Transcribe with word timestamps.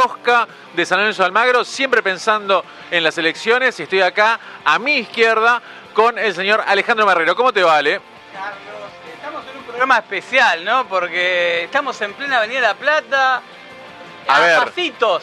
Rosca 0.00 0.48
de 0.74 0.86
San 0.86 0.98
Lorenzo 0.98 1.22
de 1.22 1.26
Almagro, 1.26 1.64
siempre 1.64 2.02
pensando 2.02 2.64
en 2.90 3.04
las 3.04 3.18
elecciones. 3.18 3.78
Y 3.80 3.82
estoy 3.82 4.00
acá 4.00 4.40
a 4.64 4.78
mi 4.78 4.94
izquierda 4.94 5.60
con 5.92 6.18
el 6.18 6.34
señor 6.34 6.62
Alejandro 6.66 7.04
Marrero. 7.04 7.36
¿Cómo 7.36 7.52
te 7.52 7.62
vale? 7.62 8.00
Carlos, 8.32 8.90
estamos 9.14 9.44
en 9.50 9.58
un 9.58 9.64
programa 9.64 9.98
especial, 9.98 10.64
¿no? 10.64 10.88
Porque 10.88 11.64
estamos 11.64 12.00
en 12.00 12.14
plena 12.14 12.38
Avenida 12.38 12.60
La 12.60 12.74
Plata. 12.74 13.42
A 14.26 14.40
ver. 14.40 14.64
pasitos. 14.64 15.22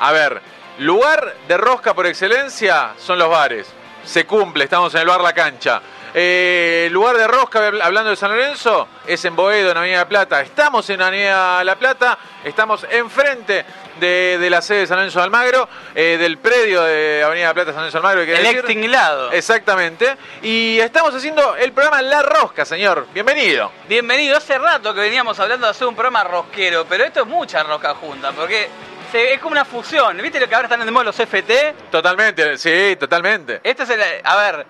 A 0.00 0.10
ver, 0.10 0.42
lugar 0.78 1.36
de 1.46 1.56
rosca 1.56 1.94
por 1.94 2.06
excelencia 2.06 2.94
son 2.98 3.20
los 3.20 3.30
bares. 3.30 3.68
Se 4.04 4.26
cumple, 4.26 4.64
estamos 4.64 4.92
en 4.94 5.02
el 5.02 5.06
bar 5.06 5.20
La 5.20 5.34
Cancha. 5.34 5.80
Eh, 6.18 6.88
lugar 6.92 7.18
de 7.18 7.26
rosca, 7.26 7.58
hablando 7.82 8.08
de 8.08 8.16
San 8.16 8.30
Lorenzo, 8.30 8.88
es 9.06 9.22
en 9.26 9.36
Boedo, 9.36 9.70
en 9.70 9.76
Avenida 9.76 9.98
La 9.98 10.08
Plata. 10.08 10.40
Estamos 10.40 10.88
en 10.88 11.02
Avenida 11.02 11.62
La 11.62 11.76
Plata, 11.76 12.18
estamos 12.42 12.86
enfrente 12.90 13.66
de, 14.00 14.38
de 14.40 14.48
la 14.48 14.62
sede 14.62 14.78
de 14.80 14.86
San 14.86 14.96
Lorenzo 14.96 15.18
de 15.18 15.24
Almagro, 15.26 15.68
eh, 15.94 16.16
del 16.18 16.38
predio 16.38 16.80
de 16.84 17.22
Avenida 17.22 17.48
La 17.48 17.52
Plata 17.54 17.72
San 17.72 17.80
Lorenzo 17.82 17.98
de 17.98 18.08
Almagro. 18.08 18.20
hay 18.22 18.26
que 18.28 18.32
El 18.34 18.42
decir. 18.44 18.58
extinguilado. 18.60 19.30
Exactamente. 19.32 20.16
Y 20.40 20.78
estamos 20.78 21.14
haciendo 21.14 21.54
el 21.54 21.72
programa 21.72 22.00
La 22.00 22.22
Rosca, 22.22 22.64
señor. 22.64 23.06
Bienvenido. 23.12 23.70
Bienvenido. 23.86 24.38
Hace 24.38 24.56
rato 24.56 24.94
que 24.94 25.00
veníamos 25.00 25.38
hablando 25.38 25.66
de 25.66 25.72
hacer 25.72 25.86
un 25.86 25.94
programa 25.94 26.24
rosquero, 26.24 26.86
pero 26.88 27.04
esto 27.04 27.20
es 27.20 27.26
mucha 27.26 27.62
rosca 27.62 27.94
junta, 27.94 28.32
porque 28.32 28.70
se- 29.12 29.34
es 29.34 29.38
como 29.38 29.52
una 29.52 29.66
fusión. 29.66 30.16
¿Viste 30.16 30.40
lo 30.40 30.48
que 30.48 30.54
ahora 30.54 30.66
están 30.66 30.82
de 30.82 30.90
moda 30.90 31.04
los 31.04 31.20
FT? 31.20 31.74
Totalmente, 31.90 32.56
sí, 32.56 32.96
totalmente. 32.98 33.60
Este 33.62 33.82
es 33.82 33.90
el. 33.90 34.00
A 34.24 34.36
ver, 34.36 34.66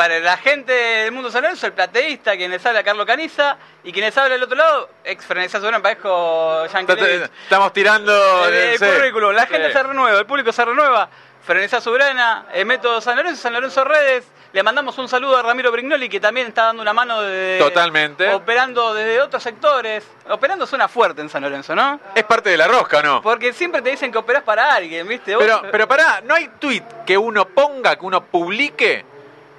para 0.00 0.18
la 0.18 0.38
gente 0.38 0.72
del 0.72 1.12
mundo 1.12 1.30
San 1.30 1.42
Lorenzo, 1.42 1.66
el 1.66 1.74
plateísta, 1.74 2.34
quien 2.34 2.50
les 2.50 2.64
habla 2.64 2.82
Carlos 2.82 3.04
Caniza, 3.04 3.58
y 3.84 3.92
quien 3.92 4.06
les 4.06 4.16
habla 4.16 4.30
del 4.32 4.42
otro 4.44 4.56
lado, 4.56 4.88
ex 5.04 5.26
Frenesá 5.26 5.60
Soberano, 5.60 5.82
parezco 5.82 6.64
Estamos 6.64 7.72
tirando 7.74 8.48
El, 8.48 8.54
el 8.54 8.78
currículum, 8.78 9.32
la 9.34 9.46
gente 9.46 9.66
Sí. 9.66 9.74
se 9.74 9.82
renueva, 9.82 10.18
el 10.18 10.24
público 10.24 10.52
se 10.52 10.64
renueva. 10.64 11.10
Frenesá 11.42 11.82
Soberana, 11.82 12.46
el 12.54 12.64
método 12.64 12.98
San 13.02 13.16
Lorenzo, 13.16 13.42
San 13.42 13.52
Lorenzo 13.52 13.84
Redes. 13.84 14.24
Le 14.52 14.62
mandamos 14.62 14.96
un 14.98 15.08
saludo 15.08 15.36
a 15.36 15.42
Ramiro 15.42 15.70
Brignoli, 15.70 16.08
que 16.08 16.18
también 16.18 16.46
está 16.48 16.64
dando 16.64 16.80
una 16.82 16.92
mano 16.92 17.20
de. 17.22 17.56
Totalmente. 17.58 18.32
Operando 18.32 18.94
desde 18.94 19.20
otros 19.20 19.42
sectores. 19.42 20.06
Operando 20.28 20.66
suena 20.66 20.88
fuerte 20.88 21.20
en 21.20 21.28
San 21.28 21.42
Lorenzo, 21.42 21.74
¿no? 21.74 22.00
Es 22.14 22.24
parte 22.24 22.50
de 22.50 22.56
la 22.56 22.66
rosca, 22.66 23.02
¿no? 23.02 23.20
Porque 23.22 23.52
siempre 23.52 23.80
te 23.82 23.90
dicen 23.90 24.10
que 24.10 24.18
operás 24.18 24.42
para 24.44 24.74
alguien, 24.74 25.06
¿viste? 25.06 25.36
Pero, 25.38 25.62
pero 25.70 25.86
pará, 25.86 26.20
no 26.24 26.34
hay 26.34 26.48
tweet 26.58 26.82
que 27.06 27.16
uno 27.16 27.46
ponga, 27.48 27.96
que 27.96 28.04
uno 28.04 28.24
publique, 28.24 29.04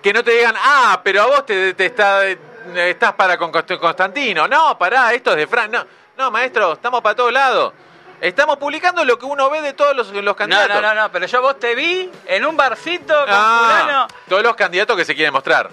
que 0.01 0.13
no 0.13 0.23
te 0.23 0.31
digan, 0.31 0.55
ah, 0.57 0.99
pero 1.03 1.23
a 1.23 1.25
vos 1.27 1.45
te, 1.45 1.73
te 1.73 1.85
está, 1.87 2.21
estás 2.25 3.13
para 3.13 3.37
con 3.37 3.51
Const- 3.51 3.77
Constantino. 3.79 4.47
No, 4.47 4.77
pará, 4.77 5.13
esto 5.13 5.31
es 5.31 5.37
de 5.37 5.47
Fran. 5.47 5.71
No, 5.71 5.85
no, 6.17 6.31
maestro, 6.31 6.73
estamos 6.73 7.01
para 7.01 7.15
todos 7.15 7.31
lados. 7.31 7.73
Estamos 8.19 8.57
publicando 8.57 9.03
lo 9.03 9.17
que 9.17 9.25
uno 9.25 9.49
ve 9.49 9.61
de 9.61 9.73
todos 9.73 9.95
los, 9.95 10.11
los 10.11 10.23
no, 10.23 10.35
candidatos. 10.35 10.75
no, 10.75 10.81
no, 10.81 10.93
no, 10.93 11.11
pero 11.11 11.25
yo 11.25 11.41
vos 11.41 11.59
te 11.59 11.73
vi 11.73 12.09
en 12.27 12.45
un 12.45 12.55
barcito 12.55 13.15
con 13.19 13.25
Ah, 13.29 14.07
todos 14.29 14.43
los 14.43 14.55
candidatos 14.55 14.95
que 14.95 15.05
se 15.05 15.15
quieren 15.15 15.33
mostrar. 15.33 15.69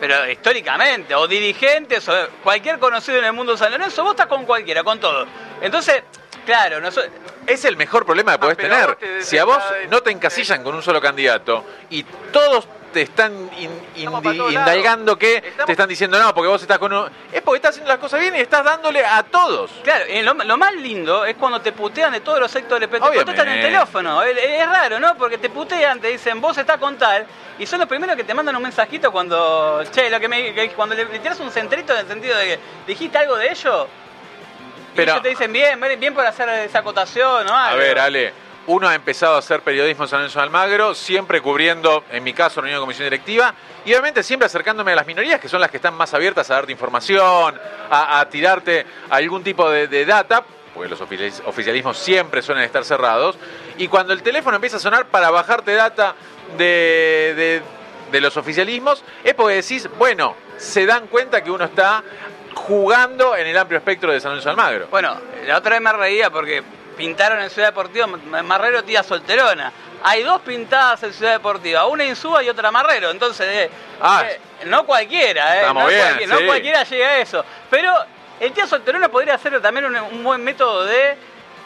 Pero 0.00 0.28
históricamente, 0.28 1.14
o 1.14 1.28
dirigentes, 1.28 2.08
o 2.08 2.12
cualquier 2.42 2.80
conocido 2.80 3.18
en 3.18 3.26
el 3.26 3.32
mundo 3.32 3.56
San 3.56 3.70
Lorenzo, 3.70 4.02
vos 4.02 4.12
estás 4.12 4.26
con 4.26 4.44
cualquiera, 4.44 4.82
con 4.82 4.98
todo. 4.98 5.24
Entonces, 5.60 6.02
claro, 6.44 6.80
nosotros. 6.80 7.12
Es 7.46 7.64
el 7.64 7.76
mejor 7.76 8.04
problema 8.04 8.32
que 8.32 8.38
podés 8.38 8.58
Ah, 8.58 8.62
tener. 8.62 8.96
te- 8.96 9.22
si 9.22 9.38
a 9.38 9.44
vos 9.44 9.62
no 9.88 10.02
te 10.02 10.10
encasillan 10.10 10.64
con 10.64 10.74
un 10.74 10.82
solo 10.82 11.00
candidato 11.00 11.64
y 11.90 12.02
todos 12.32 12.66
te 12.94 13.02
están 13.02 13.50
in- 13.58 13.82
indagando 13.96 15.18
que 15.18 15.36
Estamos- 15.36 15.66
te 15.66 15.72
están 15.72 15.88
diciendo 15.88 16.18
no, 16.18 16.32
porque 16.34 16.48
vos 16.48 16.62
estás 16.62 16.78
con 16.78 16.92
uno. 16.92 17.10
Es 17.32 17.42
porque 17.42 17.56
estás 17.56 17.70
haciendo 17.72 17.90
las 17.90 17.98
cosas 17.98 18.20
bien 18.20 18.34
y 18.36 18.38
estás 18.40 18.64
dándole 18.64 19.04
a 19.04 19.22
todos. 19.24 19.70
Claro, 19.82 20.04
y 20.08 20.22
lo, 20.22 20.32
lo 20.32 20.56
más 20.56 20.72
lindo 20.74 21.26
es 21.26 21.36
cuando 21.36 21.60
te 21.60 21.72
putean 21.72 22.12
de 22.12 22.20
todos 22.20 22.40
los 22.40 22.50
sectores, 22.50 22.88
pero 22.90 23.10
te 23.10 23.16
contestan 23.16 23.48
en 23.48 23.54
el 23.58 23.60
teléfono. 23.72 24.22
Es, 24.22 24.38
es 24.38 24.66
raro, 24.68 24.98
¿no? 24.98 25.14
Porque 25.16 25.36
te 25.36 25.50
putean, 25.50 26.00
te 26.00 26.08
dicen, 26.08 26.40
vos 26.40 26.56
estás 26.56 26.78
con 26.78 26.96
tal, 26.96 27.26
y 27.58 27.66
son 27.66 27.80
los 27.80 27.88
primeros 27.88 28.16
que 28.16 28.24
te 28.24 28.32
mandan 28.32 28.56
un 28.56 28.62
mensajito 28.62 29.12
cuando, 29.12 29.82
che, 29.92 30.08
lo 30.08 30.18
que 30.18 30.28
me, 30.28 30.54
que 30.54 30.70
cuando 30.70 30.94
le, 30.94 31.04
le 31.04 31.18
tiras 31.18 31.38
un 31.40 31.50
centrito 31.50 31.92
en 31.92 31.98
el 32.00 32.06
sentido 32.08 32.38
de 32.38 32.46
que 32.46 32.58
dijiste 32.86 33.18
algo 33.18 33.36
de 33.36 33.50
ellos, 33.50 33.86
Pero- 34.94 35.06
y 35.08 35.10
ellos 35.10 35.22
te 35.22 35.28
dicen, 35.30 35.52
bien, 35.52 35.80
bien, 35.98 36.14
por 36.14 36.24
hacer 36.24 36.48
esa 36.48 36.78
acotación, 36.78 37.44
¿no? 37.46 37.56
A 37.56 37.74
ver, 37.74 37.98
Ale, 37.98 38.32
uno 38.66 38.88
ha 38.88 38.94
empezado 38.94 39.36
a 39.36 39.38
hacer 39.38 39.60
periodismo 39.60 40.04
en 40.04 40.08
San 40.08 40.20
Lorenzo 40.20 40.40
Almagro, 40.40 40.94
siempre 40.94 41.40
cubriendo, 41.40 42.04
en 42.10 42.24
mi 42.24 42.32
caso, 42.32 42.60
reunión 42.60 42.80
de 42.80 42.82
comisión 42.82 43.04
directiva, 43.06 43.54
y 43.84 43.90
obviamente 43.92 44.22
siempre 44.22 44.46
acercándome 44.46 44.92
a 44.92 44.96
las 44.96 45.06
minorías, 45.06 45.40
que 45.40 45.48
son 45.48 45.60
las 45.60 45.70
que 45.70 45.76
están 45.76 45.94
más 45.94 46.14
abiertas 46.14 46.50
a 46.50 46.54
darte 46.54 46.72
información, 46.72 47.58
a, 47.90 48.26
tirarte 48.30 48.86
algún 49.10 49.42
tipo 49.44 49.68
de, 49.70 50.04
data, 50.06 50.44
porque 50.72 50.88
los 50.88 51.00
oficialis- 51.00 51.42
oficialismos 51.46 51.98
siempre 51.98 52.40
suelen 52.42 52.64
estar 52.64 52.84
cerrados, 52.84 53.36
y 53.76 53.88
cuando 53.88 54.12
el 54.12 54.22
teléfono 54.22 54.56
empieza 54.56 54.78
a 54.78 54.80
sonar 54.80 55.06
para 55.06 55.30
bajarte 55.30 55.74
data 55.74 56.14
de, 56.56 57.62
de- 58.10 58.20
los 58.20 58.36
oficialismos, 58.36 59.02
es 59.24 59.34
porque 59.34 59.56
decís, 59.56 59.88
bueno, 59.98 60.36
se 60.56 60.86
dan 60.86 61.08
cuenta 61.08 61.42
que 61.42 61.50
uno 61.50 61.64
está 61.64 62.02
jugando 62.54 63.34
en 63.36 63.46
el 63.48 63.58
amplio 63.58 63.78
espectro 63.78 64.12
de 64.12 64.20
San 64.20 64.38
de 64.38 64.48
Almagro. 64.48 64.86
Bueno, 64.88 65.16
la 65.46 65.58
otra 65.58 65.72
vez 65.72 65.80
me 65.80 65.92
reía 65.92 66.30
porque 66.30 66.62
pintaron 66.96 67.40
en 67.40 67.50
Ciudad 67.50 67.68
Deportiva 67.68 68.06
Marrero 68.06 68.82
Tía 68.84 69.02
Solterona. 69.02 69.72
Hay 70.02 70.22
dos 70.22 70.42
pintadas 70.42 71.02
en 71.02 71.12
Ciudad 71.12 71.32
Deportiva, 71.32 71.86
una 71.86 72.04
Insúa 72.04 72.42
y 72.42 72.48
otra 72.48 72.70
Marrero. 72.70 73.10
Entonces, 73.10 73.46
eh, 73.48 73.70
Ah. 74.00 74.24
eh, 74.28 74.40
no 74.66 74.84
cualquiera, 74.84 75.62
eh, 75.62 75.72
no, 75.72 75.86
bien, 75.86 76.00
cualquiera, 76.00 76.18
sí. 76.18 76.26
no 76.42 76.46
cualquiera 76.46 76.84
llega 76.84 77.08
a 77.08 77.18
eso. 77.18 77.44
Pero 77.70 77.94
el 78.40 78.52
Tía 78.52 78.66
Solterona 78.66 79.08
podría 79.08 79.38
ser 79.38 79.60
también 79.62 79.86
un, 79.86 79.96
un 79.96 80.24
buen 80.24 80.42
método 80.42 80.84
de 80.84 81.16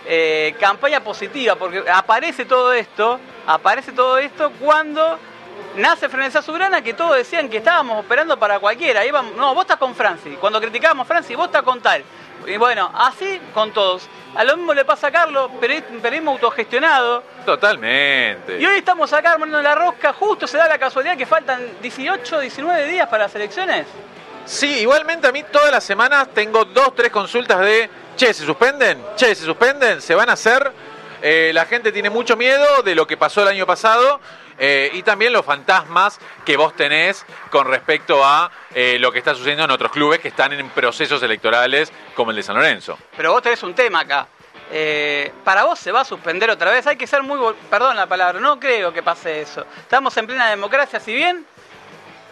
eh, 0.06 0.54
campaña 0.60 1.00
positiva, 1.00 1.56
porque 1.56 1.84
aparece 1.90 2.44
todo 2.44 2.72
esto, 2.72 3.18
aparece 3.46 3.92
todo 3.92 4.18
esto 4.18 4.52
cuando 4.60 5.18
nace 5.76 6.08
Frenesá 6.08 6.40
Soberana, 6.40 6.82
que 6.82 6.94
todos 6.94 7.16
decían 7.16 7.48
que 7.48 7.58
estábamos 7.58 8.04
operando 8.04 8.38
para 8.38 8.58
cualquiera. 8.58 9.02
No, 9.36 9.54
vos 9.54 9.62
estás 9.64 9.76
con 9.78 9.94
Franci. 9.94 10.30
Cuando 10.40 10.60
criticábamos 10.60 11.04
a 11.04 11.08
Franci, 11.08 11.34
vos 11.34 11.46
estás 11.46 11.62
con 11.62 11.80
tal. 11.80 12.04
Y 12.46 12.56
bueno, 12.56 12.90
así 12.94 13.40
con 13.52 13.72
todos. 13.72 14.08
A 14.34 14.44
lo 14.44 14.56
mismo 14.56 14.72
le 14.74 14.84
pasa 14.84 15.08
a 15.08 15.10
Carlos, 15.10 15.50
peri- 15.60 15.82
periodismo 16.00 16.32
autogestionado. 16.32 17.22
Totalmente. 17.44 18.58
Y 18.60 18.66
hoy 18.66 18.78
estamos 18.78 19.12
acá 19.12 19.32
armando 19.32 19.60
la 19.60 19.74
rosca, 19.74 20.12
justo 20.12 20.46
se 20.46 20.56
da 20.58 20.68
la 20.68 20.78
casualidad 20.78 21.16
que 21.16 21.26
faltan 21.26 21.60
18, 21.80 22.40
19 22.40 22.86
días 22.86 23.08
para 23.08 23.24
las 23.24 23.34
elecciones. 23.34 23.86
Sí, 24.44 24.80
igualmente 24.80 25.26
a 25.26 25.32
mí 25.32 25.42
todas 25.44 25.70
las 25.70 25.84
semanas 25.84 26.28
tengo 26.34 26.64
dos, 26.64 26.94
tres 26.94 27.10
consultas 27.10 27.60
de, 27.60 27.90
che, 28.16 28.32
¿se 28.32 28.44
suspenden? 28.46 29.02
Che, 29.16 29.34
¿se 29.34 29.44
suspenden? 29.44 30.00
¿Se 30.00 30.14
van 30.14 30.30
a 30.30 30.34
hacer? 30.34 30.72
Eh, 31.22 31.50
la 31.52 31.66
gente 31.66 31.92
tiene 31.92 32.10
mucho 32.10 32.36
miedo 32.36 32.82
de 32.82 32.94
lo 32.94 33.06
que 33.06 33.16
pasó 33.16 33.42
el 33.42 33.48
año 33.48 33.66
pasado 33.66 34.20
eh, 34.58 34.90
y 34.92 35.02
también 35.02 35.32
los 35.32 35.44
fantasmas 35.44 36.18
que 36.44 36.56
vos 36.56 36.74
tenés 36.76 37.24
con 37.50 37.66
respecto 37.66 38.24
a 38.24 38.50
eh, 38.74 38.98
lo 39.00 39.10
que 39.10 39.18
está 39.18 39.34
sucediendo 39.34 39.64
en 39.64 39.70
otros 39.70 39.90
clubes 39.90 40.20
que 40.20 40.28
están 40.28 40.52
en 40.52 40.68
procesos 40.70 41.22
electorales 41.22 41.92
como 42.14 42.30
el 42.30 42.36
de 42.36 42.42
San 42.42 42.56
Lorenzo. 42.56 42.98
Pero 43.16 43.32
vos 43.32 43.42
tenés 43.42 43.62
un 43.62 43.74
tema 43.74 44.00
acá. 44.00 44.28
Para 45.44 45.64
vos 45.64 45.78
se 45.78 45.90
va 45.90 46.02
a 46.02 46.04
suspender 46.04 46.50
otra 46.50 46.70
vez. 46.70 46.86
Hay 46.86 46.96
que 46.96 47.06
ser 47.06 47.22
muy. 47.22 47.38
Perdón 47.70 47.96
la 47.96 48.06
palabra, 48.06 48.38
no 48.38 48.60
creo 48.60 48.92
que 48.92 49.02
pase 49.02 49.40
eso. 49.40 49.64
Estamos 49.80 50.14
en 50.18 50.26
plena 50.26 50.50
democracia, 50.50 51.00
si 51.00 51.14
bien. 51.14 51.46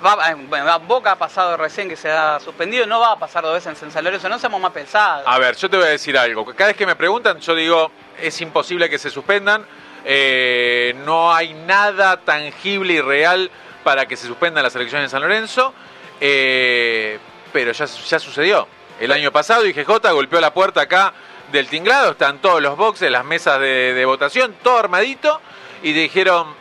Va, 0.05 0.31
eh, 0.31 0.35
bueno, 0.35 0.79
Boca 0.81 1.13
ha 1.13 1.17
pasado 1.17 1.57
recién 1.57 1.89
que 1.89 1.97
se 1.97 2.11
ha 2.11 2.39
suspendido, 2.39 2.87
no 2.87 3.01
va 3.01 3.13
a 3.13 3.19
pasar 3.19 3.43
dos 3.43 3.55
veces 3.55 3.83
en 3.83 3.91
San 3.91 4.05
Lorenzo, 4.05 4.29
no 4.29 4.39
seamos 4.39 4.61
más 4.61 4.73
pesados. 4.73 5.25
A 5.27 5.39
ver, 5.39 5.57
yo 5.57 5.71
te 5.71 5.77
voy 5.77 5.87
a 5.87 5.91
decir 5.91 6.19
algo. 6.19 6.45
Cada 6.55 6.69
vez 6.69 6.77
que 6.77 6.85
me 6.85 6.97
preguntan, 6.97 7.41
yo 7.41 7.55
digo, 7.55 7.91
es 8.21 8.39
imposible 8.43 8.91
que 8.91 8.99
se 8.99 9.09
suspendan. 9.09 9.65
Eh, 10.05 10.95
no 11.05 11.35
hay 11.35 11.55
nada 11.55 12.19
tangible 12.19 12.95
y 12.95 13.01
real 13.01 13.51
para 13.85 14.07
que 14.07 14.17
se 14.17 14.27
suspendan 14.27 14.63
las 14.63 14.77
elecciones 14.77 15.07
en 15.07 15.11
San 15.11 15.23
Lorenzo. 15.23 15.73
Eh, 16.21 17.19
pero 17.53 17.73
ya, 17.73 17.87
ya 17.87 18.19
sucedió. 18.19 18.69
El 19.01 19.13
año 19.13 19.33
pasado 19.33 19.65
IGJ 19.65 20.13
golpeó 20.13 20.41
la 20.41 20.53
puerta 20.53 20.83
acá 20.83 21.15
del 21.53 21.69
tinglado, 21.69 22.13
están 22.13 22.39
todos 22.41 22.61
los 22.61 22.77
boxes, 22.77 23.11
las 23.11 23.25
mesas 23.25 23.61
de 23.61 24.05
votación, 24.05 24.55
todo 24.63 24.79
armadito, 24.79 25.41
y 25.83 25.93
dijeron, 25.93 26.55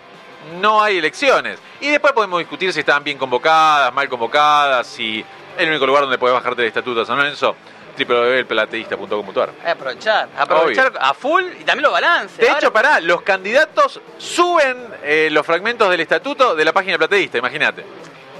no 0.59 0.81
hay 0.83 0.97
elecciones. 0.97 1.59
Y 1.81 1.89
después 1.89 2.13
podemos 2.13 2.39
discutir 2.39 2.71
si 2.73 2.79
estaban 2.81 3.03
bien 3.03 3.17
convocadas, 3.17 3.93
mal 3.93 4.07
convocadas, 4.09 4.87
si 4.87 5.23
el 5.57 5.69
único 5.69 5.85
lugar 5.85 6.03
donde 6.03 6.17
podés 6.17 6.33
bajarte 6.35 6.61
el 6.61 6.67
estatuto 6.67 6.99
de 7.01 7.05
San 7.05 7.17
Lorenzo, 7.17 7.55
www.elplateísta.com.ar. 7.97 9.49
Aprovechar, 9.65 10.29
aprovechar 10.37 10.93
a 10.99 11.13
full 11.13 11.43
y 11.59 11.63
también 11.63 11.83
los 11.83 11.91
balances. 11.91 12.37
De 12.37 12.47
Ahora- 12.47 12.59
hecho, 12.59 12.73
pará, 12.73 12.99
los 12.99 13.21
candidatos 13.21 14.01
suben 14.17 14.87
eh, 15.03 15.29
los 15.31 15.45
fragmentos 15.45 15.89
del 15.89 16.01
estatuto 16.01 16.55
de 16.55 16.65
la 16.65 16.73
página 16.73 16.97
plateísta, 16.97 17.37
imagínate. 17.37 17.85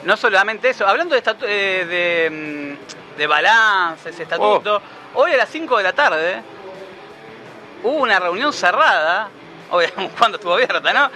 No 0.04 0.18
solamente 0.18 0.70
eso, 0.70 0.86
hablando 0.88 1.16
de, 1.16 1.24
eh, 1.48 1.86
de, 1.86 2.76
mm, 2.76 3.18
de 3.18 3.28
balances, 3.28 4.20
estatuto, 4.20 4.82
Oh. 5.14 5.22
hoy 5.22 5.32
a 5.34 5.38
las 5.38 5.50
5 5.50 5.78
de 5.78 5.84
la 5.84 5.94
tarde 5.94 6.42
hubo 7.84 7.96
una 8.02 8.20
reunión 8.20 8.52
cerrada, 8.52 9.30
obviamente 9.72 10.12
cuando 10.20 10.38
estuvo 10.38 10.54
abierta, 10.54 10.92
¿no? 10.94 11.10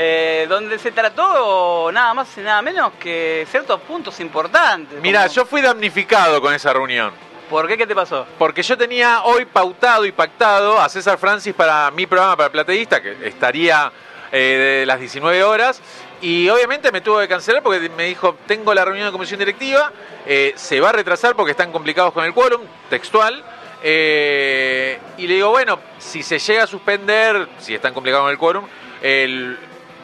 Eh, 0.00 0.46
donde 0.48 0.78
se 0.78 0.92
trató 0.92 1.90
nada 1.92 2.14
más 2.14 2.28
y 2.38 2.40
nada 2.40 2.62
menos 2.62 2.92
que 3.00 3.44
ciertos 3.50 3.80
puntos 3.80 4.20
importantes. 4.20 5.00
Mira, 5.02 5.22
como- 5.22 5.34
yo 5.34 5.44
fui 5.44 5.60
damnificado 5.60 6.40
con 6.40 6.54
esa 6.54 6.72
reunión. 6.72 7.10
¿Por 7.50 7.66
qué? 7.66 7.76
¿Qué 7.76 7.84
te 7.84 7.96
pasó? 7.96 8.24
Porque 8.38 8.62
yo 8.62 8.78
tenía 8.78 9.22
hoy 9.24 9.44
pautado 9.44 10.04
y 10.06 10.12
pactado 10.12 10.80
a 10.80 10.88
César 10.88 11.18
Francis 11.18 11.52
para 11.52 11.90
mi 11.90 12.06
programa 12.06 12.36
para 12.36 12.52
Plateísta, 12.52 13.02
que 13.02 13.26
estaría 13.26 13.90
eh, 14.30 14.78
de 14.82 14.86
las 14.86 15.00
19 15.00 15.42
horas. 15.42 15.82
Y 16.20 16.48
obviamente 16.48 16.92
me 16.92 17.00
tuvo 17.00 17.18
que 17.18 17.26
cancelar 17.26 17.60
porque 17.64 17.88
me 17.88 18.04
dijo, 18.04 18.36
tengo 18.46 18.72
la 18.74 18.84
reunión 18.84 19.06
de 19.06 19.10
comisión 19.12 19.40
directiva, 19.40 19.90
eh, 20.26 20.52
se 20.54 20.78
va 20.80 20.90
a 20.90 20.92
retrasar 20.92 21.34
porque 21.34 21.50
están 21.52 21.72
complicados 21.72 22.12
con 22.12 22.24
el 22.24 22.32
quórum, 22.34 22.60
textual. 22.88 23.42
Eh, 23.82 24.98
y 25.16 25.26
le 25.26 25.34
digo, 25.34 25.50
bueno, 25.50 25.80
si 25.98 26.22
se 26.22 26.38
llega 26.38 26.62
a 26.62 26.66
suspender, 26.68 27.48
si 27.58 27.74
están 27.74 27.92
complicados 27.94 28.26
con 28.26 28.30
el 28.32 28.38
quórum, 28.38 28.64
el- 29.02 29.58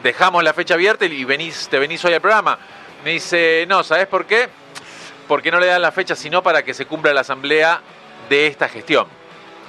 dejamos 0.05 0.43
la 0.43 0.53
fecha 0.53 0.75
abierta 0.75 1.05
y 1.05 1.25
te 1.25 1.79
venís 1.79 2.05
hoy 2.05 2.13
al 2.13 2.21
programa. 2.21 2.59
Me 3.03 3.11
dice, 3.11 3.65
no, 3.67 3.83
¿sabes 3.83 4.05
por 4.05 4.25
qué? 4.25 4.47
Porque 5.27 5.49
no 5.51 5.59
le 5.59 5.65
dan 5.65 5.81
la 5.81 5.91
fecha, 5.91 6.15
sino 6.15 6.43
para 6.43 6.63
que 6.63 6.73
se 6.75 6.85
cumpla 6.85 7.11
la 7.11 7.21
asamblea 7.21 7.81
de 8.29 8.45
esta 8.47 8.69
gestión. 8.69 9.07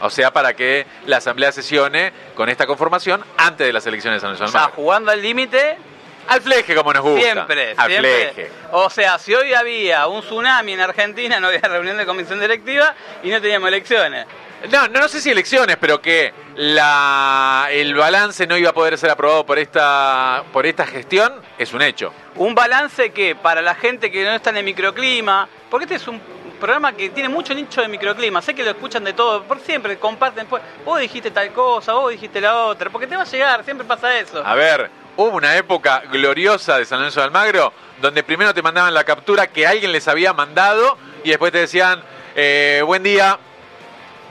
O 0.02 0.10
sea, 0.10 0.30
para 0.30 0.54
que 0.54 0.86
la 1.06 1.16
asamblea 1.16 1.52
sesione 1.52 2.12
con 2.34 2.50
esta 2.50 2.66
conformación 2.66 3.24
antes 3.38 3.66
de 3.66 3.72
las 3.72 3.86
elecciones 3.86 4.20
de 4.20 4.28
San 4.28 4.36
O 4.36 4.38
Luis 4.38 4.50
sea, 4.50 4.60
Almagro. 4.64 4.76
jugando 4.76 5.10
al 5.10 5.22
límite, 5.22 5.78
Al 6.28 6.40
fleje, 6.40 6.74
como 6.74 6.92
nos 6.92 7.02
gusta. 7.02 7.20
siempre, 7.32 7.74
Al 7.76 7.88
siempre. 7.88 8.32
fleje. 8.32 8.50
O 8.72 8.90
sea, 8.90 9.18
si 9.18 9.34
hoy 9.34 9.52
había 9.54 10.06
un 10.06 10.22
tsunami 10.22 10.72
en 10.72 10.80
Argentina, 10.80 11.38
no 11.40 11.48
había 11.48 11.60
reunión 11.60 11.96
de 11.96 12.06
comisión 12.06 12.40
directiva 12.40 12.94
y 13.22 13.30
no 13.30 13.40
teníamos 13.40 13.68
elecciones. 13.68 14.26
No, 14.70 14.88
no, 14.88 15.00
no 15.00 15.08
sé 15.08 15.20
si 15.20 15.30
elecciones, 15.30 15.76
pero 15.76 16.00
que 16.00 16.32
la, 16.56 17.68
el 17.70 17.94
balance 17.94 18.46
no 18.46 18.56
iba 18.56 18.70
a 18.70 18.72
poder 18.72 18.96
ser 18.98 19.10
aprobado 19.10 19.44
por 19.44 19.58
esta, 19.58 20.42
por 20.52 20.66
esta 20.66 20.86
gestión 20.86 21.34
es 21.58 21.72
un 21.74 21.82
hecho. 21.82 22.12
Un 22.36 22.54
balance 22.54 23.10
que 23.10 23.34
para 23.36 23.60
la 23.62 23.74
gente 23.74 24.10
que 24.10 24.24
no 24.24 24.32
está 24.32 24.50
en 24.50 24.56
el 24.58 24.64
microclima, 24.64 25.48
porque 25.70 25.84
este 25.84 25.96
es 25.96 26.08
un 26.08 26.20
programa 26.58 26.92
que 26.94 27.10
tiene 27.10 27.28
mucho 27.28 27.54
nicho 27.54 27.82
de 27.82 27.88
microclima, 27.88 28.40
sé 28.40 28.54
que 28.54 28.64
lo 28.64 28.70
escuchan 28.70 29.04
de 29.04 29.12
todo, 29.12 29.42
por 29.44 29.60
siempre 29.60 29.98
comparten, 29.98 30.46
pues, 30.46 30.62
vos 30.84 30.98
dijiste 30.98 31.30
tal 31.30 31.52
cosa, 31.52 31.92
vos 31.92 32.10
dijiste 32.10 32.40
la 32.40 32.56
otra, 32.64 32.88
porque 32.88 33.06
te 33.06 33.14
va 33.14 33.22
a 33.22 33.26
llegar, 33.26 33.62
siempre 33.62 33.86
pasa 33.86 34.18
eso. 34.18 34.42
A 34.44 34.54
ver, 34.54 34.90
hubo 35.16 35.36
una 35.36 35.56
época 35.56 36.02
gloriosa 36.10 36.78
de 36.78 36.84
San 36.84 36.98
Lorenzo 36.98 37.20
de 37.20 37.26
Almagro 37.26 37.72
donde 38.00 38.22
primero 38.22 38.52
te 38.52 38.62
mandaban 38.62 38.92
la 38.92 39.04
captura 39.04 39.46
que 39.46 39.66
alguien 39.66 39.90
les 39.92 40.06
había 40.08 40.32
mandado 40.34 40.98
y 41.24 41.30
después 41.30 41.50
te 41.52 41.58
decían, 41.58 42.02
eh, 42.34 42.82
buen 42.84 43.02
día, 43.02 43.38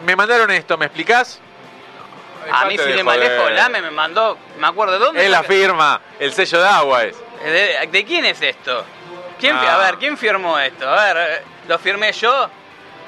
me 0.05 0.15
mandaron 0.15 0.51
esto, 0.51 0.77
¿me 0.77 0.85
explicás? 0.85 1.39
A 2.51 2.65
mí 2.65 2.77
si 2.77 2.93
le 2.93 3.03
manejo. 3.03 3.49
Lame 3.49 3.81
me 3.81 3.89
mandó, 3.89 4.37
me 4.59 4.67
acuerdo 4.67 4.93
de 4.93 4.99
dónde. 4.99 5.25
Es 5.25 5.31
la 5.31 5.41
firma, 5.43 5.99
el 6.19 6.31
sello 6.31 6.61
de 6.61 6.67
agua 6.67 7.03
es. 7.03 7.15
¿De, 7.43 7.87
de 7.91 8.05
quién 8.05 8.23
es 8.25 8.39
esto? 8.41 8.85
¿Quién, 9.39 9.59
fi- 9.59 9.65
Ah. 9.65 9.75
A 9.75 9.77
ver, 9.85 9.95
¿quién 9.97 10.15
firmó 10.17 10.57
esto? 10.59 10.87
A 10.87 11.03
ver, 11.13 11.17
eh, 11.17 11.43
¿lo 11.67 11.79
firmé 11.79 12.11
yo? 12.13 12.47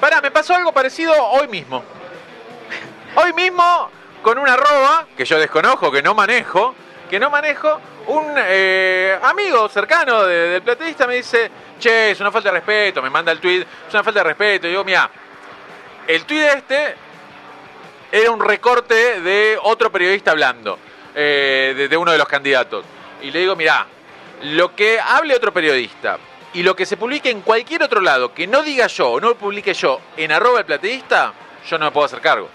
Pará, 0.00 0.20
me 0.20 0.32
pasó 0.32 0.54
algo 0.56 0.72
parecido 0.72 1.12
hoy 1.14 1.46
mismo. 1.46 1.84
Hoy 3.14 3.32
mismo, 3.32 3.90
con 4.22 4.38
una 4.38 4.54
arroba, 4.54 5.06
que 5.16 5.24
yo 5.24 5.38
desconozco, 5.38 5.90
que 5.92 6.02
no 6.02 6.14
manejo, 6.14 6.74
que 7.08 7.18
no 7.18 7.30
manejo, 7.30 7.80
un 8.08 8.34
eh, 8.36 9.18
amigo 9.22 9.68
cercano 9.68 10.24
de- 10.24 10.48
del 10.50 10.62
plateísta 10.62 11.06
me 11.06 11.14
dice, 11.16 11.50
che, 11.78 12.10
es 12.12 12.20
una 12.20 12.30
falta 12.30 12.50
de 12.50 12.56
respeto, 12.56 13.00
me 13.02 13.10
manda 13.10 13.32
el 13.32 13.40
tweet, 13.40 13.60
es 13.88 13.94
una 13.94 14.02
falta 14.04 14.20
de 14.20 14.24
respeto. 14.24 14.66
Y 14.66 14.70
digo, 14.70 14.84
mira, 14.84 15.10
el 16.06 16.24
tweet 16.24 16.46
este 16.56 16.94
era 18.12 18.30
un 18.30 18.40
recorte 18.40 19.20
de 19.20 19.58
otro 19.62 19.90
periodista 19.92 20.30
hablando, 20.32 20.78
eh, 21.14 21.74
de, 21.76 21.88
de 21.88 21.96
uno 21.96 22.12
de 22.12 22.18
los 22.18 22.28
candidatos. 22.28 22.84
Y 23.22 23.30
le 23.30 23.40
digo, 23.40 23.56
mira, 23.56 23.86
lo 24.44 24.74
que 24.74 25.00
hable 25.00 25.34
otro 25.34 25.52
periodista 25.52 26.18
y 26.54 26.62
lo 26.62 26.74
que 26.76 26.86
se 26.86 26.96
publique 26.96 27.28
en 27.30 27.42
cualquier 27.42 27.82
otro 27.82 28.00
lado 28.00 28.32
que 28.32 28.46
no 28.46 28.62
diga 28.62 28.86
yo 28.86 29.10
o 29.10 29.20
no 29.20 29.28
lo 29.30 29.34
publique 29.34 29.74
yo 29.74 30.00
en 30.16 30.32
arroba 30.32 30.60
el 30.60 30.64
plateísta, 30.64 31.32
yo 31.68 31.78
no 31.78 31.86
me 31.86 31.90
puedo 31.90 32.06
hacer 32.06 32.20
cargo. 32.20 32.48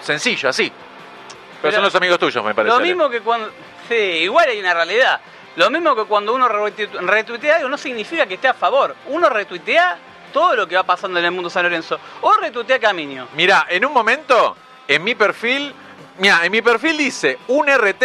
Sencillo, 0.00 0.48
así. 0.48 0.70
Pero, 0.70 1.60
Pero 1.62 1.74
son 1.74 1.84
los 1.84 1.94
amigos 1.94 2.18
tuyos, 2.18 2.42
me 2.42 2.54
parece. 2.54 2.74
Lo 2.74 2.80
mismo 2.80 3.10
que 3.10 3.20
cuando... 3.20 3.50
Sí, 3.90 3.94
igual 4.22 4.48
hay 4.48 4.60
una 4.60 4.72
realidad. 4.72 5.20
Lo 5.56 5.68
mismo 5.68 5.96
que 5.96 6.04
cuando 6.04 6.32
uno 6.32 6.48
retu- 6.48 6.88
retuitea 7.00 7.56
algo 7.56 7.68
no 7.68 7.76
significa 7.76 8.24
que 8.26 8.34
esté 8.34 8.48
a 8.48 8.54
favor. 8.54 8.94
Uno 9.06 9.28
retuitea 9.28 9.98
todo 10.32 10.54
lo 10.54 10.66
que 10.68 10.76
va 10.76 10.84
pasando 10.84 11.18
en 11.18 11.24
el 11.24 11.32
mundo 11.32 11.50
San 11.50 11.64
Lorenzo. 11.64 11.98
O 12.20 12.32
retuitea 12.34 12.78
Camino. 12.78 13.26
Mira, 13.34 13.66
en 13.68 13.84
un 13.84 13.92
momento, 13.92 14.56
en 14.86 15.02
mi 15.02 15.16
perfil, 15.16 15.74
mira, 16.18 16.44
en 16.44 16.52
mi 16.52 16.62
perfil 16.62 16.96
dice, 16.96 17.36
un 17.48 17.68
RT 17.68 18.04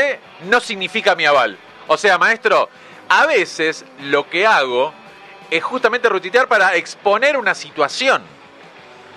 no 0.49 0.59
significa 0.59 1.15
mi 1.15 1.25
aval. 1.25 1.55
O 1.87 1.97
sea, 1.97 2.17
maestro, 2.17 2.67
a 3.09 3.27
veces 3.27 3.85
lo 4.01 4.27
que 4.27 4.47
hago 4.47 4.91
es 5.51 5.63
justamente 5.63 6.09
retuitear 6.09 6.47
para 6.47 6.73
exponer 6.75 7.37
una 7.37 7.53
situación. 7.53 8.23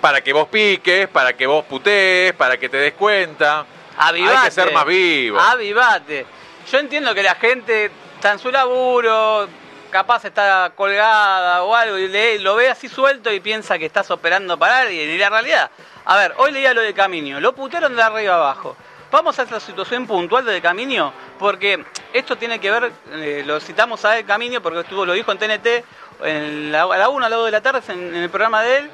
Para 0.02 0.20
que 0.20 0.32
vos 0.34 0.48
piques, 0.48 1.08
para 1.08 1.32
que 1.32 1.46
vos 1.46 1.64
putees, 1.64 2.34
para 2.34 2.58
que 2.58 2.68
te 2.68 2.76
des 2.76 2.92
cuenta. 2.92 3.64
Avivate. 3.96 4.36
Hay 4.36 4.44
que 4.44 4.50
ser 4.50 4.72
más 4.72 4.84
vivo. 4.84 5.40
Avivate. 5.40 6.26
Yo 6.70 6.78
entiendo 6.78 7.14
que 7.14 7.22
la 7.22 7.34
gente 7.36 7.90
está 8.16 8.32
en 8.32 8.38
su 8.38 8.50
laburo, 8.50 9.48
capaz 9.90 10.24
está 10.26 10.72
colgada 10.74 11.62
o 11.62 11.74
algo, 11.74 11.96
y 11.98 12.08
le- 12.08 12.38
lo 12.40 12.56
ve 12.56 12.68
así 12.68 12.88
suelto 12.88 13.32
y 13.32 13.40
piensa 13.40 13.78
que 13.78 13.86
estás 13.86 14.10
operando 14.10 14.58
para 14.58 14.80
alguien. 14.80 15.08
Y 15.10 15.16
la 15.16 15.30
realidad, 15.30 15.70
a 16.04 16.16
ver, 16.18 16.34
hoy 16.36 16.52
leía 16.52 16.74
lo 16.74 16.82
de 16.82 16.92
Camino, 16.92 17.40
lo 17.40 17.54
putearon 17.54 17.96
de 17.96 18.02
arriba 18.02 18.34
abajo. 18.34 18.76
Vamos 19.10 19.38
a 19.38 19.44
esta 19.44 19.58
situación 19.60 20.06
puntual 20.06 20.44
de 20.44 20.60
Camino, 20.60 21.12
porque 21.38 21.82
esto 22.12 22.36
tiene 22.36 22.58
que 22.60 22.70
ver, 22.70 22.92
eh, 23.12 23.42
lo 23.46 23.58
citamos 23.60 24.04
a 24.04 24.18
El 24.18 24.26
Camino, 24.26 24.60
porque 24.60 24.80
estuvo, 24.80 25.06
lo 25.06 25.14
dijo 25.14 25.32
en 25.32 25.38
TNT, 25.38 25.84
en 26.22 26.70
la, 26.72 26.82
a 26.82 26.98
la 26.98 27.08
1, 27.08 27.24
a 27.24 27.28
la 27.30 27.36
2 27.36 27.46
de 27.46 27.52
la 27.52 27.60
tarde, 27.62 27.80
en, 27.88 28.08
en 28.14 28.22
el 28.24 28.28
programa 28.28 28.62
de 28.62 28.76
él, 28.78 28.90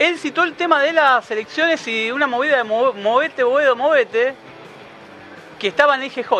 él 0.00 0.18
citó 0.18 0.42
el 0.42 0.54
tema 0.54 0.82
de 0.82 0.92
las 0.92 1.30
elecciones 1.30 1.86
y 1.86 2.10
una 2.10 2.26
movida 2.26 2.56
de 2.58 2.64
mo- 2.64 2.92
movete, 2.94 3.44
boedo, 3.44 3.76
movete, 3.76 4.34
que 5.58 5.68
estaba 5.68 5.94
en 5.94 6.04
IGJ. 6.04 6.32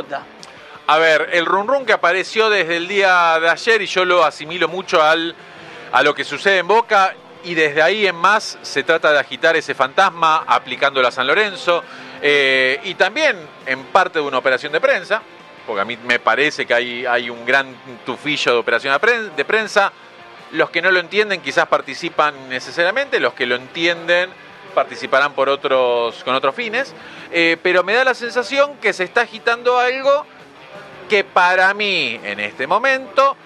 A 0.89 0.99
ver, 0.99 1.31
el 1.33 1.47
run 1.47 1.67
run 1.67 1.85
que 1.85 1.93
apareció 1.93 2.49
desde 2.49 2.77
el 2.77 2.87
día 2.87 3.39
de 3.41 3.49
ayer 3.49 3.83
y 3.83 3.87
yo 3.87 4.05
lo 4.05 4.25
asimilo 4.25 4.69
mucho 4.69 5.03
al, 5.03 5.35
a 5.93 6.03
lo 6.03 6.15
que 6.15 6.23
sucede 6.23 6.59
en 6.59 6.69
Boca 6.69 7.15
y 7.43 7.55
desde 7.55 7.83
ahí 7.83 8.07
en 8.07 8.17
más 8.17 8.59
se 8.63 8.83
trata 8.83 9.13
de 9.13 9.19
agitar 9.19 9.57
ese 9.57 9.75
fantasma 9.75 10.45
aplicándolo 10.47 11.07
a 11.09 11.11
San 11.11 11.27
Lorenzo 11.27 11.83
eh, 12.23 12.81
y 12.85 12.95
también 12.95 13.37
en 13.67 13.85
parte 13.85 14.19
de 14.19 14.25
una 14.25 14.39
operación 14.39 14.73
de 14.73 14.81
prensa, 14.81 15.23
porque 15.67 15.81
a 15.81 15.85
mí 15.85 15.97
me 16.05 16.19
parece 16.19 16.67
que 16.67 16.75
hay, 16.75 17.07
hay 17.07 17.31
un 17.31 17.45
gran 17.45 17.75
tufillo 18.05 18.53
de 18.53 18.59
operación 18.59 18.97
de 19.37 19.45
prensa. 19.45 19.93
Los 20.53 20.71
que 20.71 20.81
no 20.81 20.93
lo 20.93 21.01
entienden 21.01 21.41
quizás 21.41 21.67
participan 21.67 22.49
necesariamente, 22.49 23.19
los 23.19 23.35
que 23.35 23.47
lo 23.47 23.57
entienden 23.57 24.31
participarán 24.77 25.33
por 25.33 25.49
otros, 25.49 26.23
con 26.23 26.35
otros 26.35 26.55
fines, 26.55 26.95
eh, 27.33 27.57
pero 27.63 27.83
me 27.83 27.95
da 27.95 28.05
la 28.05 28.13
sensación 28.13 28.77
que 28.77 28.93
se 28.93 29.05
está 29.05 29.23
agitando 29.23 29.79
algo 29.79 30.27
que 31.09 31.25
para 31.25 31.73
mí 31.73 32.21
en 32.23 32.41
este 32.41 32.67
momento 32.67 33.37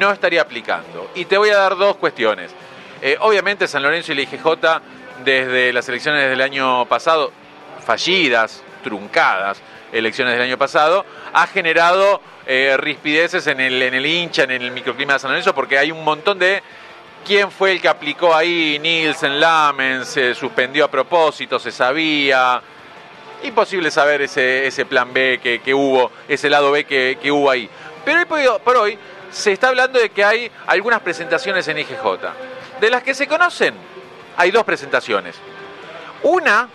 no 0.00 0.10
estaría 0.10 0.42
aplicando. 0.42 1.08
Y 1.14 1.26
te 1.26 1.38
voy 1.38 1.50
a 1.50 1.58
dar 1.58 1.76
dos 1.76 1.94
cuestiones. 1.94 2.50
Eh, 3.02 3.16
obviamente 3.20 3.68
San 3.68 3.84
Lorenzo 3.84 4.10
y 4.10 4.16
la 4.16 4.22
IGJ 4.22 4.48
desde 5.24 5.72
las 5.72 5.88
elecciones 5.88 6.28
del 6.28 6.40
año 6.40 6.84
pasado, 6.86 7.30
fallidas, 7.86 8.64
truncadas, 8.82 9.62
elecciones 9.92 10.34
del 10.34 10.42
año 10.42 10.58
pasado, 10.58 11.06
ha 11.32 11.46
generado 11.46 12.20
eh, 12.46 12.76
rispideces 12.78 13.46
en 13.46 13.60
el, 13.60 13.80
en 13.80 13.94
el 13.94 14.04
hincha, 14.04 14.42
en 14.42 14.50
el 14.50 14.72
microclima 14.72 15.12
de 15.12 15.18
San 15.20 15.30
Lorenzo, 15.30 15.54
porque 15.54 15.78
hay 15.78 15.92
un 15.92 16.02
montón 16.02 16.40
de 16.40 16.64
quién 17.26 17.50
fue 17.50 17.72
el 17.72 17.80
que 17.80 17.88
aplicó 17.88 18.34
ahí, 18.34 18.78
Nielsen, 18.80 19.40
Lamen, 19.40 20.04
se 20.04 20.34
suspendió 20.34 20.84
a 20.84 20.90
propósito, 20.90 21.58
se 21.58 21.70
sabía. 21.70 22.60
Imposible 23.42 23.90
saber 23.90 24.22
ese, 24.22 24.66
ese 24.66 24.84
plan 24.84 25.12
B 25.12 25.40
que, 25.42 25.60
que 25.60 25.72
hubo, 25.72 26.12
ese 26.28 26.50
lado 26.50 26.70
B 26.72 26.84
que, 26.84 27.18
que 27.22 27.30
hubo 27.32 27.50
ahí. 27.50 27.68
Pero 28.04 28.20
hoy 28.28 28.46
por 28.62 28.76
hoy- 28.76 28.98
se 29.30 29.52
está 29.52 29.68
hablando 29.68 29.98
de 29.98 30.10
que 30.10 30.24
hay 30.24 30.50
algunas 30.66 31.00
presentaciones 31.00 31.66
en 31.68 31.78
IGJ. 31.78 32.02
De 32.80 32.90
las 32.90 33.02
que 33.02 33.14
se 33.14 33.26
conocen, 33.28 33.74
hay 34.36 34.50
dos 34.50 34.64
presentaciones. 34.64 35.36
Una 36.22 36.68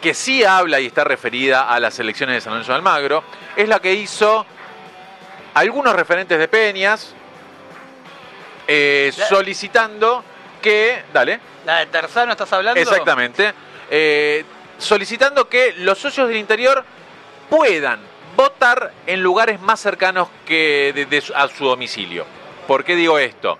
que 0.00 0.14
sí 0.14 0.44
habla 0.44 0.80
y 0.80 0.86
está 0.86 1.04
referida 1.04 1.68
a 1.68 1.78
las 1.80 1.98
elecciones 1.98 2.36
de 2.36 2.40
San 2.40 2.52
Lorenzo 2.52 2.72
de 2.72 2.76
Almagro, 2.76 3.24
es 3.56 3.68
la 3.68 3.80
que 3.80 3.92
hizo 3.92 4.46
algunos 5.52 5.94
referentes 5.94 6.38
de 6.38 6.48
Peñas 6.48 7.14
eh, 8.72 9.12
La- 9.16 9.26
solicitando 9.28 10.24
que... 10.62 11.02
Dale. 11.12 11.40
¿La 11.66 11.80
de 11.80 11.86
Terzano 11.86 12.32
estás 12.32 12.52
hablando? 12.52 12.80
Exactamente. 12.80 13.52
Eh, 13.90 14.44
solicitando 14.78 15.48
que 15.48 15.72
los 15.78 15.98
socios 15.98 16.28
del 16.28 16.36
interior 16.36 16.84
puedan 17.48 18.00
votar 18.36 18.92
en 19.06 19.22
lugares 19.22 19.60
más 19.60 19.80
cercanos 19.80 20.28
que 20.46 20.92
de- 20.94 21.06
de 21.06 21.20
su- 21.20 21.34
a 21.34 21.48
su 21.48 21.64
domicilio. 21.64 22.24
¿Por 22.66 22.84
qué 22.84 22.94
digo 22.94 23.18
esto? 23.18 23.58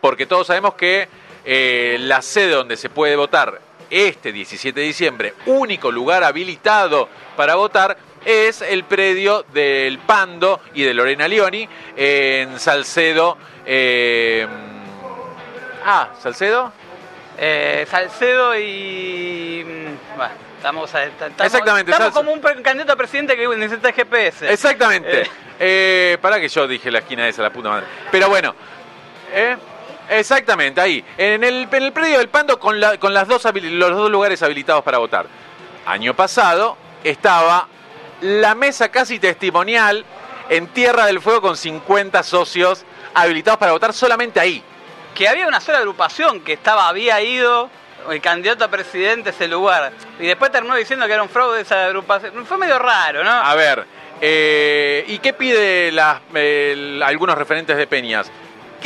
Porque 0.00 0.26
todos 0.26 0.46
sabemos 0.46 0.74
que 0.74 1.08
eh, 1.44 1.98
la 2.00 2.22
sede 2.22 2.50
donde 2.52 2.76
se 2.76 2.88
puede 2.88 3.14
votar 3.14 3.60
este 3.90 4.32
17 4.32 4.80
de 4.80 4.86
diciembre, 4.86 5.34
único 5.46 5.92
lugar 5.92 6.24
habilitado 6.24 7.08
para 7.36 7.54
votar, 7.54 7.96
es 8.26 8.60
el 8.60 8.82
predio 8.84 9.44
del 9.54 9.98
Pando 10.00 10.60
y 10.74 10.82
de 10.82 10.92
Lorena 10.92 11.28
Lioni 11.28 11.66
en 11.96 12.58
Salcedo. 12.58 13.38
eh, 13.64 14.46
ah, 15.84 16.08
Salcedo. 16.20 16.72
Eh, 17.38 17.86
Salcedo 17.90 18.58
y. 18.58 19.62
mm, 19.64 20.16
Bueno, 20.16 20.32
estamos, 20.56 20.92
estamos, 20.94 21.40
Exactamente, 21.40 21.90
Estamos 21.92 22.14
Salcedo. 22.14 22.14
como 22.14 22.32
un 22.32 22.62
candidato 22.62 22.92
a 22.92 22.96
presidente 22.96 23.36
que 23.36 23.46
necesita 23.56 23.92
GPS. 23.92 24.52
Exactamente. 24.52 25.22
Eh. 25.22 25.30
Eh, 25.58 26.18
para 26.20 26.40
que 26.40 26.48
yo 26.48 26.66
dije 26.66 26.90
la 26.90 26.98
esquina 26.98 27.28
esa, 27.28 27.42
la 27.42 27.50
puta 27.50 27.68
madre. 27.68 27.86
Pero 28.10 28.28
bueno. 28.28 28.54
¿eh? 29.32 29.56
Exactamente, 30.08 30.80
ahí. 30.80 31.04
En 31.18 31.42
el, 31.44 31.68
en 31.70 31.82
el 31.82 31.92
predio 31.92 32.18
del 32.18 32.28
Pando 32.28 32.58
con, 32.60 32.78
la- 32.80 32.96
con 32.98 33.12
las 33.12 33.26
dos 33.28 33.44
los 33.44 33.90
dos 33.96 34.10
lugares 34.10 34.42
habilitados 34.42 34.82
para 34.84 34.98
votar. 34.98 35.26
Año 35.84 36.14
pasado 36.14 36.76
estaba 37.04 37.68
la 38.20 38.54
mesa 38.54 38.88
casi 38.90 39.18
testimonial 39.18 40.04
en 40.48 40.68
Tierra 40.68 41.06
del 41.06 41.20
Fuego 41.20 41.40
con 41.42 41.56
50 41.56 42.22
socios 42.22 42.84
habilitados 43.14 43.58
para 43.58 43.72
votar 43.72 43.92
solamente 43.92 44.40
ahí. 44.40 44.62
Que 45.14 45.28
había 45.28 45.48
una 45.48 45.60
sola 45.60 45.78
agrupación 45.78 46.40
que 46.40 46.52
estaba, 46.54 46.88
había 46.88 47.20
ido 47.22 47.70
el 48.10 48.20
candidato 48.20 48.64
a 48.64 48.68
presidente 48.68 49.30
a 49.30 49.32
ese 49.32 49.48
lugar. 49.48 49.92
Y 50.20 50.26
después 50.26 50.52
terminó 50.52 50.76
diciendo 50.76 51.06
que 51.06 51.12
era 51.12 51.22
un 51.22 51.28
fraude 51.28 51.62
esa 51.62 51.86
agrupación. 51.86 52.46
Fue 52.46 52.58
medio 52.58 52.78
raro, 52.78 53.24
¿no? 53.24 53.30
A 53.30 53.54
ver, 53.54 53.84
eh, 54.20 55.04
¿y 55.08 55.18
qué 55.18 55.32
pide 55.32 55.90
las, 55.92 56.20
algunos 57.02 57.36
referentes 57.36 57.76
de 57.76 57.86
Peñas? 57.86 58.30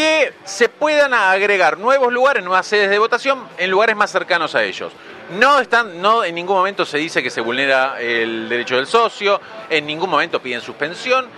Que 0.01 0.33
se 0.45 0.71
puedan 0.71 1.13
agregar 1.13 1.77
nuevos 1.77 2.11
lugares, 2.11 2.43
nuevas 2.43 2.67
sedes 2.67 2.89
de 2.89 2.99
votación 2.99 3.47
en 3.59 3.71
lugares 3.71 3.95
más 3.95 4.11
cercanos 4.11 4.55
a 4.55 4.65
ellos. 4.65 4.95
No 5.39 5.61
están, 5.61 6.01
no 6.01 6.25
en 6.25 6.37
ningún 6.37 6.57
momento 6.57 6.87
se 6.87 6.97
dice 6.97 7.23
que 7.23 7.29
se 7.29 7.43
vulnera 7.43 8.01
el 8.01 8.49
derecho 8.49 8.77
del 8.77 8.87
socio, 8.87 9.39
en 9.69 9.85
ningún 9.85 10.09
momento 10.09 10.41
piden 10.41 10.63
suspensión, 10.63 11.29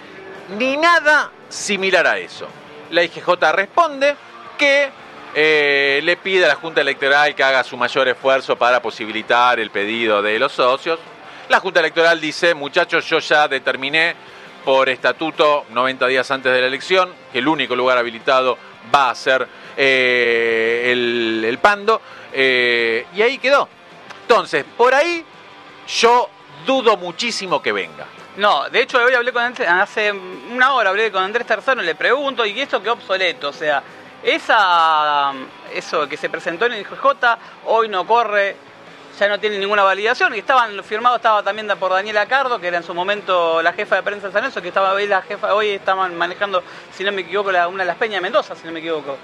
ni 0.57 0.77
nada 0.77 1.33
similar 1.49 2.07
a 2.07 2.19
eso. 2.19 2.47
La 2.93 3.03
IGJ 3.03 3.31
responde 3.51 4.15
que 4.57 4.91
eh, 5.35 6.01
le 6.05 6.17
pide 6.19 6.45
a 6.45 6.49
la 6.49 6.55
Junta 6.55 6.83
Electoral 6.83 7.35
que 7.35 7.43
haga 7.43 7.65
su 7.65 7.77
mayor 7.77 8.07
esfuerzo 8.07 8.55
para 8.55 8.81
posibilitar 8.81 9.59
el 9.59 9.71
pedido 9.71 10.23
de 10.23 10.39
los 10.39 10.53
socios. 10.53 11.01
La 11.49 11.59
Junta 11.59 11.81
Electoral 11.81 12.21
dice, 12.21 12.55
muchachos, 12.55 13.07
yo 13.07 13.19
ya 13.19 13.49
determiné 13.49 14.15
por 14.65 14.89
estatuto 14.89 15.67
90 15.71 16.07
días 16.07 16.31
antes 16.31 16.53
de 16.53 16.61
la 16.61 16.67
elección 16.67 17.13
que 17.33 17.39
el 17.39 17.49
único 17.49 17.75
lugar 17.75 17.99
habilitado 17.99 18.57
va 18.95 19.11
a 19.11 19.15
ser 19.15 19.47
eh, 19.77 20.91
el, 20.93 21.45
el 21.47 21.59
Pando. 21.59 22.01
eh, 22.33 23.07
y 23.15 23.23
ahí 23.23 23.39
quedó. 23.39 23.69
Entonces, 24.23 24.65
por 24.77 24.95
ahí 24.95 25.25
yo 25.89 26.29
dudo 26.65 26.97
muchísimo 26.97 27.61
que 27.61 27.73
venga. 27.73 28.07
No, 28.37 28.69
de 28.71 28.83
hecho 28.83 28.99
hoy 28.99 29.13
hablé 29.13 29.33
con 29.33 29.43
Andrés, 29.43 29.69
hace 29.69 30.11
una 30.11 30.73
hora 30.73 30.91
hablé 30.91 31.13
con 31.13 31.23
Andrés 31.23 31.47
Terzano, 31.47 31.83
le 31.83 31.95
pregunto, 31.95 32.47
y 32.47 32.59
esto 32.59 32.83
quedó 32.83 32.95
obsoleto, 32.95 33.51
o 33.51 33.53
sea, 33.53 33.83
esa 34.23 35.33
eso 35.75 36.09
que 36.09 36.17
se 36.17 36.31
presentó 36.31 36.65
en 36.65 36.73
el 36.75 36.81
IGJ 36.81 37.09
hoy 37.67 37.89
no 37.89 38.07
corre, 38.07 38.57
ya 39.19 39.29
no 39.29 39.39
tiene 39.39 39.59
ninguna 39.59 39.83
validación, 39.83 40.35
y 40.35 40.39
estaban 40.39 40.83
firmados 40.85 41.17
estaba 41.19 41.43
también 41.43 41.69
por 41.79 41.93
Daniela 41.93 42.27
Cardo, 42.27 42.59
que 42.61 42.69
era 42.69 42.79
en 42.79 42.83
su 42.83 42.95
momento 42.95 43.63
la 43.63 43.73
jefa 43.73 43.97
de 43.97 44.03
prensa 44.03 44.27
de 44.29 44.33
San 44.33 44.43
Lorenzo, 44.43 44.63
que 44.63 44.69
estaba 44.69 44.93
hoy 44.93 45.07
la 45.07 45.23
jefa, 45.23 45.55
hoy 45.55 45.71
estaban 45.71 46.17
manejando, 46.17 46.63
si 46.97 47.05
no 47.05 47.13
me 47.13 47.23
equivoco, 47.23 47.53
la- 47.53 47.69
una 47.69 47.83
de 47.85 47.87
las 47.89 47.97
Peñas 47.97 48.17
de 48.17 48.21
Mendoza, 48.23 48.55
si 48.57 48.67
no 48.67 48.73
me 48.73 48.79
equivoco. 48.81 49.17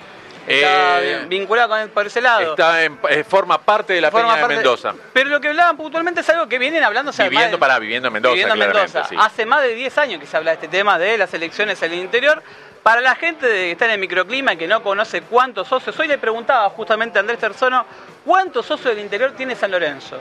Está 0.47 1.03
Eh, 1.03 1.27
con 1.69 1.91
por 1.91 2.07
ese 2.07 2.23
lado. 2.23 2.51
Está 2.53 2.83
en- 2.83 2.99
eh, 3.11 3.23
forma 3.23 3.59
parte 3.61 3.93
de 3.93 4.01
la 4.01 4.11
Forma 4.11 4.35
Peña 4.35 4.49
de 4.49 4.55
Mendoza. 4.55 4.95
Pero 5.13 5.29
lo 5.29 5.41
que 5.43 5.49
hablaban 5.49 5.77
puntualmente 5.77 6.21
es 6.23 6.29
algo 6.31 6.49
que 6.49 6.59
vienen 6.59 6.83
hablando 6.83 7.13
más 7.13 7.29
Viviendo, 7.29 7.57
de- 7.59 7.61
para 7.61 7.79
viviendo 7.79 8.09
en 8.09 8.15
Mendoza, 8.15 8.33
Viviendo 8.33 8.55
en 8.55 8.61
Mendoza. 8.61 9.05
sí. 9.09 9.17
Hace 9.19 9.45
más 9.45 9.61
de 9.63 9.75
10 9.75 9.99
años 9.99 10.19
que 10.21 10.27
se 10.27 10.37
habla 10.39 10.53
de 10.53 10.55
este 10.55 10.69
tema 10.69 10.99
de 10.99 11.19
las 11.19 11.35
elecciones 11.35 11.83
en 11.83 11.93
el 11.93 11.99
interior. 11.99 12.43
Para 12.83 13.01
la 13.01 13.15
gente 13.17 13.47
de- 13.47 13.53
que 13.67 13.71
está 13.73 13.85
en 13.87 13.93
el 13.93 13.99
microclima 13.99 14.55
y 14.55 14.57
que 14.57 14.67
no 14.67 14.83
conoce 14.83 15.23
cuántos 15.23 15.69
socios, 15.69 15.99
hoy 15.99 16.09
le 16.09 16.19
preguntaba 16.19 16.71
justamente 16.71 17.19
a 17.19 17.21
Andrés 17.21 17.39
Terzono 17.39 17.85
cuántos 18.25 18.65
socios 18.67 18.95
del 18.95 19.05
interior 19.05 19.33
tiene 19.33 19.55
San 19.55 19.71
Lorenzo. 19.71 20.19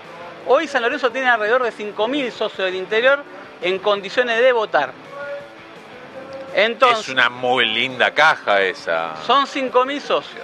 Hoy 0.48 0.68
San 0.68 0.82
Lorenzo 0.82 1.10
tiene 1.12 1.30
alrededor 1.30 1.64
de 1.64 1.72
5.000 1.72 2.32
socios 2.32 2.66
del 2.66 2.76
interior 2.76 3.24
en 3.62 3.80
condiciones 3.80 4.40
de 4.40 4.52
votar. 4.52 4.92
Entonces, 6.56 7.00
es 7.08 7.10
una 7.10 7.30
muy 7.30 7.66
linda 7.66 8.12
caja 8.14 8.62
esa. 8.62 9.16
son 9.26 9.46
5.000 9.46 10.00
socios. 10.02 10.44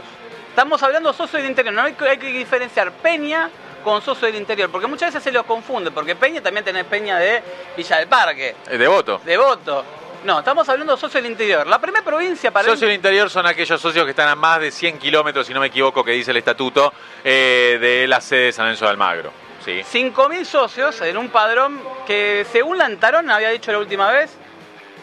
Estamos 0.49 0.83
hablando 0.83 1.11
de 1.11 1.17
socios 1.17 1.41
del 1.41 1.49
interior, 1.49 1.73
no 1.73 1.81
hay 1.81 1.93
que, 1.93 2.07
hay 2.07 2.17
que 2.17 2.27
diferenciar 2.27 2.91
Peña 2.91 3.49
con 3.83 4.01
socios 4.01 4.31
del 4.31 4.35
interior, 4.35 4.69
porque 4.69 4.87
muchas 4.87 5.09
veces 5.09 5.23
se 5.23 5.31
los 5.31 5.45
confunde, 5.45 5.89
porque 5.91 6.15
Peña 6.15 6.41
también 6.41 6.63
tiene 6.63 6.83
Peña 6.83 7.17
de 7.17 7.41
Villa 7.75 7.97
del 7.97 8.07
Parque, 8.07 8.55
Es 8.69 8.77
devoto. 8.79 9.19
Devoto. 9.25 9.83
No, 10.23 10.39
estamos 10.39 10.67
hablando 10.69 10.93
de 10.95 10.99
socios 11.01 11.21
del 11.21 11.31
interior. 11.31 11.67
La 11.67 11.79
primera 11.79 12.03
provincia 12.03 12.49
para 12.49 12.63
Socios 12.65 12.81
del 12.87 12.93
interior 12.93 13.29
son 13.29 13.45
aquellos 13.45 13.79
socios 13.81 14.05
que 14.05 14.11
están 14.11 14.29
a 14.29 14.35
más 14.35 14.59
de 14.61 14.71
100 14.71 14.97
kilómetros, 14.97 15.45
si 15.47 15.53
no 15.53 15.59
me 15.59 15.67
equivoco, 15.67 16.03
que 16.03 16.11
dice 16.11 16.31
el 16.31 16.37
estatuto, 16.37 16.93
eh, 17.23 17.77
de 17.81 18.07
la 18.07 18.21
sede 18.21 18.45
de 18.45 18.51
San 18.53 18.65
Lorenzo 18.65 18.85
de 18.85 18.91
Almagro. 18.91 19.33
¿sí? 19.65 19.81
5.000 19.83 20.45
socios 20.45 21.01
en 21.01 21.17
un 21.17 21.27
padrón 21.29 21.81
que, 22.07 22.45
según 22.51 22.77
Lantarón 22.77 23.29
había 23.29 23.49
dicho 23.49 23.71
la 23.73 23.79
última 23.79 24.11
vez, 24.11 24.31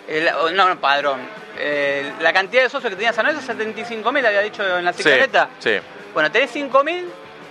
el- 0.09 0.31
no, 0.55 0.69
no, 0.69 0.81
padrón, 0.81 1.21
eh, 1.59 2.13
la 2.21 2.33
cantidad 2.33 2.63
de 2.63 2.71
socios 2.71 2.89
que 2.91 2.97
tenía 2.97 3.13
San 3.13 3.27
Lorenzo, 3.27 3.47
75.000 3.47 4.25
había 4.27 4.41
dicho 4.41 4.63
en 4.79 4.85
la 4.85 4.93
Sí, 4.95 5.03
cicleta. 5.03 5.51
sí. 5.59 5.79
Bueno, 6.15 6.31
tenés 6.33 6.51
5.000, 6.51 7.05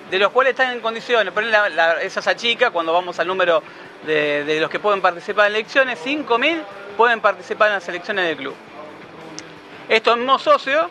de 0.09 0.17
los 0.17 0.31
cuales 0.31 0.51
están 0.51 0.71
en 0.73 0.79
condiciones, 0.81 1.31
ponen 1.33 1.51
la, 1.51 1.69
la- 1.69 2.01
esa 2.01 2.19
se 2.21 2.31
achica 2.31 2.71
cuando 2.71 2.93
vamos 2.93 3.19
al 3.19 3.27
número 3.27 3.61
de, 4.07 4.43
de 4.43 4.59
los 4.59 4.71
que 4.71 4.79
pueden 4.79 5.01
participar 5.01 5.47
en 5.47 5.55
elecciones, 5.55 5.99
5.000 6.03 6.63
pueden 6.99 7.21
participar 7.21 7.69
en 7.69 7.75
las 7.75 7.87
elecciones 7.87 8.25
del 8.25 8.35
club. 8.35 8.53
Estos 9.87 10.17
mismos 10.17 10.41
socios, 10.41 10.87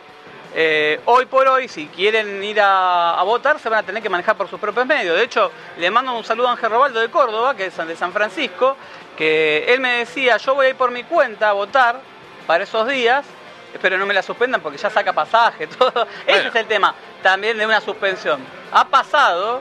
eh, 0.54 0.98
hoy 1.04 1.26
por 1.26 1.46
hoy, 1.46 1.68
si 1.68 1.86
quieren 1.88 2.42
ir 2.42 2.62
a, 2.62 3.20
a 3.20 3.22
votar, 3.24 3.58
se 3.58 3.68
van 3.68 3.80
a 3.80 3.82
tener 3.82 4.02
que 4.02 4.08
manejar 4.08 4.34
por 4.34 4.48
sus 4.48 4.58
propios 4.58 4.86
medios. 4.86 5.14
De 5.14 5.22
hecho, 5.22 5.52
le 5.76 5.90
mando 5.90 6.16
un 6.16 6.24
saludo 6.24 6.48
a 6.48 6.52
Ángel 6.52 6.70
Robaldo 6.70 6.98
de 6.98 7.10
Córdoba, 7.10 7.54
que 7.54 7.66
es 7.66 7.76
de 7.76 7.94
San 7.94 8.14
Francisco, 8.14 8.74
que 9.18 9.66
él 9.68 9.80
me 9.80 9.98
decía, 9.98 10.38
yo 10.38 10.54
voy 10.54 10.64
a 10.64 10.68
ir 10.70 10.76
por 10.76 10.90
mi 10.90 11.04
cuenta 11.04 11.50
a 11.50 11.52
votar 11.52 12.00
para 12.46 12.64
esos 12.64 12.88
días, 12.88 13.26
espero 13.74 13.98
no 13.98 14.06
me 14.06 14.14
la 14.14 14.22
suspendan 14.22 14.62
porque 14.62 14.78
ya 14.78 14.88
saca 14.88 15.12
pasaje, 15.12 15.66
todo. 15.78 16.06
Ese 16.26 16.48
es 16.48 16.54
el 16.54 16.64
tema 16.64 16.94
también 17.22 17.58
de 17.58 17.66
una 17.66 17.82
suspensión. 17.82 18.40
Ha 18.72 18.88
pasado 18.88 19.60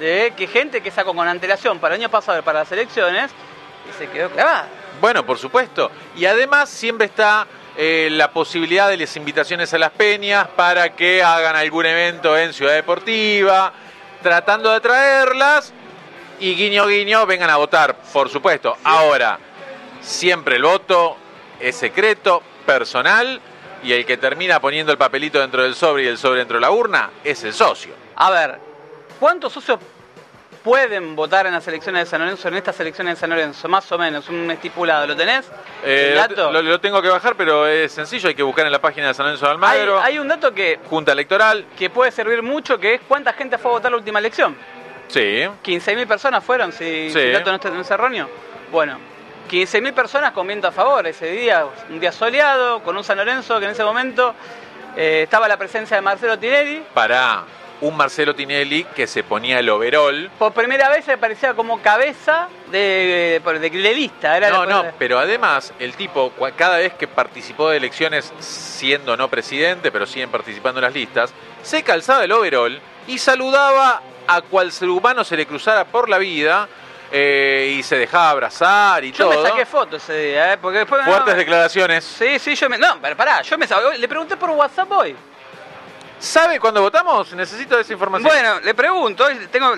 de 0.00 0.32
que 0.36 0.48
gente 0.48 0.80
que 0.80 0.90
sacó 0.90 1.14
con 1.14 1.28
antelación 1.28 1.78
para 1.78 1.94
el 1.94 2.00
año 2.00 2.10
pasado 2.10 2.40
y 2.40 2.42
para 2.42 2.58
las 2.58 2.72
elecciones 2.72 3.30
y 3.88 3.96
se 3.96 4.08
quedó 4.08 4.28
clavada. 4.30 4.66
Bueno, 5.00 5.24
por 5.24 5.38
supuesto. 5.38 5.90
Y 6.16 6.26
además 6.26 6.68
siempre 6.68 7.06
está 7.06 7.46
eh, 7.76 8.08
la 8.12 8.30
posibilidad 8.30 8.88
de 8.88 8.96
las 8.96 9.16
invitaciones 9.16 9.74
a 9.74 9.78
las 9.78 9.90
peñas 9.90 10.48
para 10.48 10.94
que 10.94 11.22
hagan 11.22 11.56
algún 11.56 11.86
evento 11.86 12.36
en 12.36 12.52
Ciudad 12.52 12.74
Deportiva, 12.74 13.72
tratando 14.22 14.70
de 14.70 14.76
atraerlas 14.76 15.72
y 16.40 16.54
guiño 16.54 16.86
guiño 16.86 17.26
vengan 17.26 17.50
a 17.50 17.56
votar, 17.56 17.96
por 18.12 18.28
supuesto. 18.28 18.76
Ahora, 18.84 19.38
siempre 20.00 20.56
el 20.56 20.62
voto 20.62 21.16
es 21.60 21.76
secreto, 21.76 22.42
personal, 22.66 23.40
y 23.82 23.92
el 23.92 24.06
que 24.06 24.16
termina 24.16 24.60
poniendo 24.60 24.92
el 24.92 24.98
papelito 24.98 25.40
dentro 25.40 25.62
del 25.62 25.74
sobre 25.74 26.04
y 26.04 26.06
el 26.06 26.18
sobre 26.18 26.38
dentro 26.38 26.56
de 26.56 26.62
la 26.62 26.70
urna 26.70 27.10
es 27.22 27.44
el 27.44 27.52
socio. 27.52 27.94
A 28.16 28.30
ver, 28.30 28.58
¿cuántos 29.20 29.52
socios 29.52 29.78
pueden 30.64 31.14
votar 31.14 31.46
en 31.46 31.52
las 31.52 31.68
elecciones 31.68 32.04
de 32.04 32.10
San 32.10 32.20
Lorenzo, 32.22 32.48
en 32.48 32.54
estas 32.54 32.80
elecciones 32.80 33.14
de 33.14 33.20
San 33.20 33.30
Lorenzo? 33.30 33.68
Más 33.68 33.90
o 33.92 33.98
menos, 33.98 34.28
un 34.30 34.50
estipulado. 34.50 35.06
¿Lo 35.06 35.14
tenés? 35.14 35.46
Eh, 35.84 36.08
¿El 36.12 36.16
dato? 36.16 36.50
lo, 36.50 36.62
lo 36.62 36.80
tengo 36.80 37.00
que 37.02 37.08
bajar, 37.08 37.36
pero 37.36 37.66
es 37.66 37.92
sencillo, 37.92 38.28
hay 38.30 38.34
que 38.34 38.42
buscar 38.42 38.64
en 38.66 38.72
la 38.72 38.80
página 38.80 39.08
de 39.08 39.14
San 39.14 39.26
Lorenzo 39.26 39.44
de 39.44 39.50
hay, 39.50 39.54
Almagro, 39.54 40.00
hay 40.00 40.18
un 40.18 40.26
dato 40.26 40.52
que, 40.54 40.80
Junta 40.88 41.12
Electoral, 41.12 41.66
que 41.78 41.90
puede 41.90 42.10
servir 42.10 42.42
mucho, 42.42 42.78
que 42.80 42.94
es 42.94 43.00
cuánta 43.06 43.32
gente 43.34 43.58
fue 43.58 43.70
a 43.70 43.74
votar 43.74 43.90
la 43.92 43.98
última 43.98 44.18
elección. 44.18 44.56
sí. 45.08 45.44
15.000 45.62 46.06
personas 46.08 46.42
fueron, 46.42 46.72
si, 46.72 47.08
Sí. 47.08 47.10
si 47.12 47.18
el 47.18 47.32
dato 47.34 47.50
no, 47.50 47.56
está- 47.56 47.78
es 47.80 47.90
erróneo. 47.90 48.28
Bueno, 48.72 48.98
15.000 49.50 49.92
personas 49.92 50.32
con 50.32 50.46
viento 50.46 50.66
a 50.68 50.72
favor 50.72 51.06
ese 51.06 51.26
día, 51.26 51.66
un 51.90 52.00
día 52.00 52.10
soleado, 52.10 52.82
con 52.82 52.96
un 52.96 53.04
San 53.04 53.18
Lorenzo 53.18 53.58
que 53.58 53.66
en 53.66 53.72
ese 53.72 53.84
momento 53.84 54.34
eh, 54.96 55.22
estaba 55.24 55.46
la 55.46 55.56
presencia 55.58 55.96
de 55.96 56.00
Marcelo 56.00 56.38
Tinelli. 56.38 56.82
para 56.94 57.42
un 57.80 57.96
Marcelo 57.96 58.34
Tinelli 58.34 58.84
que 58.84 59.06
se 59.06 59.22
ponía 59.22 59.58
el 59.58 59.68
overol. 59.68 60.30
Por 60.38 60.52
primera 60.52 60.88
vez 60.88 61.08
aparecía 61.08 61.54
como 61.54 61.80
cabeza 61.80 62.48
de, 62.70 63.40
de, 63.44 63.58
de, 63.58 63.94
lista. 63.94 64.36
Era 64.36 64.50
No, 64.50 64.66
no, 64.66 64.84
pero 64.98 65.18
además 65.18 65.72
el 65.78 65.94
tipo, 65.94 66.32
cada 66.56 66.78
vez 66.78 66.94
que 66.94 67.08
participó 67.08 67.70
de 67.70 67.78
elecciones, 67.78 68.32
siendo 68.38 69.16
no 69.16 69.28
presidente, 69.28 69.92
pero 69.92 70.06
siguen 70.06 70.30
participando 70.30 70.80
en 70.80 70.84
las 70.84 70.94
listas, 70.94 71.32
se 71.62 71.82
calzaba 71.82 72.24
el 72.24 72.32
overol 72.32 72.80
y 73.06 73.18
saludaba 73.18 74.02
a 74.26 74.40
cual 74.42 74.72
ser 74.72 74.88
humano 74.88 75.24
se 75.24 75.36
le 75.36 75.46
cruzara 75.46 75.84
por 75.84 76.08
la 76.08 76.18
vida 76.18 76.68
eh, 77.12 77.76
y 77.78 77.82
se 77.82 77.96
dejaba 77.96 78.30
abrazar 78.30 79.04
y 79.04 79.12
Yo 79.12 79.28
todo. 79.28 79.42
me 79.42 79.48
saqué 79.48 79.66
fotos 79.66 80.02
ese 80.02 80.18
día, 80.18 80.54
¿eh? 80.54 80.58
porque 80.58 80.78
después... 80.78 81.04
Fuertes 81.04 81.34
no, 81.34 81.38
declaraciones. 81.38 82.04
Sí, 82.04 82.38
sí, 82.38 82.54
yo 82.54 82.68
me... 82.68 82.78
No, 82.78 82.98
pero 83.00 83.16
pará, 83.16 83.42
yo 83.42 83.58
me 83.58 83.66
le 83.98 84.08
pregunté 84.08 84.36
por 84.36 84.50
WhatsApp 84.50 84.90
hoy. 84.90 85.14
¿Sabe 86.24 86.58
cuándo 86.58 86.80
votamos? 86.80 87.32
Necesito 87.34 87.78
esa 87.78 87.92
información. 87.92 88.28
Bueno, 88.30 88.60
le 88.60 88.74
pregunto, 88.74 89.26
tengo... 89.50 89.74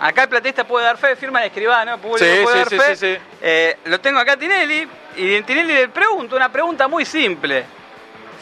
Acá 0.00 0.22
el 0.24 0.28
platista 0.28 0.64
puede 0.64 0.84
dar 0.86 0.96
fe, 0.96 1.14
firma 1.16 1.40
el 1.40 1.46
escribano, 1.46 1.96
público 1.98 2.18
Sí, 2.24 2.40
puede 2.42 2.64
sí, 2.64 2.76
dar 2.76 2.96
sí, 2.96 2.96
fe. 2.96 2.96
sí. 3.16 3.22
Eh, 3.40 3.78
lo 3.84 4.00
tengo 4.00 4.18
acá 4.18 4.32
a 4.32 4.36
Tinelli, 4.36 4.88
y 5.16 5.36
a 5.36 5.42
Tinelli 5.44 5.72
le 5.74 5.88
pregunto 5.88 6.34
una 6.34 6.50
pregunta 6.50 6.88
muy 6.88 7.04
simple. 7.04 7.64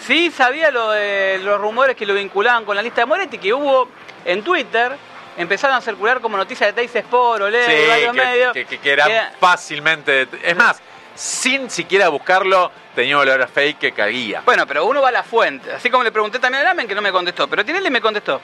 Sí 0.07 0.31
sabía 0.31 0.71
lo 0.71 0.91
de 0.91 1.39
los 1.43 1.61
rumores 1.61 1.97
que 1.97 2.07
lo 2.07 2.15
vinculaban 2.15 2.65
con 2.65 2.77
la 2.77 2.83
lista 2.83 3.03
de 3.03 3.07
Moretti, 3.07 3.37
que 3.39 3.53
hubo 3.53 3.89
en 4.25 4.43
Twitter 4.43 4.97
empezaron 5.37 5.77
a 5.77 5.81
circular 5.83 6.21
como 6.21 6.37
noticias 6.39 6.69
de 6.69 6.73
Teis 6.73 6.95
Sport, 6.95 7.43
Olé, 7.43 7.65
Sí, 7.65 7.71
que, 8.13 8.51
que- 8.53 8.65
que- 8.67 8.79
que 8.79 8.93
eran 8.93 9.11
fácilmente. 9.39 10.29
Es 10.43 10.57
más, 10.57 10.81
sin 11.21 11.69
siquiera 11.69 12.09
buscarlo, 12.09 12.73
tenía 12.95 13.19
olor 13.19 13.43
a 13.43 13.47
fake 13.47 13.79
que 13.79 13.93
caía. 13.93 14.41
Bueno, 14.47 14.67
pero 14.67 14.87
uno 14.87 15.03
va 15.03 15.11
a 15.11 15.12
la 15.12 15.23
fuente. 15.23 15.71
Así 15.71 15.91
como 15.91 16.03
le 16.03 16.11
pregunté 16.11 16.39
también 16.39 16.62
a 16.62 16.69
Lamen 16.71 16.89
que 16.89 16.95
no 16.95 17.03
me 17.03 17.12
contestó. 17.12 17.47
Pero 17.47 17.62
Tinelli 17.62 17.91
me 17.91 18.00
contestó. 18.00 18.41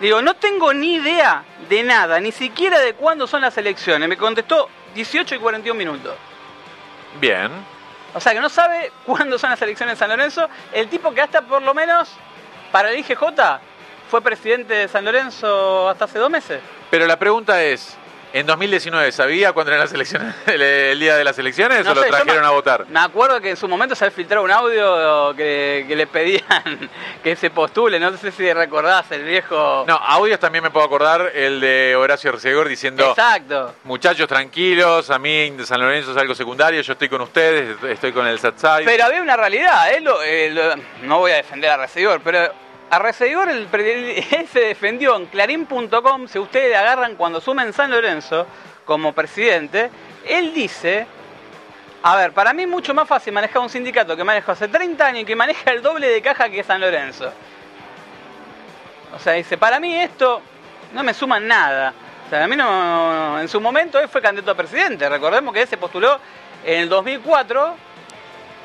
Digo, 0.00 0.22
no 0.22 0.32
tengo 0.34 0.72
ni 0.72 0.94
idea 0.94 1.44
de 1.68 1.82
nada, 1.82 2.18
ni 2.20 2.32
siquiera 2.32 2.80
de 2.80 2.94
cuándo 2.94 3.26
son 3.26 3.42
las 3.42 3.58
elecciones. 3.58 4.08
Me 4.08 4.16
contestó 4.16 4.70
18 4.94 5.34
y 5.34 5.38
41 5.38 5.76
minutos. 5.78 6.14
Bien. 7.20 7.50
O 8.14 8.20
sea 8.20 8.32
que 8.32 8.40
no 8.40 8.48
sabe 8.48 8.90
cuándo 9.04 9.38
son 9.38 9.50
las 9.50 9.60
elecciones 9.60 9.92
en 9.92 9.98
San 9.98 10.08
Lorenzo. 10.08 10.48
El 10.72 10.88
tipo 10.88 11.12
que 11.12 11.20
hasta 11.20 11.42
por 11.42 11.60
lo 11.60 11.74
menos 11.74 12.08
para 12.72 12.90
el 12.90 13.00
IGJ 13.00 13.20
fue 14.10 14.22
presidente 14.22 14.72
de 14.72 14.88
San 14.88 15.04
Lorenzo 15.04 15.90
hasta 15.90 16.06
hace 16.06 16.18
dos 16.18 16.30
meses. 16.30 16.62
Pero 16.90 17.06
la 17.06 17.18
pregunta 17.18 17.62
es: 17.62 17.98
¿en 18.34 18.46
2019 18.46 19.12
sabía 19.12 19.52
cuándo 19.52 19.70
eran 19.72 19.80
las 19.84 19.92
elecciones, 19.94 20.34
el, 20.46 20.60
el 20.60 21.00
día 21.00 21.16
de 21.16 21.24
las 21.24 21.38
elecciones 21.38 21.84
No 21.84 21.92
o 21.92 21.94
lo 21.94 22.02
sé, 22.02 22.08
trajeron 22.08 22.42
me- 22.42 22.46
a 22.46 22.50
votar? 22.50 22.84
Me 22.88 23.00
acuerdo 23.00 23.40
que 23.40 23.50
en 23.50 23.56
su 23.56 23.66
momento 23.68 23.94
se 23.94 24.10
filtrado 24.10 24.44
un 24.44 24.50
audio 24.50 25.34
que, 25.36 25.84
que 25.88 25.96
le 25.96 26.06
pedían 26.06 26.90
que 27.22 27.36
se 27.36 27.48
postule. 27.50 27.98
No 28.00 28.14
sé 28.16 28.30
si 28.32 28.52
recordás 28.52 29.10
el 29.12 29.24
viejo. 29.24 29.84
No, 29.86 29.94
audios 29.96 30.38
también 30.40 30.62
me 30.64 30.70
puedo 30.70 30.84
acordar, 30.84 31.30
el 31.34 31.60
de 31.60 31.94
Horacio 31.96 32.30
Arcegor 32.30 32.68
diciendo. 32.68 33.08
Exacto. 33.10 33.74
Muchachos, 33.84 34.26
tranquilos, 34.28 35.10
a 35.10 35.18
mí 35.18 35.50
de 35.50 35.64
San 35.64 35.80
Lorenzo 35.80 36.10
es 36.10 36.16
algo 36.16 36.34
secundario, 36.34 36.80
yo 36.82 36.92
estoy 36.92 37.08
con 37.08 37.20
ustedes, 37.20 37.76
estoy 37.84 38.12
con 38.12 38.26
el 38.26 38.38
Satsai. 38.38 38.84
Pero 38.84 39.04
había 39.04 39.22
una 39.22 39.36
realidad, 39.36 39.92
él 39.94 40.04
lo- 40.04 40.22
eh, 40.22 40.50
lo- 40.50 40.74
no 41.06 41.18
voy 41.20 41.30
a 41.32 41.36
defender 41.36 41.70
a 41.70 41.76
Recibidor, 41.76 42.20
pero 42.22 42.52
a 42.90 42.98
el, 43.50 43.68
él 43.72 44.48
se 44.52 44.60
defendió 44.68 45.16
en 45.16 45.26
clarín.com, 45.26 46.28
si 46.28 46.38
ustedes 46.38 46.70
le 46.70 46.76
agarran 46.76 47.16
cuando 47.16 47.40
sumen 47.40 47.72
San 47.72 47.90
Lorenzo 47.90 48.46
como 48.84 49.12
presidente, 49.12 49.90
él 50.26 50.52
dice, 50.54 51.06
a 52.02 52.16
ver, 52.16 52.32
para 52.32 52.52
mí 52.52 52.62
es 52.62 52.68
mucho 52.68 52.94
más 52.94 53.08
fácil 53.08 53.32
manejar 53.32 53.62
un 53.62 53.70
sindicato 53.70 54.16
que 54.16 54.24
manejo 54.24 54.52
hace 54.52 54.68
30 54.68 55.06
años 55.06 55.22
y 55.22 55.24
que 55.24 55.36
maneja 55.36 55.70
el 55.70 55.82
doble 55.82 56.08
de 56.08 56.22
caja 56.22 56.48
que 56.48 56.62
San 56.62 56.80
Lorenzo. 56.80 57.32
O 59.14 59.18
sea, 59.18 59.34
dice, 59.34 59.56
para 59.56 59.80
mí 59.80 59.94
esto 59.94 60.42
no 60.92 61.02
me 61.02 61.14
suma 61.14 61.40
nada. 61.40 61.92
O 62.26 62.30
sea, 62.30 62.44
a 62.44 62.48
mí 62.48 62.56
no, 62.56 63.40
en 63.40 63.48
su 63.48 63.60
momento 63.60 63.98
él 63.98 64.08
fue 64.08 64.20
candidato 64.20 64.52
a 64.52 64.54
presidente, 64.54 65.08
recordemos 65.08 65.52
que 65.52 65.62
él 65.62 65.68
se 65.68 65.76
postuló 65.76 66.18
en 66.64 66.80
el 66.80 66.88
2004 66.88 67.76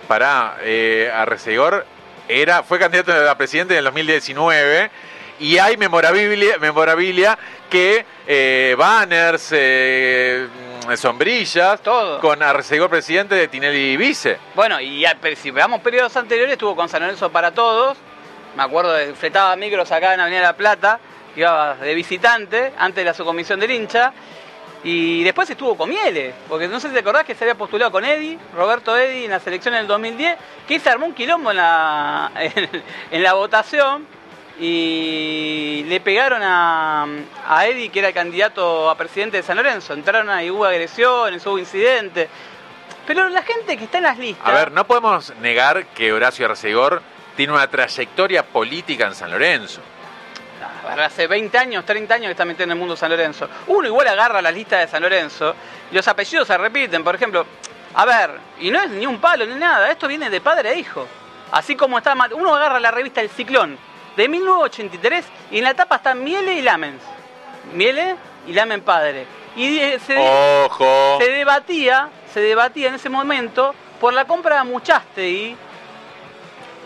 Pará, 0.10 0.58
eh, 0.64 1.12
Arcegor 1.14 1.86
era, 2.30 2.64
fue 2.64 2.80
candidato 2.80 3.12
a 3.12 3.36
presidente 3.36 3.74
en 3.74 3.80
el 3.80 3.86
2019 3.86 4.92
y 5.40 5.58
hay 5.58 5.78
memorabilia, 5.78 6.58
memorabilia 6.60 7.38
que 7.70 8.06
eh, 8.28 8.76
banners, 8.78 9.50
eh, 9.52 10.48
mm, 10.88 10.96
sombrillas, 10.96 11.82
Todo. 11.82 12.20
con 12.20 12.44
Arcegor 12.44 12.90
presidente 12.90 13.36
de 13.36 13.48
Tinelli 13.48 13.98
vice. 13.98 14.38
Bueno, 14.54 14.80
y 14.80 15.06
si 15.36 15.52
veamos 15.52 15.82
periodos 15.82 16.16
anteriores, 16.18 16.54
estuvo 16.54 16.76
con 16.76 16.88
San 16.88 17.02
Lorenzo 17.02 17.32
para 17.32 17.52
todos. 17.52 17.98
Me 18.56 18.64
acuerdo 18.64 18.94
de 18.94 19.14
fletaba 19.14 19.56
micros 19.56 19.92
acá 19.92 20.14
en 20.14 20.20
Avenida 20.20 20.42
La 20.42 20.54
Plata, 20.56 21.00
iba 21.36 21.76
de 21.76 21.96
visitante 21.96 22.74
antes 22.78 22.98
de 22.98 23.06
la 23.06 23.14
subcomisión 23.14 23.60
del 23.60 23.72
hincha. 23.72 24.14
Y 24.84 25.24
después 25.24 25.50
estuvo 25.50 25.76
con 25.76 25.90
Mieles, 25.90 26.34
porque 26.48 26.68
no 26.68 26.80
sé 26.80 26.88
si 26.88 26.94
te 26.94 27.00
acordás 27.02 27.26
que 27.26 27.36
se 27.36 27.44
había 27.44 27.56
postulado 27.56 27.92
con 27.92 28.06
Eddie, 28.06 28.38
Roberto 28.56 28.98
Eddy, 28.98 29.26
en 29.26 29.32
las 29.32 29.46
elecciones 29.46 29.82
del 29.82 29.88
2010, 29.88 30.38
que 30.68 30.80
se 30.80 30.90
armó 30.90 31.06
un 31.06 31.14
quilombo 31.14 31.52
en 31.52 31.58
la, 31.58 32.32
en 33.12 33.24
la 33.24 33.34
votación 33.34 34.08
y 34.60 35.86
le 35.88 36.00
pegaron 36.00 36.42
a, 36.44 37.06
a 37.48 37.68
Eddie, 37.68 37.90
que 37.90 38.00
era 38.00 38.10
el 38.10 38.14
candidato 38.14 38.90
a 38.90 38.96
presidente 38.96 39.38
de 39.38 39.44
San 39.44 39.58
Lorenzo. 39.58 39.94
Entraron 39.94 40.30
ahí, 40.30 40.50
hubo 40.50 40.66
agresiones, 40.66 41.46
hubo 41.46 41.58
incidentes. 41.58 42.30
Pero 43.08 43.28
la 43.30 43.42
gente 43.42 43.78
que 43.78 43.86
está 43.86 43.98
en 43.98 44.04
las 44.04 44.18
listas... 44.18 44.48
A 44.48 44.52
ver, 44.52 44.72
no 44.72 44.86
podemos 44.86 45.34
negar 45.42 45.86
que 45.88 46.14
Horacio 46.14 46.46
Arcegor 46.46 47.02
tiene 47.36 47.54
una 47.54 47.68
trayectoria 47.68 48.44
política 48.44 49.08
en 49.08 49.16
San 49.16 49.32
Lorenzo. 49.32 49.82
Hace 50.98 51.28
20 51.28 51.58
años, 51.58 51.86
30 51.86 52.16
años 52.16 52.26
que 52.26 52.32
está 52.32 52.46
metido 52.46 52.64
en 52.64 52.72
el 52.72 52.78
mundo 52.78 52.96
San 52.96 53.12
Lorenzo. 53.12 53.48
Uno 53.68 53.88
igual 53.88 54.08
agarra 54.08 54.42
la 54.42 54.52
lista 54.52 54.80
de 54.80 54.88
San 54.88 55.02
Lorenzo 55.02 55.54
y 55.92 55.96
los 55.96 56.08
apellidos 56.08 56.48
se 56.48 56.58
repiten. 56.58 57.04
Por 57.04 57.16
ejemplo, 57.16 57.46
a 57.94 58.06
ver, 58.06 58.32
y 58.60 58.72
no 58.72 58.82
es 58.82 58.90
ni 58.90 59.06
un 59.06 59.20
palo 59.20 59.46
ni 59.46 59.56
nada, 59.56 59.92
esto 59.92 60.08
viene 60.08 60.30
de 60.30 60.42
padre 60.42 60.70
a 60.70 60.74
hijo. 60.74 61.08
Así 61.52 61.76
como 61.76 61.98
está, 61.98 62.16
uno 62.34 62.56
agarra 62.56 62.80
la 62.80 62.92
revista 62.92 63.22
El 63.22 63.30
Ciclón 63.30 63.78
de 64.16 64.28
1983 64.28 65.26
y 65.52 65.60
en 65.60 65.64
la 65.64 65.74
tapa 65.74 65.98
están 65.98 66.24
Miele 66.24 66.54
y 66.54 66.62
Lamens. 66.62 67.02
Miele 67.74 68.16
y 68.48 68.54
Lamen 68.54 68.82
padre. 68.82 69.26
Y 69.56 69.80
se, 70.06 70.18
Ojo. 70.66 71.18
se 71.20 71.30
debatía, 71.30 72.10
se 72.34 72.40
debatía 72.42 72.90
en 72.90 72.96
ese 72.96 73.10
momento 73.10 73.74
por 74.00 74.14
la 74.14 74.26
compra 74.26 74.58
de 74.58 74.64
Muchaste 74.64 75.30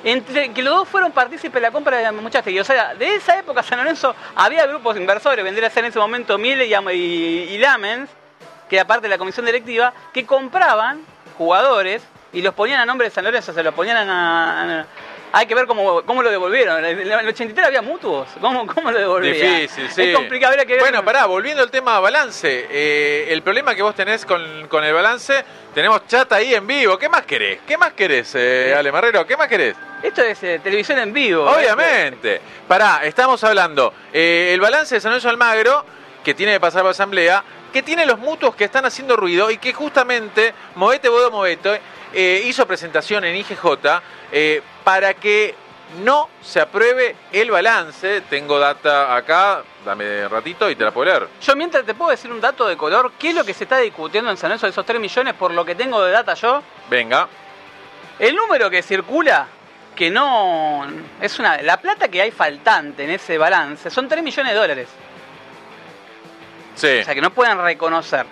entre 0.04 0.52
que 0.54 0.62
los 0.62 0.76
dos 0.76 0.88
fueron 0.88 1.12
partícipes 1.12 1.54
de 1.54 1.62
la 1.62 1.72
compra 1.72 1.98
de 1.98 2.12
Muchaste. 2.12 2.60
O 2.60 2.64
sea, 2.64 2.94
de 2.96 3.16
esa 3.16 3.40
época 3.40 3.64
San 3.64 3.80
Lorenzo 3.80 4.16
había 4.36 4.66
grupos 4.68 4.98
inversores, 4.98 5.44
vendría 5.44 5.68
a 5.68 5.72
ser 5.72 5.86
en 5.86 5.90
ese 5.90 6.00
momento 6.00 6.38
Miele 6.38 6.66
y, 6.66 6.74
y, 7.54 7.58
Lamens, 7.58 8.10
que 8.70 8.76
era 8.76 8.86
parte 8.86 9.04
de 9.04 9.10
la 9.10 9.18
comisión 9.18 9.46
directiva, 9.46 9.94
que 10.14 10.26
compraban 10.26 11.02
jugadores 11.38 12.04
y 12.32 12.42
los 12.42 12.54
ponían 12.54 12.82
a 12.82 12.86
nombre 12.86 13.08
de 13.08 13.12
San 13.14 13.24
Lorenzo, 13.24 13.54
se 13.54 13.64
los 13.64 13.74
ponían 13.74 14.10
a- 14.10 14.86
hay 15.36 15.46
que 15.48 15.56
ver 15.56 15.66
cómo, 15.66 16.04
cómo 16.04 16.22
lo 16.22 16.30
devolvieron. 16.30 16.86
En 16.86 17.00
el 17.12 17.28
83 17.28 17.66
había 17.68 17.82
mutuos. 17.82 18.30
¿Cómo, 18.40 18.68
cómo 18.68 18.92
lo 18.92 19.00
devolvían? 19.00 19.34
Difícil, 19.62 19.90
sí. 19.90 20.02
Es 20.04 20.16
complicado. 20.16 20.56
que 20.56 20.66
ver- 20.74 20.80
Bueno, 20.80 21.04
pará, 21.04 21.26
volviendo 21.26 21.64
al 21.64 21.72
tema 21.72 22.00
balance. 22.00 22.68
eh, 22.70 23.26
el 23.30 23.42
problema 23.42 23.74
que 23.74 23.82
vos 23.82 23.96
tenés 23.96 24.26
con, 24.26 24.68
con 24.68 24.84
el 24.84 24.94
balance, 24.94 25.44
tenemos 25.74 26.06
chat 26.08 26.32
ahí 26.34 26.54
en 26.54 26.68
vivo. 26.68 26.98
¿Qué 27.00 27.10
más 27.10 27.26
querés? 27.26 27.60
¿Qué 27.68 27.78
más 27.78 27.94
querés, 27.94 28.32
eh, 28.36 28.76
Ale 28.78 28.92
Marrero? 28.92 29.26
¿Qué 29.26 29.36
más 29.36 29.48
querés? 29.48 29.76
Esto 30.04 30.22
es 30.22 30.44
eh, 30.44 30.60
televisión 30.64 31.00
en 31.00 31.12
vivo. 31.12 31.50
Obviamente. 31.50 32.40
Pará, 32.68 33.02
estamos 33.04 33.44
hablando. 33.44 33.92
el 34.14 34.60
balance 34.62 34.96
de 34.96 35.02
San 35.02 35.12
Lorenzo 35.12 35.30
Almagro, 35.30 35.84
que 36.24 36.34
tiene 36.36 36.54
que 36.54 36.60
pasar 36.60 36.84
por 36.84 36.92
asamblea, 36.92 37.44
que 37.74 37.82
tiene 37.82 38.06
los 38.06 38.20
mutuos 38.20 38.56
que 38.56 38.66
están 38.66 38.86
haciendo 38.86 39.16
ruido 39.16 39.50
y 39.50 39.58
que 39.58 39.74
justamente 39.74 40.54
Movete 40.76 41.10
Bodo 41.10 41.32
Moveto 41.32 41.76
eh, 42.14 42.44
hizo 42.46 42.68
presentación 42.68 43.24
en 43.26 43.36
IGJ 43.38 43.66
eh, 44.32 44.62
para 44.84 45.14
que 45.14 45.56
no 46.04 46.30
se 46.42 46.60
apruebe 46.60 47.16
el 47.32 47.52
balance. 47.52 48.22
Tengo 48.22 48.60
data 48.60 49.16
acá, 49.16 49.64
dame 49.86 50.26
un 50.26 50.32
ratito 50.32 50.70
y 50.70 50.76
te 50.76 50.84
la 50.84 50.92
puedo 50.92 51.06
leer. 51.06 51.28
Yo 51.42 51.56
mientras 51.56 51.86
te 51.86 51.94
puedo 51.94 52.12
decir 52.12 52.32
un 52.32 52.42
dato 52.42 52.68
de 52.68 52.78
color, 52.78 53.14
¿qué 53.18 53.30
es 53.30 53.36
lo 53.36 53.44
que 53.44 53.54
se 53.54 53.66
está 53.66 53.78
discutiendo 53.78 54.30
en 54.32 54.38
San 54.38 54.50
Lorenzo 54.50 54.68
de 54.68 54.72
esos 54.72 54.86
3 54.86 55.00
millones 55.00 55.34
por 55.36 55.52
lo 55.52 55.66
que 55.66 55.76
tengo 55.76 56.04
de 56.04 56.12
data 56.12 56.34
yo? 56.34 56.62
Venga. 56.90 57.28
El 58.20 58.36
número 58.36 58.70
que 58.70 58.82
circula, 58.82 59.48
que 59.96 60.10
no 60.10 60.86
es 61.22 61.40
una 61.40 61.62
la 61.62 61.78
plata 61.78 62.08
que 62.08 62.22
hay 62.22 62.32
faltante 62.32 63.04
en 63.04 63.12
ese 63.12 63.38
balance, 63.38 63.90
son 63.90 64.08
3 64.08 64.24
millones 64.24 64.54
de 64.54 64.60
dólares. 64.60 64.90
Sí. 66.76 67.00
O 67.02 67.04
sea 67.04 67.14
que 67.14 67.22
no 67.22 67.32
pueden 67.32 67.62
reconocer. 67.62 68.26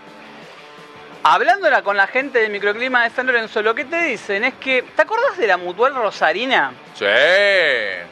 Hablándola 1.24 1.84
con 1.84 1.96
la 1.98 2.08
gente 2.08 2.40
del 2.40 2.50
microclima 2.52 3.04
de 3.04 3.12
San 3.12 3.28
Lorenzo, 3.28 3.62
lo 3.62 3.76
que 3.76 3.86
te 3.86 4.02
dicen 4.06 4.44
es 4.44 4.56
que, 4.56 4.82
¿te 4.82 5.02
acordás 5.04 5.38
de 5.38 5.46
la 5.46 5.58
mutual 5.58 5.94
Rosarina? 5.94 6.72
Sí. 6.96 7.06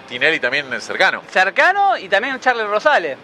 Tinelli 0.07 0.39
también 0.39 0.71
es 0.73 0.83
cercano. 0.83 1.23
Cercano 1.31 1.97
y 1.97 2.07
también 2.07 2.39
Charlie 2.39 2.63
Rosales. 2.65 3.17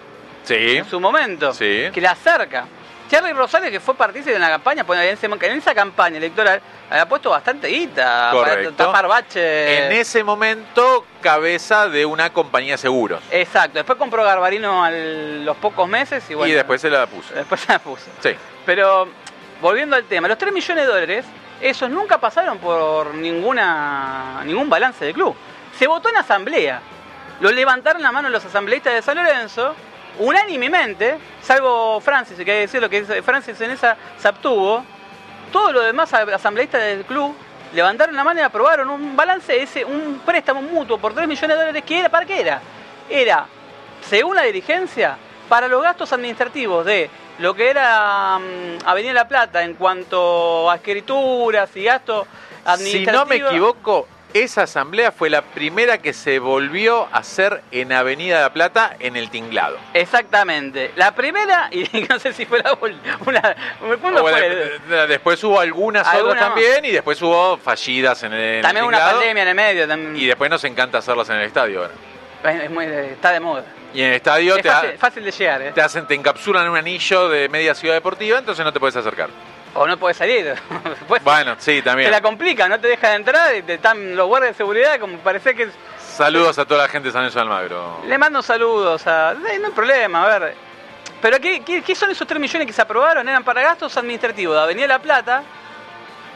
Sí. 0.43 0.77
en 0.77 0.85
su 0.85 0.99
momento, 0.99 1.53
Sí. 1.53 1.89
que 1.91 2.01
la 2.01 2.11
acerca. 2.11 2.65
Charlie 3.09 3.33
Rosales, 3.33 3.69
que 3.71 3.79
fue 3.79 3.95
partícipe 3.95 4.33
en 4.35 4.41
la 4.41 4.49
campaña, 4.49 4.83
pues 4.83 4.99
en 5.23 5.57
esa 5.57 5.73
campaña 5.75 6.17
electoral 6.17 6.59
había 6.89 7.07
puesto 7.07 7.29
bastante 7.31 7.67
guita 7.67 8.29
Correcto. 8.31 8.71
para 8.73 8.87
tapar 8.91 9.07
baches. 9.07 9.35
En 9.81 9.91
ese 9.91 10.23
momento, 10.23 11.05
cabeza 11.21 11.87
de 11.89 12.05
una 12.05 12.31
compañía 12.33 12.73
de 12.73 12.77
seguros. 12.79 13.21
Exacto, 13.31 13.77
después 13.79 13.97
compró 13.99 14.23
Garbarino 14.23 14.83
a 14.83 14.89
los 14.91 15.55
pocos 15.57 15.87
meses 15.87 16.23
y 16.29 16.33
bueno. 16.35 16.51
y 16.51 16.55
después 16.55 16.81
se 16.81 16.89
la 16.89 17.05
puso. 17.07 17.33
Después 17.35 17.61
se 17.61 17.71
la 17.71 17.79
puso. 17.79 18.05
Sí. 18.21 18.35
Pero, 18.67 19.07
volviendo 19.61 19.95
al 19.95 20.05
tema, 20.05 20.27
los 20.27 20.37
3 20.37 20.53
millones 20.53 20.85
de 20.85 20.91
dólares, 20.91 21.25
esos 21.61 21.89
nunca 21.89 22.17
pasaron 22.17 22.57
por 22.59 23.13
ninguna 23.13 24.41
ningún 24.45 24.69
balance 24.69 25.05
del 25.05 25.13
club. 25.13 25.35
Se 25.77 25.87
votó 25.87 26.09
en 26.09 26.17
asamblea. 26.17 26.81
Lo 27.39 27.51
levantaron 27.51 28.01
la 28.01 28.11
mano 28.11 28.29
los 28.29 28.45
asambleístas 28.45 28.93
de 28.93 29.01
San 29.01 29.17
Lorenzo, 29.17 29.75
unánimemente, 30.19 31.17
salvo 31.41 31.99
Francis, 31.99 32.35
que 32.37 32.41
hay 32.41 32.45
que 32.45 32.61
decir 32.61 32.81
lo 32.81 32.89
que 32.89 33.03
Francis 33.21 33.59
en 33.61 33.71
esa 33.71 33.97
se 34.17 34.27
abstuvo. 34.27 34.83
Todos 35.51 35.73
los 35.73 35.85
demás 35.85 36.13
asambleístas 36.13 36.81
del 36.81 37.05
club 37.05 37.35
levantaron 37.73 38.15
la 38.15 38.23
mano 38.23 38.39
y 38.39 38.43
aprobaron 38.43 38.89
un 38.89 39.15
balance, 39.15 39.83
un 39.85 40.21
préstamo 40.25 40.61
mutuo 40.61 40.97
por 40.97 41.13
3 41.13 41.27
millones 41.27 41.57
de 41.57 41.63
dólares, 41.63 41.83
que 41.85 41.99
era, 41.99 42.09
¿para 42.09 42.25
qué 42.25 42.39
era? 42.39 42.61
Era, 43.09 43.45
según 44.01 44.35
la 44.35 44.43
dirigencia, 44.43 45.17
para 45.49 45.67
los 45.67 45.83
gastos 45.83 46.11
administrativos 46.13 46.85
de 46.85 47.09
lo 47.39 47.53
que 47.53 47.69
era 47.69 48.39
mm, 48.39 48.85
Avenida 48.87 49.13
La 49.13 49.27
Plata 49.27 49.63
en 49.63 49.73
cuanto 49.75 50.69
a 50.71 50.75
escrituras 50.75 51.69
y 51.75 51.83
gastos 51.83 52.27
Si 52.27 52.69
administrativos. 52.69 53.13
no 53.13 53.25
me 53.25 53.35
equivoco, 53.35 54.07
esa 54.33 54.63
asamblea 54.63 55.13
fue 55.13 55.29
la 55.29 55.41
primera 55.43 55.97
que 55.99 56.11
se 56.11 56.39
volvió 56.39 57.07
a 57.13 57.19
hacer 57.19 57.61
en 57.71 57.93
Avenida 57.93 58.35
de 58.37 58.41
la 58.43 58.53
Plata 58.53 58.95
en 58.99 59.15
el 59.15 59.29
Tinglado. 59.29 59.77
Exactamente. 59.93 60.91
La 60.97 61.13
primera, 61.15 61.69
y 61.71 61.83
no 62.09 62.19
sé 62.19 62.33
si 62.33 62.45
fue 62.45 62.61
la 62.61 62.77
una. 63.25 63.55
Después 65.07 65.43
hubo 65.43 65.59
algunas 65.59 66.05
Alguna 66.07 66.31
otras 66.31 66.41
más. 66.49 66.49
también 66.55 66.85
y 66.85 66.91
después 66.91 67.21
hubo 67.21 67.57
fallidas 67.57 68.23
en 68.23 68.33
el, 68.33 68.39
en 68.41 68.55
el 68.57 68.61
También 68.61 68.85
una 68.85 68.99
pandemia 68.99 69.43
en 69.43 69.49
el 69.49 69.55
medio. 69.55 69.87
También. 69.87 70.15
Y 70.17 70.25
después 70.25 70.49
nos 70.49 70.63
encanta 70.63 70.97
hacerlas 70.97 71.29
en 71.29 71.37
el 71.37 71.43
estadio 71.43 71.81
ahora. 71.83 71.93
Es 72.63 72.69
muy- 72.69 72.85
está 72.85 73.31
de 73.31 73.39
moda. 73.39 73.63
Y 73.95 74.01
en 74.01 74.09
el 74.09 74.13
estadio 74.15 74.55
Es 74.57 74.61
te, 74.61 74.69
ha- 74.69 74.73
fácil, 74.81 74.97
fácil 74.97 75.23
de 75.25 75.31
llegar, 75.31 75.61
¿eh? 75.61 75.71
te 75.73 75.81
hacen, 75.81 76.05
te 76.05 76.13
encapsulan 76.15 76.65
en 76.65 76.71
un 76.71 76.77
anillo 76.77 77.29
de 77.29 77.47
media 77.49 77.73
ciudad 77.73 77.93
deportiva, 77.95 78.37
entonces 78.37 78.63
no 78.65 78.71
te 78.73 78.79
puedes 78.79 78.95
acercar. 78.95 79.29
O 79.73 79.85
no 79.87 79.97
podés 79.97 80.17
salir. 80.17 80.53
Después 80.83 81.21
Bueno, 81.23 81.55
sí, 81.57 81.75
te 81.77 81.81
también. 81.83 82.11
la 82.11 82.21
complica, 82.21 82.67
no 82.69 82.79
te 82.79 82.87
dejan 82.87 83.13
entrar 83.15 83.55
y 83.55 83.61
te 83.63 83.73
están 83.75 84.15
los 84.15 84.27
guardias 84.27 84.53
de 84.53 84.57
seguridad 84.57 84.99
como 84.99 85.17
parece 85.19 85.55
que... 85.55 85.69
Saludos 85.99 86.57
a 86.59 86.65
toda 86.65 86.83
la 86.83 86.87
gente 86.87 87.09
de 87.09 87.13
San 87.13 87.29
de 87.29 87.39
Almagro. 87.39 88.01
Le 88.05 88.17
mando 88.17 88.41
saludos 88.41 89.05
a... 89.07 89.33
No 89.33 89.47
hay 89.47 89.59
problema, 89.73 90.23
a 90.33 90.39
ver. 90.39 90.55
Pero 91.21 91.39
¿qué, 91.41 91.61
qué, 91.61 91.81
qué 91.81 91.93
son 91.95 92.09
esos 92.11 92.25
3 92.27 92.39
millones 92.39 92.67
que 92.67 92.73
se 92.73 92.81
aprobaron? 92.81 93.27
Eran 93.27 93.43
para 93.43 93.61
gastos 93.63 93.97
administrativos 93.97 94.55
de 94.55 94.61
Avenida 94.61 94.87
La 94.87 94.99
Plata, 94.99 95.43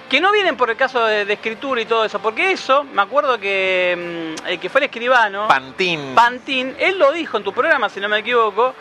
que 0.10 0.19
no 0.19 0.32
vienen 0.32 0.58
por 0.58 0.69
el 0.69 0.76
caso 0.76 1.06
de, 1.06 1.24
de 1.24 1.34
escritura 1.34 1.80
y 1.82 1.86
todo 1.86 2.04
eso, 2.04 2.19
porque 2.19 2.52
eso, 2.52 2.84
me 2.84 3.02
acuerdo 3.02 3.39
que 3.39 4.36
mm, 4.43 4.48
el 4.48 4.60
que 4.60 4.69
fue 4.69 4.80
el 4.82 4.86
escribano... 4.86 5.48
Pantín. 5.48 6.15
Pantín, 6.15 6.76
él 6.80 6.98
lo 6.98 7.12
dijo 7.12 7.38
en 7.38 7.43
tu 7.43 7.54
programa, 7.54 7.89
si 7.89 8.00
no 8.00 8.10
me 8.10 8.17
equivoco, 8.19 8.74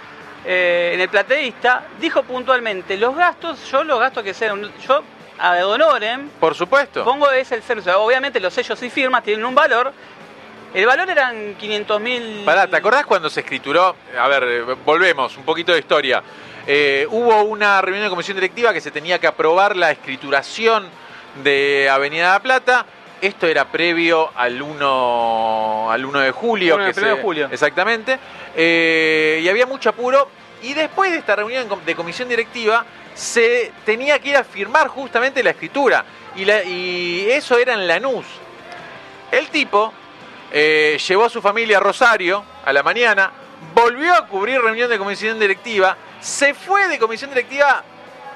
eh, 0.45 0.93
en 0.95 1.01
el 1.01 1.09
plateísta, 1.09 1.87
dijo 2.01 2.23
puntualmente, 2.23 2.97
los 2.97 3.15
gastos, 3.15 3.71
yo 3.71 3.85
los 3.85 4.01
gastos 4.01 4.25
que 4.25 4.33
sean, 4.33 4.73
yo 4.87 5.03
a 5.39 5.67
honorem, 5.67 6.31
Por 6.41 6.55
supuesto. 6.55 7.05
pongo 7.05 7.31
es 7.31 7.53
el 7.53 7.63
servicio. 7.63 8.01
Obviamente 8.01 8.41
los 8.41 8.53
sellos 8.53 8.83
y 8.83 8.91
firmas 8.91 9.23
tienen 9.23 9.45
un 9.45 9.55
valor. 9.55 9.93
El 10.75 10.85
valor 10.85 11.09
eran 11.09 11.55
500 11.55 12.01
mil... 12.01 12.43
Pará, 12.45 12.67
¿te 12.67 12.77
acordás 12.77 13.07
cuando 13.07 13.31
se 13.31 13.41
escrituró? 13.41 13.95
A 14.19 14.29
ver, 14.29 14.65
volvemos, 14.85 15.37
un 15.37 15.45
poquito 15.45 15.73
de 15.73 15.79
historia. 15.79 16.23
Eh, 16.67 17.07
hubo 17.11 17.43
una 17.45 17.81
reunión 17.81 18.05
de 18.05 18.11
comisión 18.11 18.37
directiva 18.37 18.73
que 18.73 18.81
se 18.81 18.91
tenía 18.91 19.19
que 19.19 19.27
aprobar 19.27 19.77
la 19.77 19.91
escrituración 19.91 20.89
de 21.43 21.89
Avenida 21.91 22.27
de 22.27 22.33
la 22.33 22.43
Plata. 22.43 22.87
Esto 23.21 23.47
era 23.47 23.65
previo 23.67 24.31
al 24.37 24.61
1, 24.63 25.91
al 25.91 26.05
1 26.05 26.21
de 26.21 26.31
julio. 26.31 26.77
Que 26.79 26.93
primero 26.93 27.11
se- 27.13 27.17
de 27.17 27.23
julio. 27.23 27.49
Exactamente. 27.51 28.19
Eh, 28.55 29.41
y 29.43 29.49
había 29.49 29.67
mucho 29.67 29.91
apuro. 29.91 30.29
Y 30.63 30.75
después 30.75 31.11
de 31.13 31.19
esta 31.19 31.37
reunión 31.37 31.69
de 31.85 31.95
comisión 31.97 32.29
directiva, 32.29 32.85
se 33.15 33.73
tenía 33.85 34.19
que 34.21 34.31
ir 34.31 34.37
a 34.37 34.45
firmar 34.45 34.89
justamente 34.89 35.43
la 35.43 35.51
escritura. 35.51 36.05
Y, 36.37 36.45
la- 36.45 36.63
y 36.63 37.29
eso 37.31 37.59
era 37.59 37.75
en 37.75 37.87
Lanús. 37.89 38.27
El 39.31 39.49
tipo 39.49 39.93
eh, 40.53 40.99
llevó 41.07 41.25
a 41.27 41.29
su 41.29 41.43
familia 41.43 41.77
a 41.77 41.81
Rosario 41.81 42.43
a 42.65 42.73
la 42.73 42.83
mañana, 42.83 43.31
volvió 43.75 44.15
a 44.15 44.27
cubrir 44.27 44.61
reunión 44.61 44.89
de 44.89 44.97
comisión 44.97 45.39
directiva, 45.39 45.97
se 46.21 46.55
fue 46.55 46.89
de 46.89 46.99
comisión 46.99 47.31
directiva 47.31 47.85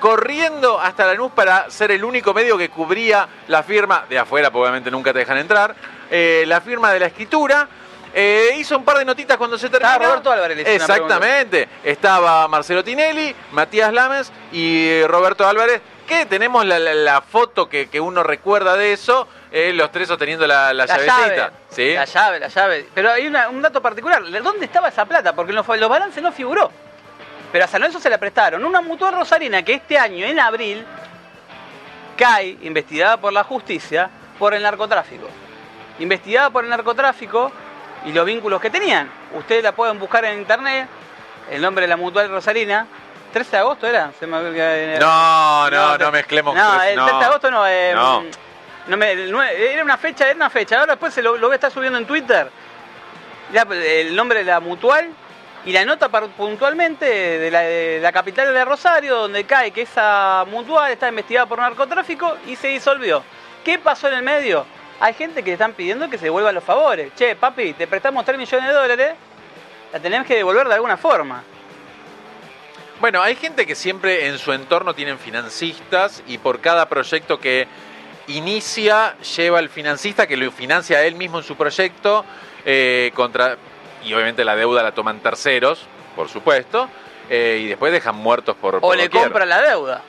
corriendo 0.02 0.80
hasta 0.80 1.06
Lanús 1.06 1.30
para 1.30 1.70
ser 1.70 1.92
el 1.92 2.02
único 2.04 2.34
medio 2.34 2.58
que 2.58 2.68
cubría 2.70 3.28
la 3.46 3.62
firma, 3.62 4.04
de 4.08 4.18
afuera 4.18 4.50
obviamente 4.52 4.90
nunca 4.90 5.12
te 5.12 5.20
dejan 5.20 5.38
entrar, 5.38 5.76
eh, 6.10 6.42
la 6.48 6.60
firma 6.60 6.90
de 6.92 6.98
la 6.98 7.06
escritura. 7.06 7.68
Eh, 8.12 8.50
hizo 8.58 8.76
un 8.76 8.84
par 8.84 8.98
de 8.98 9.04
notitas 9.04 9.36
cuando 9.38 9.56
se 9.56 9.70
terminó. 9.70 9.88
Ah, 9.92 9.98
Roberto 9.98 10.32
Álvarez 10.32 10.56
le 10.56 10.62
hizo 10.64 10.70
una 10.72 10.84
Exactamente. 10.96 11.68
Estaba 11.84 12.46
Marcelo 12.48 12.82
Tinelli, 12.82 13.32
Matías 13.52 13.92
Lames 13.92 14.32
y 14.50 15.02
Roberto 15.04 15.46
Álvarez, 15.46 15.80
que 16.06 16.26
tenemos 16.26 16.66
la, 16.66 16.80
la- 16.80 16.92
la 16.94 17.20
foto 17.22 17.68
que, 17.68 17.88
que 17.88 18.00
uno 18.00 18.24
recuerda 18.24 18.76
de 18.76 18.92
eso, 18.92 19.28
eh, 19.52 19.72
los 19.72 19.92
tres 19.92 20.08
sosteniendo 20.08 20.48
la, 20.48 20.74
la 20.74 20.84
La 20.84 20.96
llavecita. 20.96 21.28
llave, 21.36 21.50
¿sí? 21.70 21.94
la 21.94 22.04
llave, 22.06 22.40
la 22.40 22.48
llave. 22.48 22.88
Pero 22.92 23.12
hay 23.12 23.26
una- 23.28 23.48
un 23.48 23.62
dato 23.62 23.80
particular. 23.80 24.20
¿Dónde 24.42 24.66
estaba 24.66 24.88
esa 24.88 25.04
plata? 25.06 25.32
Porque 25.32 25.52
en 25.52 25.56
los, 25.56 25.66
los 25.68 25.88
balances 25.88 26.20
no 26.22 26.32
figuró. 26.32 26.70
Pero 27.52 27.64
a 27.64 27.68
San 27.68 27.80
Lorenzo 27.82 28.00
se 28.00 28.08
la 28.10 28.18
prestaron. 28.18 28.64
Una 28.64 28.80
mutual 28.80 29.14
rosarina 29.14 29.62
que 29.62 29.74
este 29.74 29.98
año, 29.98 30.24
en 30.24 30.40
abril, 30.40 30.84
cae, 32.16 32.56
investigada 32.62 33.16
por 33.18 33.32
la 33.32 33.44
justicia, 33.44 34.08
por 34.38 34.54
el 34.54 34.62
narcotráfico. 34.62 35.28
Investigada 35.98 36.50
por 36.50 36.64
el 36.64 36.70
narcotráfico 36.70 37.52
y 38.06 38.12
los 38.12 38.24
vínculos 38.24 38.60
que 38.60 38.70
tenían. 38.70 39.10
Ustedes 39.34 39.62
la 39.62 39.72
pueden 39.72 39.98
buscar 39.98 40.24
en 40.24 40.38
internet. 40.38 40.88
El 41.50 41.60
nombre 41.60 41.82
de 41.82 41.88
la 41.88 41.96
mutual 41.96 42.30
rosarina. 42.30 42.86
13 43.32 43.50
de 43.50 43.56
agosto 43.58 43.86
era. 43.86 44.12
Se 44.18 44.26
me- 44.26 44.98
No, 44.98 45.70
no, 45.70 45.88
no, 45.92 45.98
te- 45.98 46.10
mezclemos. 46.10 46.54
No, 46.54 46.82
el 46.82 46.94
13 46.96 47.18
de 47.18 47.24
agosto 47.24 47.50
no. 47.50 47.66
eh, 47.66 47.92
No. 47.94 48.24
no 48.88 48.96
me- 48.96 49.12
era 49.72 49.82
una 49.82 49.96
fecha, 49.96 50.26
era 50.26 50.34
una 50.36 50.50
fecha. 50.50 50.78
Ahora 50.80 50.92
después 50.94 51.12
se 51.14 51.22
lo, 51.22 51.36
lo 51.36 51.48
voy 51.48 51.54
a 51.54 51.56
estar 51.56 51.70
subiendo 51.70 51.98
en 51.98 52.06
Twitter. 52.06 52.50
Ya, 53.52 53.62
el 53.62 54.14
nombre 54.16 54.38
de 54.40 54.44
la 54.46 54.60
mutual 54.60 55.10
y 55.64 55.72
la 55.72 55.84
nota 55.84 56.08
puntualmente 56.08 57.04
de 57.06 57.50
la, 57.50 57.60
de 57.60 58.00
la 58.00 58.12
capital 58.12 58.52
de 58.52 58.64
Rosario, 58.64 59.16
donde 59.16 59.44
cae 59.44 59.70
que 59.70 59.82
esa 59.82 60.44
mutual 60.48 60.90
está 60.90 61.08
investigada 61.08 61.46
por 61.46 61.58
narcotráfico 61.58 62.36
y 62.46 62.56
se 62.56 62.68
disolvió. 62.68 63.22
¿Qué 63.64 63.78
pasó 63.78 64.08
en 64.08 64.14
el 64.14 64.22
medio? 64.22 64.66
Hay 64.98 65.14
gente 65.14 65.42
que 65.42 65.50
le 65.50 65.54
están 65.54 65.72
pidiendo 65.72 66.10
que 66.10 66.18
se 66.18 66.24
devuelvan 66.24 66.54
los 66.54 66.64
favores. 66.64 67.14
Che, 67.14 67.36
papi, 67.36 67.74
te 67.74 67.86
prestamos 67.86 68.24
3 68.24 68.38
millones 68.38 68.68
de 68.68 68.74
dólares, 68.74 69.14
la 69.92 70.00
tenemos 70.00 70.26
que 70.26 70.34
devolver 70.34 70.66
de 70.66 70.74
alguna 70.74 70.96
forma. 70.96 71.44
Bueno, 73.00 73.20
hay 73.20 73.34
gente 73.34 73.66
que 73.66 73.74
siempre 73.74 74.28
en 74.28 74.38
su 74.38 74.52
entorno 74.52 74.94
tienen 74.94 75.18
financistas 75.18 76.22
y 76.26 76.38
por 76.38 76.60
cada 76.60 76.88
proyecto 76.88 77.40
que 77.40 77.66
inicia 78.28 79.16
lleva 79.36 79.58
al 79.58 79.68
financista 79.68 80.26
que 80.26 80.36
lo 80.36 80.50
financia 80.52 81.02
él 81.04 81.16
mismo 81.16 81.38
en 81.38 81.44
su 81.44 81.56
proyecto 81.56 82.24
eh, 82.64 83.10
contra 83.14 83.58
y 84.04 84.12
obviamente 84.14 84.44
la 84.44 84.56
deuda 84.56 84.82
la 84.82 84.92
toman 84.92 85.20
terceros, 85.20 85.86
por 86.16 86.28
supuesto, 86.28 86.88
eh, 87.30 87.60
y 87.62 87.66
después 87.68 87.92
dejan 87.92 88.16
muertos 88.16 88.56
por, 88.56 88.76
O 88.76 88.80
por 88.80 88.96
le 88.96 89.04
doquier. 89.04 89.24
compra 89.24 89.46
la 89.46 89.60
deuda. 89.62 90.02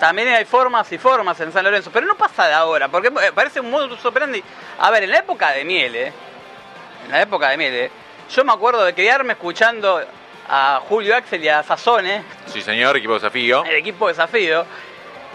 También 0.00 0.28
hay 0.28 0.44
formas 0.44 0.90
y 0.92 0.98
formas 0.98 1.40
en 1.40 1.52
San 1.52 1.64
Lorenzo, 1.64 1.90
pero 1.92 2.06
no 2.06 2.16
pasa 2.16 2.46
de 2.48 2.52
ahora, 2.54 2.88
porque 2.88 3.08
eh, 3.08 3.32
parece 3.34 3.60
un 3.60 3.70
modus 3.70 4.04
operandi. 4.04 4.42
A 4.78 4.90
ver, 4.90 5.04
en 5.04 5.10
la 5.10 5.18
época 5.18 5.52
de 5.52 5.64
Miele, 5.64 6.12
en 7.06 7.12
la 7.12 7.22
época 7.22 7.48
de 7.50 7.56
Miele, 7.56 7.90
yo 8.30 8.44
me 8.44 8.52
acuerdo 8.52 8.84
de 8.84 8.92
criarme 8.94 9.32
escuchando 9.32 10.02
a 10.48 10.80
Julio 10.88 11.16
Axel 11.16 11.42
y 11.42 11.48
a 11.48 11.62
Sazone, 11.62 12.22
Sí, 12.46 12.60
señor, 12.62 12.96
equipo 12.96 13.14
de 13.14 13.20
desafío. 13.20 13.64
el 13.64 13.76
equipo 13.76 14.06
de 14.06 14.12
desafío. 14.12 14.64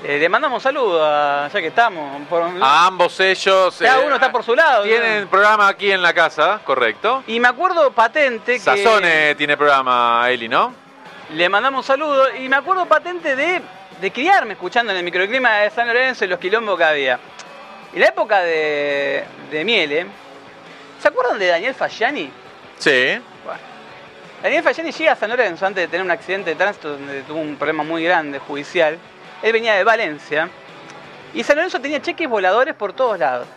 Eh, 0.03 0.17
le 0.17 0.29
mandamos 0.29 0.57
un 0.57 0.61
saludo, 0.63 1.05
a- 1.05 1.47
ya 1.53 1.59
que 1.61 1.67
estamos. 1.67 2.21
por- 2.27 2.41
A 2.59 2.87
ambos 2.87 3.19
ellos. 3.19 3.75
Cada 3.79 4.01
eh, 4.01 4.05
uno 4.05 4.15
está 4.15 4.31
por 4.31 4.43
su 4.43 4.55
lado. 4.55 4.83
Tienen 4.83 5.27
programa 5.27 5.67
aquí 5.67 5.91
en 5.91 6.01
la 6.01 6.11
casa, 6.13 6.59
correcto. 6.63 7.23
Y 7.27 7.39
me 7.39 7.47
acuerdo 7.47 7.91
patente 7.91 8.53
que... 8.53 8.59
Sazone 8.59 9.35
tiene 9.35 9.55
programa, 9.57 10.25
Eli, 10.29 10.49
¿no? 10.49 10.73
Le 11.35 11.47
mandamos 11.49 11.79
un 11.79 11.87
saludo 11.87 12.35
y 12.35 12.49
me 12.49 12.55
acuerdo 12.55 12.85
patente 12.87 13.35
de, 13.35 13.61
de 14.01 14.11
criarme 14.11 14.53
escuchando 14.53 14.91
en 14.91 14.97
el 14.97 15.03
microclima 15.03 15.57
de 15.57 15.69
San 15.69 15.85
Lorenzo 15.87 16.25
y 16.25 16.27
los 16.29 16.39
quilombos 16.39 16.77
que 16.79 16.83
había. 16.83 17.19
En 17.93 17.99
la 17.99 18.07
época 18.07 18.39
de, 18.41 19.23
de 19.51 19.63
Miele, 19.63 20.07
¿se 20.99 21.07
acuerdan 21.07 21.37
de 21.37 21.45
Daniel 21.47 21.75
Fasciani? 21.75 22.31
Sí. 22.79 23.19
Bueno, 23.45 23.59
Daniel 24.41 24.63
Fasciani 24.63 24.91
llega 24.91 25.11
a 25.11 25.15
San 25.15 25.29
Lorenzo 25.29 25.65
antes 25.65 25.83
de 25.83 25.87
tener 25.87 26.03
un 26.03 26.11
accidente 26.11 26.49
de 26.49 26.55
tránsito 26.55 26.89
donde 26.89 27.21
tuvo 27.21 27.39
un 27.39 27.55
problema 27.55 27.83
muy 27.83 28.03
grande 28.03 28.39
judicial. 28.39 28.97
Él 29.41 29.51
venía 29.53 29.73
de 29.75 29.83
Valencia 29.83 30.49
y 31.33 31.43
San 31.43 31.55
Lorenzo 31.55 31.79
tenía 31.79 32.01
cheques 32.01 32.27
voladores 32.29 32.75
por 32.75 32.93
todos 32.93 33.17
lados. 33.19 33.47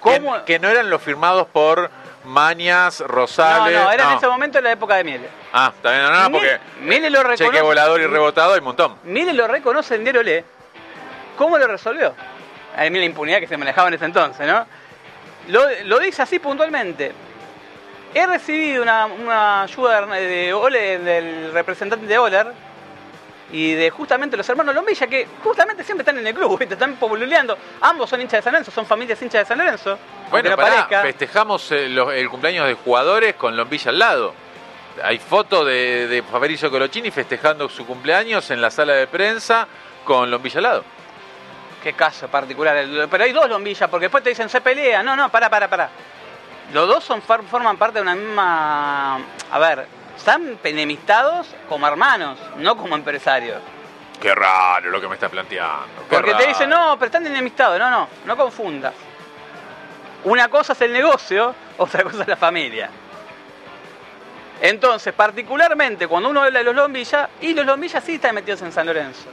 ¿Cómo? 0.00 0.34
Que, 0.38 0.44
que 0.44 0.58
no 0.58 0.68
eran 0.68 0.90
los 0.90 1.00
firmados 1.02 1.46
por 1.46 1.90
Mañas, 2.24 3.00
no, 3.00 3.06
Rosales. 3.08 3.78
no, 3.80 3.90
era 3.90 4.10
en 4.12 4.16
ese 4.18 4.26
momento 4.28 4.58
en 4.58 4.64
la 4.64 4.72
época 4.72 4.96
de 4.96 5.04
Miele. 5.04 5.28
Ah, 5.52 5.72
también 5.82 6.04
no, 6.04 6.10
no, 6.10 6.30
Miele- 6.30 6.58
porque 6.58 6.84
Miele 6.84 7.10
lo 7.10 7.22
reconoce. 7.22 7.44
cheque 7.44 7.60
volador 7.62 8.00
y 8.00 8.06
rebotado 8.06 8.52
hay 8.52 8.58
un 8.58 8.64
montón. 8.64 8.96
Mire 9.04 9.32
lo 9.32 9.46
reconoce 9.48 9.94
en 9.96 10.04
Diario 10.04 10.22
Le. 10.22 10.44
¿Cómo 11.36 11.58
lo 11.58 11.66
resolvió? 11.66 12.14
A 12.76 12.82
mí 12.88 12.98
la 12.98 13.04
impunidad 13.04 13.38
que 13.40 13.46
se 13.46 13.56
manejaba 13.56 13.88
en 13.88 13.94
ese 13.94 14.04
entonces, 14.04 14.46
¿no? 14.46 14.66
Lo, 15.48 15.62
lo 15.84 15.98
dice 15.98 16.22
así 16.22 16.38
puntualmente. 16.38 17.12
He 18.14 18.26
recibido 18.26 18.82
una, 18.82 19.06
una 19.06 19.62
ayuda 19.62 20.06
de, 20.06 20.26
de 20.26 20.54
Ole- 20.54 20.98
del 20.98 21.52
representante 21.52 22.06
de 22.06 22.18
Oler 22.18 22.46
y 23.52 23.74
de 23.74 23.90
justamente 23.90 24.36
los 24.36 24.48
hermanos 24.48 24.74
Lombilla, 24.74 25.06
que 25.06 25.28
justamente 25.44 25.84
siempre 25.84 26.02
están 26.02 26.18
en 26.18 26.26
el 26.26 26.34
club, 26.34 26.58
¿viste? 26.58 26.74
están 26.74 26.96
poluleando. 26.96 27.56
Ambos 27.82 28.08
son 28.08 28.20
hinchas 28.20 28.38
de 28.38 28.42
San 28.42 28.52
Lorenzo, 28.54 28.70
son 28.70 28.86
familias 28.86 29.20
hinchas 29.20 29.42
de 29.42 29.44
San 29.46 29.58
Lorenzo. 29.58 29.98
Bueno, 30.30 30.50
no 30.50 30.56
pará, 30.56 30.88
festejamos 31.02 31.70
eh, 31.72 31.84
el 31.84 32.28
cumpleaños 32.30 32.66
de 32.66 32.74
jugadores 32.74 33.34
con 33.34 33.56
Lombilla 33.56 33.90
al 33.90 33.98
lado. 33.98 34.34
Hay 35.04 35.18
fotos 35.18 35.66
de, 35.66 36.08
de 36.08 36.22
Fabrizio 36.22 36.70
Colochini 36.70 37.10
festejando 37.10 37.68
su 37.68 37.86
cumpleaños 37.86 38.50
en 38.50 38.60
la 38.60 38.70
sala 38.70 38.94
de 38.94 39.06
prensa 39.06 39.66
con 40.04 40.30
Lombilla 40.30 40.58
al 40.58 40.62
lado. 40.62 40.84
Qué 41.82 41.92
caso 41.94 42.28
particular. 42.28 42.86
Pero 43.10 43.24
hay 43.24 43.32
dos 43.32 43.48
lombillas, 43.48 43.90
porque 43.90 44.04
después 44.04 44.22
te 44.22 44.30
dicen 44.30 44.48
se 44.48 44.60
pelea. 44.60 45.02
No, 45.02 45.16
no, 45.16 45.28
para, 45.30 45.50
para, 45.50 45.68
para. 45.68 45.90
Los 46.72 46.86
dos 46.86 47.04
son, 47.04 47.20
forman 47.20 47.76
parte 47.76 47.98
de 47.98 48.02
una 48.02 48.14
misma. 48.14 49.16
A 49.50 49.58
ver, 49.58 49.86
están 50.16 50.58
enemistados 50.64 51.54
como 51.68 51.86
hermanos, 51.86 52.38
no 52.56 52.76
como 52.76 52.94
empresarios. 52.94 53.60
Qué 54.20 54.34
raro 54.34 54.90
lo 54.90 55.00
que 55.00 55.08
me 55.08 55.14
estás 55.14 55.30
planteando. 55.30 56.06
qué 56.08 56.16
Porque 56.16 56.34
te 56.34 56.46
dicen, 56.46 56.70
no, 56.70 56.96
pero 56.96 57.06
están 57.06 57.26
enemistados. 57.26 57.78
No, 57.78 57.90
no, 57.90 58.08
no 58.24 58.36
confundas. 58.36 58.94
Una 60.24 60.48
cosa 60.48 60.74
es 60.74 60.80
el 60.82 60.92
negocio, 60.92 61.54
otra 61.78 62.04
cosa 62.04 62.22
es 62.22 62.28
la 62.28 62.36
familia. 62.36 62.88
Entonces, 64.60 65.12
particularmente 65.12 66.06
cuando 66.06 66.30
uno 66.30 66.42
habla 66.42 66.60
de 66.60 66.64
los 66.64 66.74
Lombilla, 66.76 67.30
y 67.40 67.52
los 67.52 67.66
Lombilla 67.66 68.00
sí 68.00 68.14
están 68.14 68.36
metidos 68.36 68.62
en 68.62 68.70
San 68.70 68.86
Lorenzo. 68.86 69.28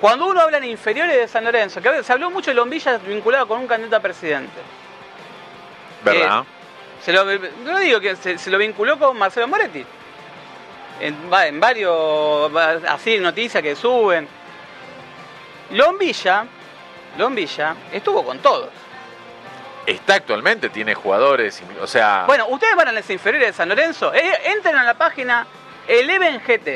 Cuando 0.00 0.26
uno 0.26 0.40
habla 0.40 0.58
en 0.58 0.64
inferiores 0.64 1.16
de 1.16 1.26
San 1.26 1.44
Lorenzo, 1.44 1.82
que 1.82 2.04
se 2.04 2.12
habló 2.12 2.30
mucho 2.30 2.52
de 2.52 2.54
Lombilla 2.54 2.98
vinculado 2.98 3.48
con 3.48 3.58
un 3.58 3.66
candidato 3.66 3.96
a 3.96 4.00
presidente. 4.00 4.60
¿Verdad? 6.04 6.42
Eh, 6.42 6.61
se 7.04 7.12
lo, 7.12 7.24
no 7.24 7.78
digo 7.78 8.00
que 8.00 8.16
se, 8.16 8.38
se 8.38 8.50
lo 8.50 8.58
vinculó 8.58 8.98
con 8.98 9.16
Marcelo 9.16 9.48
Moretti. 9.48 9.84
En, 11.00 11.16
en 11.32 11.60
varios, 11.60 12.54
va- 12.54 12.78
así, 12.88 13.18
noticias 13.18 13.62
que 13.62 13.74
suben. 13.74 14.28
Lombilla, 15.70 16.44
Lombilla 17.18 17.74
estuvo 17.92 18.24
con 18.24 18.38
todos. 18.38 18.68
Está 19.86 20.14
actualmente, 20.14 20.68
tiene 20.68 20.94
jugadores, 20.94 21.60
o 21.80 21.86
sea... 21.88 22.22
Bueno, 22.26 22.46
ustedes 22.48 22.76
van 22.76 22.88
a 22.88 22.92
las 22.92 23.08
inferiores 23.10 23.48
de 23.48 23.52
San 23.52 23.68
Lorenzo, 23.68 24.14
eh, 24.14 24.32
entren 24.44 24.76
a 24.76 24.84
la 24.84 24.94
página 24.94 25.44
Eleven 25.88 26.40
GT. 26.40 26.68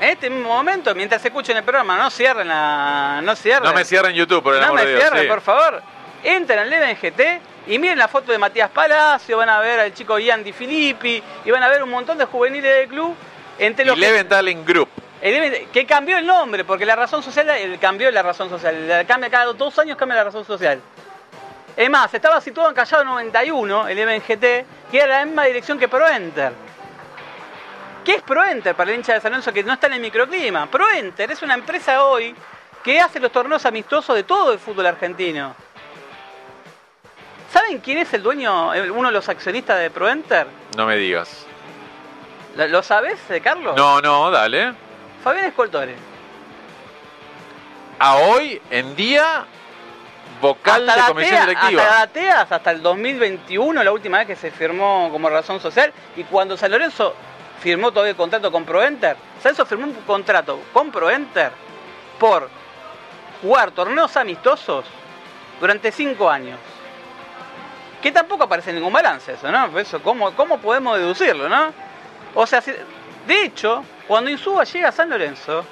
En 0.00 0.08
este 0.10 0.30
mismo 0.30 0.48
momento, 0.48 0.94
mientras 0.94 1.22
escuchen 1.24 1.56
el 1.56 1.62
programa, 1.62 1.96
no 1.98 2.10
cierren 2.10 2.48
la. 2.48 3.20
No 3.22 3.36
cierren. 3.36 3.62
no 3.70 3.72
me 3.74 3.84
cierren 3.84 4.12
YouTube, 4.14 4.42
por 4.42 4.54
el 4.54 4.60
No 4.60 4.66
amor 4.66 4.80
me 4.80 4.86
de 4.86 4.90
Dios. 4.92 5.00
cierren, 5.02 5.22
sí. 5.22 5.28
por 5.28 5.40
favor. 5.40 5.82
Entren 6.24 6.58
al 6.58 6.66
Eleven 6.72 6.96
GT 6.96 7.40
y 7.66 7.78
miren 7.78 7.98
la 7.98 8.08
foto 8.08 8.30
de 8.32 8.38
Matías 8.38 8.70
Palacio, 8.70 9.36
van 9.38 9.48
a 9.48 9.60
ver 9.60 9.80
al 9.80 9.94
chico 9.94 10.18
Ian 10.18 10.44
Di 10.44 10.52
Filippi 10.52 11.22
y 11.44 11.50
van 11.50 11.62
a 11.62 11.68
ver 11.68 11.82
un 11.82 11.90
montón 11.90 12.18
de 12.18 12.24
juveniles 12.26 12.74
del 12.74 12.88
club. 12.88 13.14
Entre 13.58 13.84
los 13.84 13.94
que- 13.96 14.04
Eleven 14.04 14.28
Talent 14.28 14.66
Group. 14.66 14.88
Eleven- 15.22 15.68
que 15.70 15.86
cambió 15.86 16.18
el 16.18 16.26
nombre, 16.26 16.64
porque 16.64 16.84
la 16.84 16.96
razón 16.96 17.22
social 17.22 17.48
el- 17.50 17.78
cambió 17.78 18.10
la 18.10 18.22
razón 18.22 18.50
social. 18.50 18.86
La- 18.88 19.04
Cambia 19.04 19.30
cada 19.30 19.46
dos 19.52 19.78
años 19.78 19.96
cambia 19.96 20.16
la 20.16 20.24
razón 20.24 20.44
social. 20.44 20.80
Es 21.76 21.90
más, 21.90 22.12
estaba 22.12 22.40
situado 22.40 22.68
en 22.68 22.74
Callao 22.74 23.02
91, 23.04 23.88
el 23.88 23.98
MGT, 23.98 24.64
que 24.90 24.98
era 24.98 25.18
la 25.20 25.24
misma 25.24 25.44
dirección 25.44 25.78
que 25.78 25.88
ProEnter. 25.88 26.52
¿Qué 28.04 28.16
es 28.16 28.22
ProEnter 28.22 28.74
para 28.74 28.90
el 28.90 28.96
hincha 28.98 29.14
de 29.14 29.20
San 29.20 29.32
Lorenzo 29.32 29.52
que 29.52 29.62
no 29.64 29.72
está 29.72 29.86
en 29.86 29.94
el 29.94 30.00
microclima? 30.00 30.70
ProEnter 30.70 31.30
es 31.30 31.40
una 31.42 31.54
empresa 31.54 32.04
hoy 32.04 32.34
que 32.82 33.00
hace 33.00 33.18
los 33.18 33.32
torneos 33.32 33.64
amistosos 33.64 34.14
de 34.14 34.24
todo 34.24 34.52
el 34.52 34.58
fútbol 34.58 34.86
argentino. 34.86 35.56
¿Saben 37.54 37.78
quién 37.78 37.98
es 37.98 38.12
el 38.12 38.20
dueño, 38.24 38.72
uno 38.94 39.08
de 39.10 39.14
los 39.14 39.28
accionistas 39.28 39.78
de 39.78 39.88
ProEnter? 39.88 40.48
No 40.76 40.86
me 40.86 40.96
digas. 40.96 41.46
¿Lo, 42.56 42.66
lo 42.66 42.82
sabes, 42.82 43.20
eh, 43.30 43.40
Carlos? 43.40 43.76
No, 43.76 44.00
no, 44.00 44.28
dale. 44.28 44.72
Fabián 45.22 45.44
Escoltore. 45.44 45.94
A 48.00 48.16
hoy 48.16 48.60
en 48.72 48.96
día, 48.96 49.44
vocal 50.40 50.84
de 50.84 50.96
la 50.96 51.06
comisión 51.06 51.36
TEA, 51.36 51.46
directiva. 51.46 51.82
Hasta 51.82 51.98
la 52.00 52.06
TEAS, 52.08 52.50
hasta 52.50 52.70
el 52.72 52.82
2021, 52.82 53.84
la 53.84 53.92
última 53.92 54.18
vez 54.18 54.26
que 54.26 54.34
se 54.34 54.50
firmó 54.50 55.08
como 55.12 55.30
razón 55.30 55.60
social, 55.60 55.92
y 56.16 56.24
cuando 56.24 56.56
San 56.56 56.72
Lorenzo 56.72 57.14
firmó 57.60 57.92
todavía 57.92 58.10
el 58.10 58.16
contrato 58.16 58.50
con 58.50 58.64
ProEnter, 58.64 59.16
San 59.40 59.52
Lorenzo 59.52 59.66
firmó 59.66 59.84
un 59.84 59.94
contrato 60.04 60.60
con 60.72 60.90
ProEnter 60.90 61.52
por 62.18 62.50
jugar 63.40 63.70
torneos 63.70 64.16
amistosos 64.16 64.86
durante 65.60 65.92
cinco 65.92 66.28
años. 66.28 66.58
Que 68.04 68.12
tampoco 68.12 68.44
aparece 68.44 68.68
en 68.68 68.76
ningún 68.76 68.92
balance 68.92 69.32
eso, 69.32 69.50
¿no? 69.50 69.70
Por 69.70 69.80
Eso, 69.80 70.02
¿cómo, 70.02 70.30
¿Cómo 70.34 70.58
podemos 70.58 70.98
deducirlo, 70.98 71.48
no? 71.48 71.72
O 72.34 72.46
sea, 72.46 72.60
si- 72.60 72.74
de 73.26 73.42
hecho, 73.44 73.82
cuando 74.06 74.28
Insúa 74.28 74.64
llega 74.64 74.90
a 74.90 74.92
San 74.92 75.08
Lorenzo, 75.08 75.64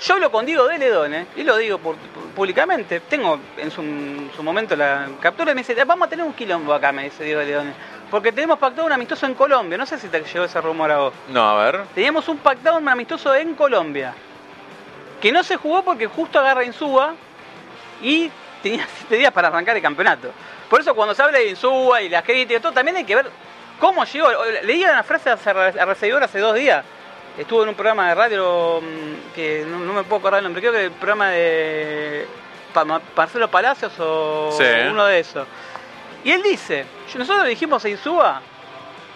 yo 0.00 0.14
hablo 0.14 0.32
con 0.32 0.44
Diego 0.44 0.66
de 0.66 0.78
Ledone, 0.78 1.26
y 1.36 1.44
lo 1.44 1.56
digo 1.58 1.78
por- 1.78 1.94
públicamente, 2.34 2.98
tengo 3.00 3.38
en 3.56 3.70
su, 3.70 3.82
en 3.82 4.30
su 4.34 4.42
momento 4.42 4.74
la 4.74 5.06
captura 5.20 5.52
y 5.52 5.54
me 5.54 5.60
dice, 5.62 5.82
vamos 5.84 6.06
a 6.06 6.10
tener 6.10 6.26
un 6.26 6.32
quilombo 6.32 6.74
acá, 6.74 6.90
me 6.90 7.04
dice 7.04 7.22
Diego 7.22 7.38
de 7.38 7.46
Ledone, 7.46 7.72
porque 8.10 8.32
tenemos 8.32 8.58
pactado 8.58 8.84
un 8.86 8.92
amistoso 8.92 9.26
en 9.26 9.34
Colombia, 9.34 9.78
no 9.78 9.86
sé 9.86 9.98
si 10.00 10.08
te 10.08 10.20
llegó 10.24 10.44
ese 10.44 10.60
rumor 10.60 10.90
a 10.90 10.98
vos. 10.98 11.14
No, 11.28 11.48
a 11.50 11.64
ver. 11.64 11.84
Teníamos 11.94 12.26
un 12.28 12.38
pactado 12.38 12.78
un 12.78 12.88
amistoso 12.88 13.32
en 13.32 13.54
Colombia, 13.54 14.12
que 15.20 15.30
no 15.30 15.44
se 15.44 15.54
jugó 15.56 15.84
porque 15.84 16.08
justo 16.08 16.40
agarra 16.40 16.64
Insúa 16.64 17.14
y 18.02 18.28
tenía 18.60 18.84
siete 18.98 19.16
días 19.18 19.32
para 19.32 19.46
arrancar 19.48 19.76
el 19.76 19.82
campeonato. 19.82 20.32
Por 20.68 20.80
eso 20.80 20.94
cuando 20.94 21.14
se 21.14 21.22
habla 21.22 21.38
de 21.38 21.48
Insúa 21.48 22.02
y 22.02 22.08
las 22.08 22.22
críticas 22.22 22.62
todo, 22.62 22.72
también 22.72 22.96
hay 22.96 23.04
que 23.04 23.14
ver 23.14 23.30
cómo 23.78 24.04
llegó. 24.04 24.28
Leía 24.62 24.90
una 24.92 25.02
frase 25.02 25.30
a 25.30 25.84
recibidor 25.84 26.24
hace 26.24 26.38
dos 26.40 26.54
días. 26.54 26.84
Estuvo 27.38 27.62
en 27.62 27.68
un 27.68 27.74
programa 27.74 28.08
de 28.08 28.14
radio 28.14 28.80
mm, 28.80 29.34
que 29.34 29.64
no, 29.68 29.78
no 29.80 29.92
me 29.92 30.02
puedo 30.04 30.20
acordar 30.20 30.38
el 30.38 30.44
nombre, 30.44 30.60
creo 30.62 30.72
que 30.72 30.84
el 30.86 30.90
programa 30.92 31.28
de 31.30 32.26
Marcelo 33.14 33.48
Palacios 33.50 33.92
o 33.98 34.52
Sí. 34.56 34.64
uno 34.90 35.04
de 35.04 35.20
esos. 35.20 35.46
Y 36.24 36.32
él 36.32 36.42
dice, 36.42 36.86
"Yo- 37.12 37.18
nosotros 37.18 37.44
le 37.44 37.50
dijimos 37.50 37.84
a 37.84 37.88
Insúa, 37.90 38.40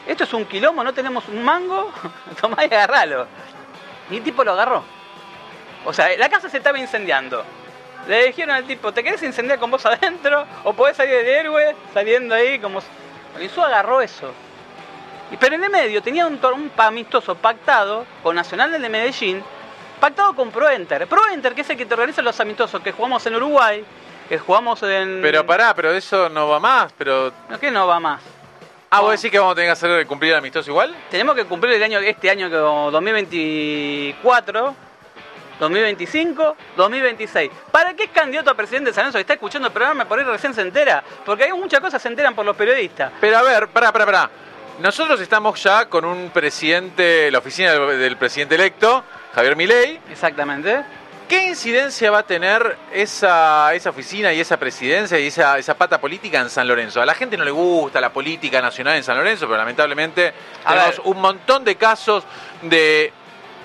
esto 0.06 0.24
es 0.24 0.32
un 0.34 0.44
quilombo, 0.44 0.84
no 0.84 0.92
tenemos 0.94 1.26
un 1.28 1.42
mango, 1.42 1.92
tomá 2.40 2.62
y 2.64 2.66
agarralo. 2.66 3.26
Y 4.10 4.18
el 4.18 4.22
tipo 4.22 4.44
lo 4.44 4.52
agarró. 4.52 4.84
O 5.86 5.92
sea, 5.92 6.08
la 6.18 6.28
casa 6.28 6.48
se 6.50 6.58
estaba 6.58 6.78
incendiando. 6.78 7.42
Le 8.08 8.26
dijeron 8.26 8.54
al 8.54 8.64
tipo, 8.64 8.92
¿te 8.92 9.02
querés 9.02 9.22
incendiar 9.22 9.58
con 9.58 9.70
vos 9.70 9.84
adentro? 9.86 10.46
¿O 10.64 10.72
podés 10.72 10.96
salir 10.96 11.16
del 11.16 11.26
héroe 11.26 11.76
saliendo 11.92 12.34
ahí 12.34 12.58
como... 12.58 12.80
Insúa 13.40 13.66
agarró 13.66 14.00
eso. 14.00 14.32
Pero 15.38 15.54
en 15.54 15.64
el 15.64 15.70
medio 15.70 16.02
tenía 16.02 16.26
un, 16.26 16.40
amistoso 16.76 17.36
pactado 17.36 18.04
con 18.22 18.34
Nacional 18.34 18.72
de 18.72 18.88
Medellín, 18.88 19.44
pactado 20.00 20.34
con 20.34 20.50
ProEnter. 20.50 21.06
ProEnter, 21.06 21.54
que 21.54 21.60
es 21.60 21.70
el 21.70 21.76
que 21.76 21.86
te 21.86 21.94
organiza 21.94 22.20
los 22.22 22.40
amistosos 22.40 22.82
que 22.82 22.90
jugamos 22.90 23.24
en 23.26 23.36
Uruguay, 23.36 23.84
que 24.28 24.38
jugamos 24.38 24.82
en... 24.82 25.20
Pero 25.22 25.46
pará, 25.46 25.72
pero 25.74 25.92
eso 25.92 26.28
no 26.28 26.48
va 26.48 26.58
más, 26.58 26.92
pero... 26.98 27.32
No, 27.48 27.60
que 27.60 27.70
no 27.70 27.86
va 27.86 28.00
más. 28.00 28.20
Ah, 28.90 29.02
¿vos 29.02 29.12
decís 29.12 29.30
que 29.30 29.38
vamos 29.38 29.52
a 29.52 29.54
tener 29.54 29.68
que 29.68 29.72
hacer 29.72 30.04
cumplir 30.06 30.32
el 30.32 30.38
amistoso 30.38 30.68
igual? 30.68 30.96
Tenemos 31.10 31.36
que 31.36 31.44
cumplir 31.44 31.74
el 31.74 31.82
año, 31.82 32.00
este 32.00 32.28
año 32.28 32.50
que 32.50 32.56
2024, 32.56 34.74
2025, 35.60 36.56
2026. 36.76 37.50
¿Para 37.70 37.94
qué 37.94 38.04
es 38.04 38.10
candidato 38.10 38.50
a 38.50 38.54
presidente 38.54 38.90
de 38.90 38.94
San 38.94 39.04
Lorenzo 39.04 39.18
que 39.18 39.22
está 39.22 39.34
escuchando 39.34 39.68
el 39.68 39.72
programa 39.74 40.06
por 40.06 40.18
ahí 40.18 40.24
recién 40.24 40.54
se 40.54 40.62
entera? 40.62 41.04
Porque 41.24 41.44
hay 41.44 41.52
muchas 41.52 41.78
cosas 41.80 42.00
que 42.00 42.02
se 42.02 42.08
enteran 42.08 42.34
por 42.34 42.44
los 42.44 42.56
periodistas. 42.56 43.12
Pero 43.20 43.38
a 43.38 43.42
ver, 43.42 43.68
pará, 43.68 43.92
pará, 43.92 44.06
pará. 44.06 44.30
Nosotros 44.80 45.20
estamos 45.20 45.62
ya 45.62 45.86
con 45.86 46.04
un 46.04 46.30
presidente, 46.30 47.30
la 47.30 47.38
oficina 47.38 47.72
del, 47.72 47.98
del 47.98 48.16
presidente 48.16 48.54
electo, 48.54 49.04
Javier 49.34 49.54
Milei. 49.54 50.00
Exactamente. 50.10 50.82
¿Qué 51.28 51.44
incidencia 51.44 52.10
va 52.10 52.18
a 52.20 52.22
tener 52.24 52.76
esa, 52.92 53.72
esa 53.72 53.90
oficina 53.90 54.32
y 54.32 54.40
esa 54.40 54.56
presidencia 54.58 55.16
y 55.20 55.28
esa, 55.28 55.58
esa 55.58 55.74
pata 55.74 56.00
política 56.00 56.40
en 56.40 56.50
San 56.50 56.66
Lorenzo? 56.66 57.00
A 57.00 57.06
la 57.06 57.14
gente 57.14 57.36
no 57.36 57.44
le 57.44 57.52
gusta 57.52 58.00
la 58.00 58.12
política 58.12 58.60
nacional 58.60 58.96
en 58.96 59.04
San 59.04 59.16
Lorenzo, 59.16 59.46
pero 59.46 59.58
lamentablemente 59.58 60.32
A 60.64 60.70
tenemos 60.72 60.96
ver. 60.96 61.00
un 61.06 61.20
montón 61.20 61.62
de 61.62 61.76
casos 61.76 62.24
de 62.62 63.12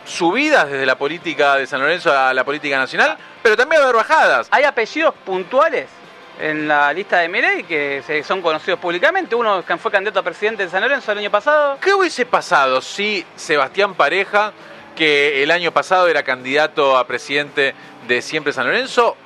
subidas 0.05 0.69
desde 0.69 0.85
la 0.85 0.97
política 0.97 1.55
de 1.55 1.67
San 1.67 1.81
Lorenzo 1.81 2.11
a 2.11 2.33
la 2.33 2.43
política 2.43 2.77
nacional, 2.77 3.17
pero 3.43 3.57
también 3.57 3.81
va 3.81 3.85
a 3.85 3.89
haber 3.89 3.97
bajadas. 3.97 4.47
Hay 4.51 4.63
apellidos 4.63 5.13
puntuales 5.25 5.87
en 6.39 6.67
la 6.67 6.91
lista 6.93 7.19
de 7.19 7.29
Mirey 7.29 7.63
que 7.63 8.23
son 8.25 8.41
conocidos 8.41 8.79
públicamente. 8.79 9.35
Uno 9.35 9.63
fue 9.63 9.91
candidato 9.91 10.19
a 10.19 10.23
presidente 10.23 10.63
de 10.63 10.69
San 10.69 10.81
Lorenzo 10.81 11.11
el 11.11 11.19
año 11.19 11.31
pasado. 11.31 11.77
¿Qué 11.81 11.93
hubiese 11.93 12.25
pasado 12.25 12.81
si 12.81 13.25
Sebastián 13.35 13.95
Pareja, 13.95 14.53
que 14.95 15.43
el 15.43 15.51
año 15.51 15.71
pasado 15.71 16.07
era 16.07 16.23
candidato 16.23 16.97
a 16.97 17.07
presidente 17.07 17.73
de 18.07 18.21
Siempre 18.21 18.53
San 18.53 18.67
Lorenzo, 18.67 19.17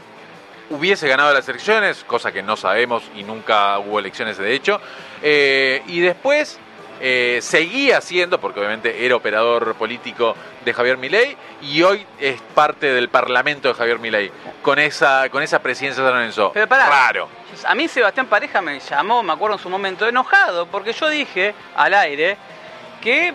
hubiese 0.70 1.08
ganado 1.08 1.34
las 1.34 1.48
elecciones, 1.50 2.04
cosa 2.04 2.32
que 2.32 2.44
no 2.44 2.56
sabemos 2.56 3.04
y 3.16 3.24
nunca 3.24 3.80
hubo 3.80 4.00
elecciones 4.00 4.38
de 4.38 4.54
hecho, 4.54 4.80
eh, 5.22 5.82
y 5.88 6.00
después 6.00 6.60
eh, 7.00 7.40
seguía 7.42 8.02
siendo, 8.02 8.40
porque 8.40 8.60
obviamente 8.60 9.06
era 9.06 9.16
operador 9.16 9.76
político 9.76 10.36
de 10.64 10.74
Javier 10.74 10.98
Milei, 10.98 11.38
y 11.62 11.82
hoy 11.84 12.06
es 12.20 12.42
parte 12.54 12.88
del 12.88 13.10
parlamento 13.10 13.68
de 13.68 13.74
Javier 13.74 14.00
Milei, 14.00 14.32
con 14.62 14.80
esa, 14.80 15.30
con 15.30 15.44
esa 15.44 15.60
presidencia 15.60 16.04
de 16.04 16.10
San 16.10 16.18
Lorenzo. 16.18 16.52
Pero 16.54 16.68
pará. 16.68 16.90
Raro. 16.90 17.30
A 17.66 17.76
mí 17.76 17.88
Sebastián 17.88 18.28
Pareja 18.28 18.62
me 18.62 18.80
llamó, 18.80 19.24
me 19.24 19.34
acuerdo 19.34 19.58
en 19.58 19.64
su 19.64 19.70
momento, 19.70 20.08
enojado, 20.08 20.68
porque 20.68 20.94
yo 20.94 21.10
dije 21.10 21.54
al 21.76 21.94
aire 21.94 22.38
que 23.02 23.34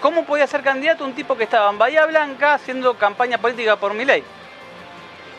cómo 0.00 0.24
podía 0.24 0.46
ser 0.46 0.62
candidato 0.62 1.04
un 1.04 1.14
tipo 1.14 1.36
que 1.36 1.44
estaba 1.44 1.70
en 1.70 1.78
Bahía 1.78 2.04
Blanca 2.06 2.54
haciendo 2.54 2.94
campaña 2.94 3.38
política 3.38 3.76
por 3.76 3.94
mi 3.94 4.04
ley. 4.04 4.24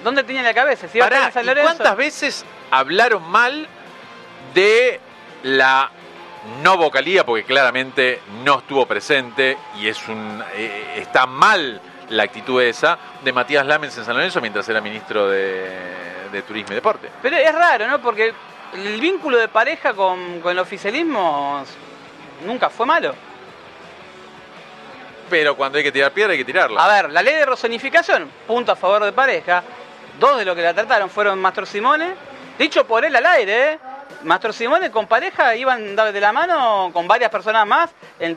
¿Dónde 0.03 0.23
tenía 0.23 0.41
la 0.41 0.53
cabeza? 0.53 0.87
Si 0.87 0.97
iba 0.97 1.05
a 1.05 1.09
estar 1.09 1.19
Pará, 1.19 1.27
en 1.27 1.33
San 1.33 1.43
¿y 1.43 1.47
Lorenzo. 1.47 1.69
¿Cuántas 1.69 1.97
veces 1.97 2.45
hablaron 2.71 3.23
mal 3.29 3.67
de 4.53 4.99
la 5.43 5.91
no 6.61 6.77
vocalía? 6.77 7.25
Porque 7.25 7.43
claramente 7.43 8.21
no 8.43 8.59
estuvo 8.59 8.85
presente 8.85 9.57
y 9.79 9.87
es 9.87 10.07
un 10.07 10.43
eh, 10.55 10.95
está 10.97 11.25
mal 11.25 11.81
la 12.09 12.23
actitud 12.23 12.61
esa 12.61 12.97
de 13.23 13.31
Matías 13.31 13.65
Lamens 13.65 13.97
en 13.97 14.05
San 14.05 14.15
Lorenzo 14.15 14.41
mientras 14.41 14.67
era 14.69 14.81
ministro 14.81 15.27
de, 15.27 15.69
de 16.31 16.41
Turismo 16.41 16.73
y 16.73 16.75
Deporte. 16.75 17.09
Pero 17.21 17.37
es 17.37 17.53
raro, 17.53 17.87
¿no? 17.87 18.01
Porque 18.01 18.33
el 18.73 18.99
vínculo 18.99 19.37
de 19.37 19.47
pareja 19.47 19.93
con, 19.93 20.41
con 20.41 20.51
el 20.51 20.59
oficialismo 20.59 21.63
nunca 22.45 22.69
fue 22.69 22.85
malo. 22.85 23.15
Pero 25.29 25.55
cuando 25.55 25.77
hay 25.77 25.83
que 25.83 25.91
tirar 25.91 26.11
piedra 26.11 26.33
hay 26.33 26.37
que 26.37 26.45
tirarla. 26.45 26.83
A 26.83 26.87
ver, 26.87 27.11
la 27.11 27.21
ley 27.21 27.35
de 27.35 27.45
rosonificación, 27.45 28.29
punto 28.45 28.71
a 28.71 28.75
favor 28.75 29.03
de 29.03 29.13
pareja, 29.13 29.63
dos 30.19 30.37
de 30.37 30.45
los 30.45 30.55
que 30.55 30.61
la 30.61 30.73
trataron 30.73 31.09
fueron 31.09 31.39
Mastro 31.39 31.65
Simone, 31.65 32.13
dicho 32.59 32.85
por 32.85 33.05
él 33.05 33.15
al 33.15 33.25
aire, 33.25 33.71
¿eh? 33.71 33.79
Mastro 34.23 34.53
Simone 34.53 34.91
con 34.91 35.07
pareja 35.07 35.55
iban 35.55 35.95
de 35.95 36.21
la 36.21 36.31
mano 36.31 36.91
con 36.93 37.07
varias 37.07 37.29
personas 37.29 37.65
más 37.67 37.89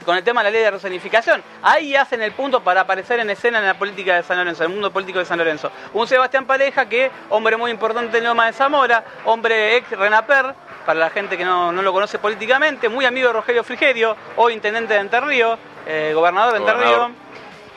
con 0.04 0.16
el 0.16 0.24
tema 0.24 0.40
de 0.40 0.44
la 0.44 0.50
ley 0.50 0.62
de 0.62 0.70
resonificación. 0.70 1.42
Ahí 1.62 1.94
hacen 1.94 2.22
el 2.22 2.32
punto 2.32 2.62
para 2.62 2.82
aparecer 2.82 3.20
en 3.20 3.30
escena 3.30 3.58
en 3.58 3.66
la 3.66 3.78
política 3.78 4.16
de 4.16 4.22
San 4.22 4.38
Lorenzo, 4.38 4.64
en 4.64 4.70
el 4.70 4.74
mundo 4.74 4.92
político 4.92 5.18
de 5.18 5.24
San 5.24 5.38
Lorenzo. 5.38 5.70
Un 5.94 6.06
Sebastián 6.06 6.46
Pareja 6.46 6.88
que, 6.88 7.10
hombre 7.30 7.56
muy 7.56 7.70
importante 7.70 8.18
en 8.18 8.24
Loma 8.24 8.46
de 8.46 8.52
Zamora, 8.52 9.04
hombre 9.24 9.76
ex 9.76 9.90
Renaper, 9.90 10.54
para 10.84 10.98
la 10.98 11.10
gente 11.10 11.36
que 11.36 11.44
no, 11.44 11.72
lo 11.72 11.92
conoce 11.92 12.18
políticamente, 12.18 12.88
muy 12.88 13.04
amigo 13.04 13.28
de 13.28 13.34
Rogelio 13.34 13.64
Frigerio, 13.64 14.16
hoy 14.36 14.54
intendente 14.54 14.94
de 14.94 15.00
Enterrío, 15.00 15.58
eh, 15.86 16.12
gobernador 16.14 16.52
de 16.52 16.58
Enterrío, 16.58 17.10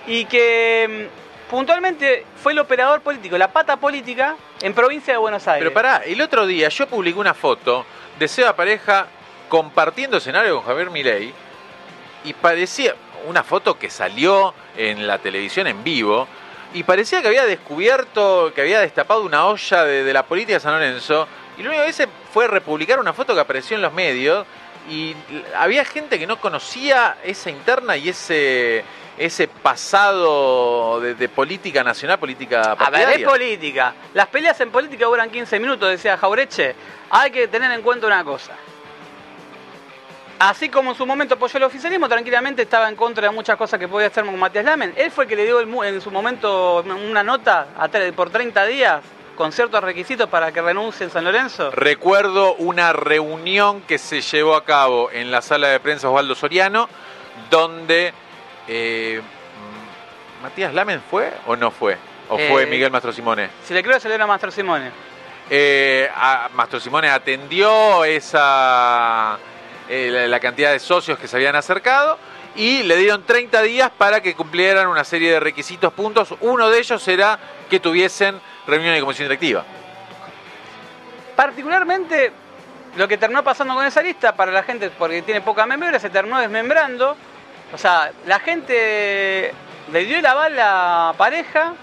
y 0.07 0.25
que 0.25 1.09
mm, 1.47 1.49
puntualmente 1.49 2.25
fue 2.41 2.53
el 2.53 2.59
operador 2.59 3.01
político, 3.01 3.37
la 3.37 3.51
pata 3.51 3.77
política 3.77 4.35
en 4.61 4.73
provincia 4.73 5.13
de 5.13 5.17
Buenos 5.19 5.47
Aires. 5.47 5.61
Pero 5.61 5.73
pará, 5.73 6.03
el 6.05 6.21
otro 6.21 6.45
día 6.45 6.69
yo 6.69 6.87
publiqué 6.87 7.19
una 7.19 7.33
foto 7.33 7.85
de 8.19 8.27
Seba 8.27 8.53
Pareja 8.53 9.07
compartiendo 9.47 10.17
escenario 10.17 10.57
con 10.57 10.65
Javier 10.65 10.89
Milei 10.89 11.33
y 12.25 12.33
parecía 12.33 12.93
una 13.25 13.43
foto 13.43 13.79
que 13.79 13.89
salió 13.89 14.53
en 14.75 15.07
la 15.07 15.19
televisión 15.19 15.67
en 15.67 15.83
vivo 15.83 16.27
y 16.73 16.83
parecía 16.83 17.21
que 17.21 17.29
había 17.29 17.45
descubierto, 17.45 18.51
que 18.53 18.61
había 18.61 18.81
destapado 18.81 19.23
una 19.23 19.45
olla 19.47 19.85
de, 19.85 20.13
la 20.13 20.23
política 20.23 20.55
de 20.55 20.59
San 20.59 20.73
Lorenzo 20.73 21.27
y 21.57 21.63
lo 21.63 21.69
único 21.69 21.83
que 21.83 21.89
hice 21.89 22.07
fue 22.33 22.47
republicar 22.47 22.99
una 22.99 23.13
foto 23.13 23.33
que 23.33 23.39
apareció 23.39 23.77
en 23.77 23.81
los 23.81 23.93
medios 23.93 24.45
y 24.89 25.15
había 25.55 25.85
gente 25.85 26.19
que 26.19 26.27
no 26.27 26.41
conocía 26.41 27.17
esa 27.23 27.49
interna 27.49 27.95
y 27.95 28.09
ese 28.09 28.83
ese 29.19 29.49
pasado 29.49 31.01
de, 31.01 31.29
política 31.29 31.83
nacional, 31.83 32.17
política 32.17 32.75
partidaria. 32.75 33.07
A 33.07 33.09
ver, 33.09 33.19
es 33.19 33.27
política. 33.27 33.93
Las 34.13 34.27
peleas 34.27 34.59
en 34.61 34.71
política 34.71 35.05
duran 35.05 35.29
15 35.29 35.59
minutos, 35.59 35.89
decía 35.89 36.17
Jaureche. 36.17 36.73
Hay 37.09 37.29
que 37.29 37.49
tener 37.49 37.69
en 37.71 37.81
cuenta 37.81 38.07
una 38.07 38.23
cosa. 38.23 38.53
Así 40.39 40.69
como 40.69 40.91
en 40.91 40.97
su 40.97 41.05
momento 41.05 41.35
apoyó 41.35 41.57
el 41.57 41.63
oficialismo, 41.63 42.07
tranquilamente 42.07 42.61
estaba 42.61 42.87
en 42.87 42.95
contra 42.95 43.27
de 43.27 43.35
muchas 43.35 43.57
cosas 43.57 43.77
que 43.77 43.89
podía 43.89 44.07
hacer 44.07 44.23
con 44.23 44.39
Matías 44.39 44.63
Lamen. 44.63 44.93
Él 44.95 45.11
fue 45.11 45.25
el 45.25 45.29
que 45.29 45.35
le 45.35 45.43
dio 45.43 45.83
en 45.83 45.99
su 45.99 46.11
momento 46.11 46.81
una 46.81 47.21
nota 47.21 47.67
por 48.15 48.29
30 48.29 48.65
días 48.67 49.01
con 49.35 49.51
ciertos 49.51 49.83
requisitos 49.83 50.29
para 50.29 50.53
que 50.53 50.61
renuncie 50.61 51.05
en 51.05 51.11
San 51.11 51.25
Lorenzo. 51.25 51.71
Recuerdo 51.71 52.55
una 52.55 52.93
reunión 52.93 53.81
que 53.81 53.97
se 53.97 54.21
llevó 54.21 54.55
a 54.55 54.63
cabo 54.63 55.11
en 55.11 55.29
la 55.29 55.41
sala 55.41 55.67
de 55.67 55.81
prensa 55.81 56.07
Osvaldo 56.07 56.35
Soriano, 56.35 56.87
donde 57.49 58.13
eh, 58.69 59.21
¿Matías 60.43 60.73
Lamen 60.73 61.01
fue 61.09 61.33
o 61.47 61.55
no 61.55 61.71
fue? 61.71 61.97
¿O 62.29 62.37
fue 62.37 62.63
eh, 62.63 62.65
Miguel 62.67 62.91
Mastro 62.91 63.11
Simone? 63.11 63.49
Si 63.65 63.73
le 63.73 63.83
creo, 63.83 63.99
se 63.99 64.07
le 64.07 64.15
a 64.15 64.27
Mastro 64.27 64.51
Simone. 64.51 64.91
Eh, 65.49 66.07
Mastro 66.53 66.79
Simone 66.79 67.09
atendió 67.09 68.05
esa 68.05 69.37
eh, 69.89 70.27
la, 70.29 70.39
cantidad 70.39 70.71
de 70.71 70.79
socios 70.79 71.17
que 71.17 71.27
se 71.27 71.35
habían 71.35 71.55
acercado 71.55 72.19
y 72.55 72.83
le 72.83 72.95
dieron 72.97 73.23
30 73.23 73.63
días 73.63 73.89
para 73.97 74.21
que 74.21 74.35
cumplieran 74.35 74.87
una 74.87 75.03
serie 75.03 75.31
de 75.31 75.39
requisitos, 75.39 75.91
puntos. 75.91 76.35
Uno 76.41 76.69
de 76.69 76.77
ellos 76.77 77.05
era 77.07 77.39
que 77.67 77.79
tuviesen 77.79 78.39
reunión 78.67 78.93
de 78.93 79.01
comisión 79.01 79.27
directiva. 79.27 79.65
Particularmente, 81.35 82.31
lo 82.95 83.07
que 83.07 83.17
terminó 83.17 83.43
pasando 83.43 83.73
con 83.73 83.85
esa 83.85 84.03
lista, 84.03 84.35
para 84.35 84.51
la 84.51 84.61
gente, 84.61 84.91
porque 84.91 85.23
tiene 85.23 85.41
poca 85.41 85.65
memoria, 85.65 85.99
se 85.99 86.11
terminó 86.11 86.39
desmembrando 86.39 87.17
o 87.73 87.77
sea, 87.77 88.11
la 88.25 88.39
gente 88.39 89.53
le 89.91 90.05
dio 90.05 90.21
la 90.21 90.33
bala 90.33 91.09
a 91.09 91.13
pareja 91.13 91.73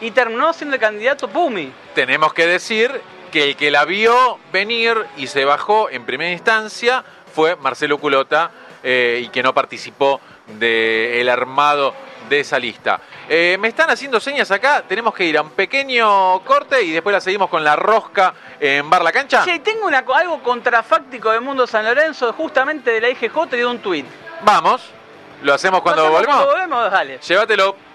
y 0.00 0.10
terminó 0.10 0.52
siendo 0.52 0.76
el 0.76 0.80
candidato 0.80 1.28
Pumi. 1.28 1.72
Tenemos 1.94 2.32
que 2.32 2.46
decir 2.46 3.00
que 3.30 3.44
el 3.44 3.56
que 3.56 3.70
la 3.70 3.84
vio 3.84 4.38
venir 4.52 4.96
y 5.16 5.26
se 5.26 5.44
bajó 5.44 5.88
en 5.90 6.04
primera 6.04 6.30
instancia 6.30 7.04
fue 7.32 7.56
Marcelo 7.56 7.98
Culota 7.98 8.50
eh, 8.82 9.20
y 9.24 9.28
que 9.28 9.42
no 9.42 9.54
participó 9.54 10.20
del 10.58 11.28
armado 11.28 11.94
de 12.28 12.40
esa 12.40 12.58
lista. 12.58 13.00
Eh, 13.28 13.56
me 13.60 13.68
están 13.68 13.90
haciendo 13.90 14.20
señas 14.20 14.50
acá, 14.50 14.82
tenemos 14.86 15.14
que 15.14 15.24
ir 15.24 15.38
a 15.38 15.42
un 15.42 15.50
pequeño 15.50 16.40
corte 16.44 16.82
y 16.82 16.90
después 16.90 17.12
la 17.12 17.20
seguimos 17.20 17.48
con 17.48 17.62
la 17.62 17.76
rosca 17.76 18.34
en 18.58 18.88
Bar 18.90 19.02
La 19.02 19.12
Cancha. 19.12 19.44
Sí, 19.44 19.60
tengo 19.60 19.88
algo 20.14 20.42
contrafáctico 20.42 21.30
del 21.30 21.40
mundo 21.40 21.66
San 21.66 21.84
Lorenzo, 21.84 22.32
justamente 22.32 22.90
de 22.90 23.00
la 23.00 23.10
IGJ 23.10 23.36
y 23.52 23.56
de 23.56 23.66
un 23.66 23.78
tuit. 23.78 24.06
Vamos, 24.42 24.82
lo 25.42 25.54
hacemos 25.54 25.80
cuando 25.82 26.10
volvemos. 26.10 26.36
Cuando 26.36 26.46
volvemos, 26.52 26.90
dale. 26.90 27.18
Llévatelo. 27.18 27.89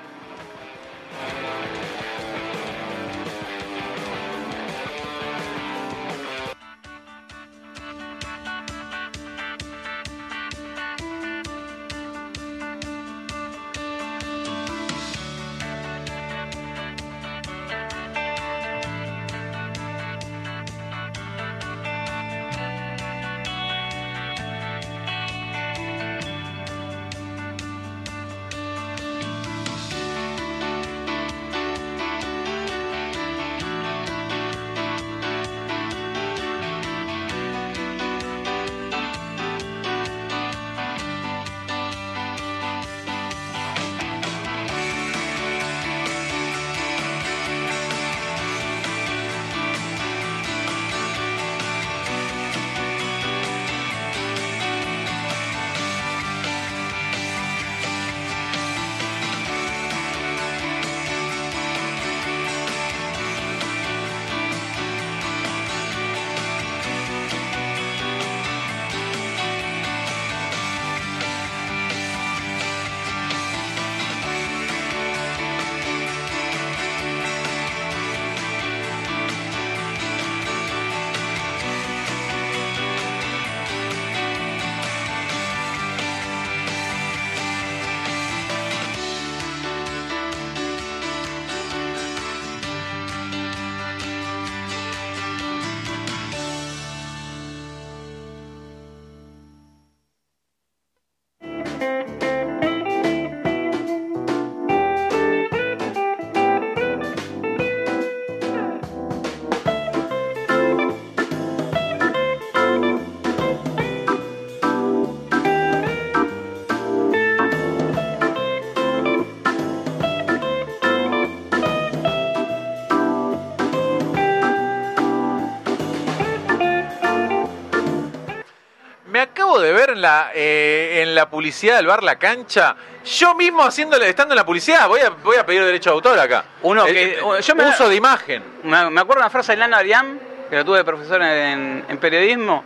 En 129.96 130.02
la, 130.02 130.31
eh, 130.33 131.02
en 131.02 131.15
la 131.15 131.29
publicidad 131.29 131.77
del 131.77 131.87
bar 131.87 132.04
La 132.04 132.17
Cancha. 132.17 132.75
Yo 133.04 133.33
mismo 133.33 133.63
haciéndole, 133.63 134.10
estando 134.10 134.33
en 134.33 134.37
la 134.37 134.46
publicidad, 134.46 134.87
voy 134.87 135.02
a, 135.02 135.10
voy 135.10 135.37
a 135.37 135.46
pedir 135.46 135.63
derecho 135.63 135.89
de 135.91 135.93
autor 135.96 136.19
acá. 136.19 136.46
Uno 136.62 136.85
que, 136.85 137.17
yo 137.41 137.56
me, 137.56 137.67
uso 137.67 137.89
de 137.89 137.96
imagen. 137.96 138.43
Me, 138.63 138.77
acuerdo 138.77 139.21
una 139.21 139.29
frase 139.29 139.54
de 139.54 139.58
Lana 139.58 139.77
Ariam, 139.77 140.19
que 140.50 140.58
lo 140.58 140.65
tuve 140.65 140.79
de 140.79 140.83
profesor 140.83 141.21
en, 141.21 141.85
en, 141.87 141.98
periodismo. 141.98 142.63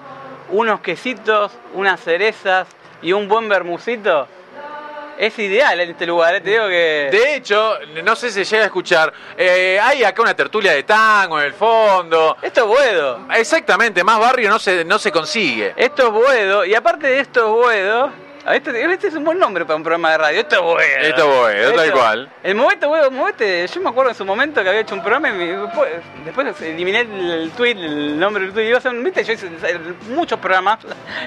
Unos 0.50 0.82
quesitos, 0.82 1.52
unas 1.74 2.00
cerezas 2.02 2.68
y 3.02 3.14
un 3.14 3.28
buen 3.28 3.48
bermucito. 3.48 4.28
Es 5.20 5.38
ideal 5.38 5.78
en 5.82 5.90
este 5.90 6.06
lugar, 6.06 6.34
eh, 6.36 6.42
te 6.42 6.50
digo 6.52 6.68
que... 6.70 7.10
De 7.12 7.36
hecho, 7.36 7.78
no 8.06 8.16
sé 8.16 8.32
si 8.32 8.46
llega 8.46 8.64
a 8.64 8.68
escuchar, 8.68 9.14
eh, 9.38 9.78
hay 9.82 10.06
acá 10.06 10.22
una 10.22 10.34
tertulia 10.34 10.72
de 10.72 10.84
tango 10.84 11.38
en 11.40 11.46
el 11.46 11.54
fondo. 11.54 12.38
Esto 12.42 12.62
es 12.62 12.68
Boedo. 12.68 13.28
Exactamente, 13.36 14.02
más 14.02 14.18
barrio 14.18 14.50
no 14.50 14.58
se, 14.58 14.86
no 14.86 14.98
se 14.98 15.12
consigue. 15.12 15.74
Esto 15.76 16.08
es 16.08 16.14
Boedo, 16.14 16.64
y 16.64 16.74
aparte 16.74 17.08
de 17.08 17.20
esto 17.20 17.42
es 17.42 17.52
Boedo, 17.52 18.12
este, 18.48 18.94
este, 18.94 19.08
es 19.08 19.14
un 19.16 19.24
buen 19.24 19.38
nombre 19.38 19.66
para 19.66 19.76
un 19.76 19.84
programa 19.84 20.12
de 20.12 20.18
radio. 20.18 20.40
Esto 20.40 20.56
es 20.56 20.62
bueno. 20.62 21.02
Esto 21.02 21.30
es 21.30 21.38
bueno, 21.38 21.76
tal 21.76 21.92
cual. 21.92 22.30
El 22.44 22.56
Movete, 22.56 22.88
huevo, 22.88 23.12
Movete. 23.12 23.68
Yo 23.68 23.82
me 23.82 23.90
acuerdo 23.90 24.12
en 24.12 24.16
su 24.18 24.26
momento 24.26 24.64
que 24.64 24.70
había 24.70 24.82
hecho 24.82 24.96
un 24.96 25.02
programa 25.02 25.30
y 25.30 25.48
después, 25.48 25.92
después 26.26 26.62
eliminé 26.62 27.02
el 27.02 27.52
tweet, 27.56 27.72
el 27.72 28.20
nombre 28.20 28.44
del 28.44 28.54
tweet. 28.54 28.68
Iba 28.68 28.78
a 28.78 28.80
hacer, 28.80 28.94
¿viste? 28.94 29.24
Yo 29.24 29.34
hice 29.34 29.50
muchos 30.10 30.40
programas. 30.40 30.80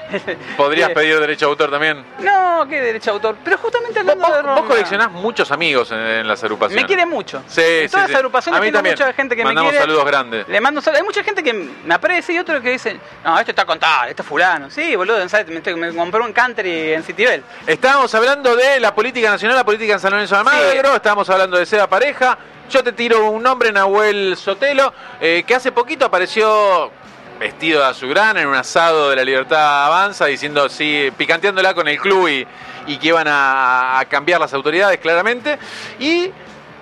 ¿Podrías 0.57 0.89
pedir 0.89 1.19
derecho 1.19 1.45
de 1.45 1.51
autor 1.51 1.71
también? 1.71 2.03
No, 2.19 2.65
¿qué 2.67 2.81
derecho 2.81 3.11
de 3.11 3.15
autor? 3.15 3.37
Pero 3.43 3.57
justamente 3.57 3.99
hablando 3.99 4.27
¿Vos, 4.27 4.35
de 4.35 4.41
Vos 4.41 4.61
coleccionás 4.63 5.11
muchos 5.11 5.51
amigos 5.51 5.91
en, 5.91 6.27
las 6.27 6.43
agrupaciones. 6.43 6.83
Me 6.83 6.87
quieren 6.87 7.09
mucho. 7.09 7.43
Sí, 7.47 7.61
en 7.61 7.89
todas 7.89 8.07
sí, 8.07 8.11
las 8.11 8.19
agrupaciones 8.19 8.59
a 8.59 8.63
mí 8.63 8.71
también. 8.71 8.95
mucha 8.95 9.13
gente 9.13 9.35
que 9.35 9.43
Mandamos 9.43 9.71
me 9.71 9.77
quiere. 9.77 9.85
saludos 9.85 10.05
grandes. 10.05 10.47
Le 10.47 10.61
mando 10.61 10.81
saludos. 10.81 11.01
Hay 11.01 11.05
mucha 11.05 11.23
gente 11.23 11.43
que 11.43 11.53
me 11.53 11.93
aprecia 11.93 12.35
y 12.35 12.39
otros 12.39 12.61
que 12.61 12.71
dicen, 12.71 12.99
no, 13.23 13.37
esto 13.39 13.51
está 13.51 13.65
contado, 13.65 14.09
esto 14.09 14.23
es 14.23 14.27
fulano. 14.27 14.69
Sí, 14.69 14.95
boludo, 14.95 15.27
¿sabes? 15.29 15.47
Me, 15.47 15.57
estoy- 15.57 15.75
me 15.75 15.93
compré 15.93 16.21
un 16.21 16.33
country 16.33 16.93
en 16.93 17.02
Citibel. 17.03 17.43
Estábamos 17.67 18.13
hablando 18.15 18.55
de 18.55 18.79
la 18.79 18.95
política 18.95 19.29
nacional, 19.29 19.57
la 19.57 19.65
política 19.65 19.93
en 19.93 19.99
San 19.99 20.11
Lorenzo 20.11 20.35
de 20.35 20.39
Almagro, 20.39 20.95
estábamos 20.95 21.29
hablando 21.29 21.57
de 21.57 21.65
Seda 21.65 21.87
Pareja. 21.87 22.37
Yo 22.69 22.83
te 22.83 22.93
tiro 22.93 23.29
un 23.29 23.43
nombre, 23.43 23.71
Nahuel 23.71 24.35
Sotelo, 24.37 24.93
eh, 25.19 25.43
que 25.45 25.55
hace 25.55 25.71
poquito 25.71 26.05
apareció 26.05 26.91
vestido 27.39 27.81
de 27.81 27.87
azulgrana 27.87 28.41
en 28.41 28.47
un 28.47 28.55
asado 28.55 29.09
de 29.09 29.17
la 29.17 29.23
Libertad 29.23 29.85
Avanza, 29.85 30.25
diciendo, 30.25 30.69
sí, 30.69 31.11
picanteándola 31.17 31.73
con 31.73 31.87
el 31.87 31.99
club 31.99 32.29
y, 32.29 32.47
y 32.87 32.97
que 32.97 33.07
iban 33.07 33.27
a, 33.27 33.99
a 33.99 34.05
cambiar 34.05 34.39
las 34.39 34.53
autoridades, 34.53 34.99
claramente. 34.99 35.59
Y 35.99 36.31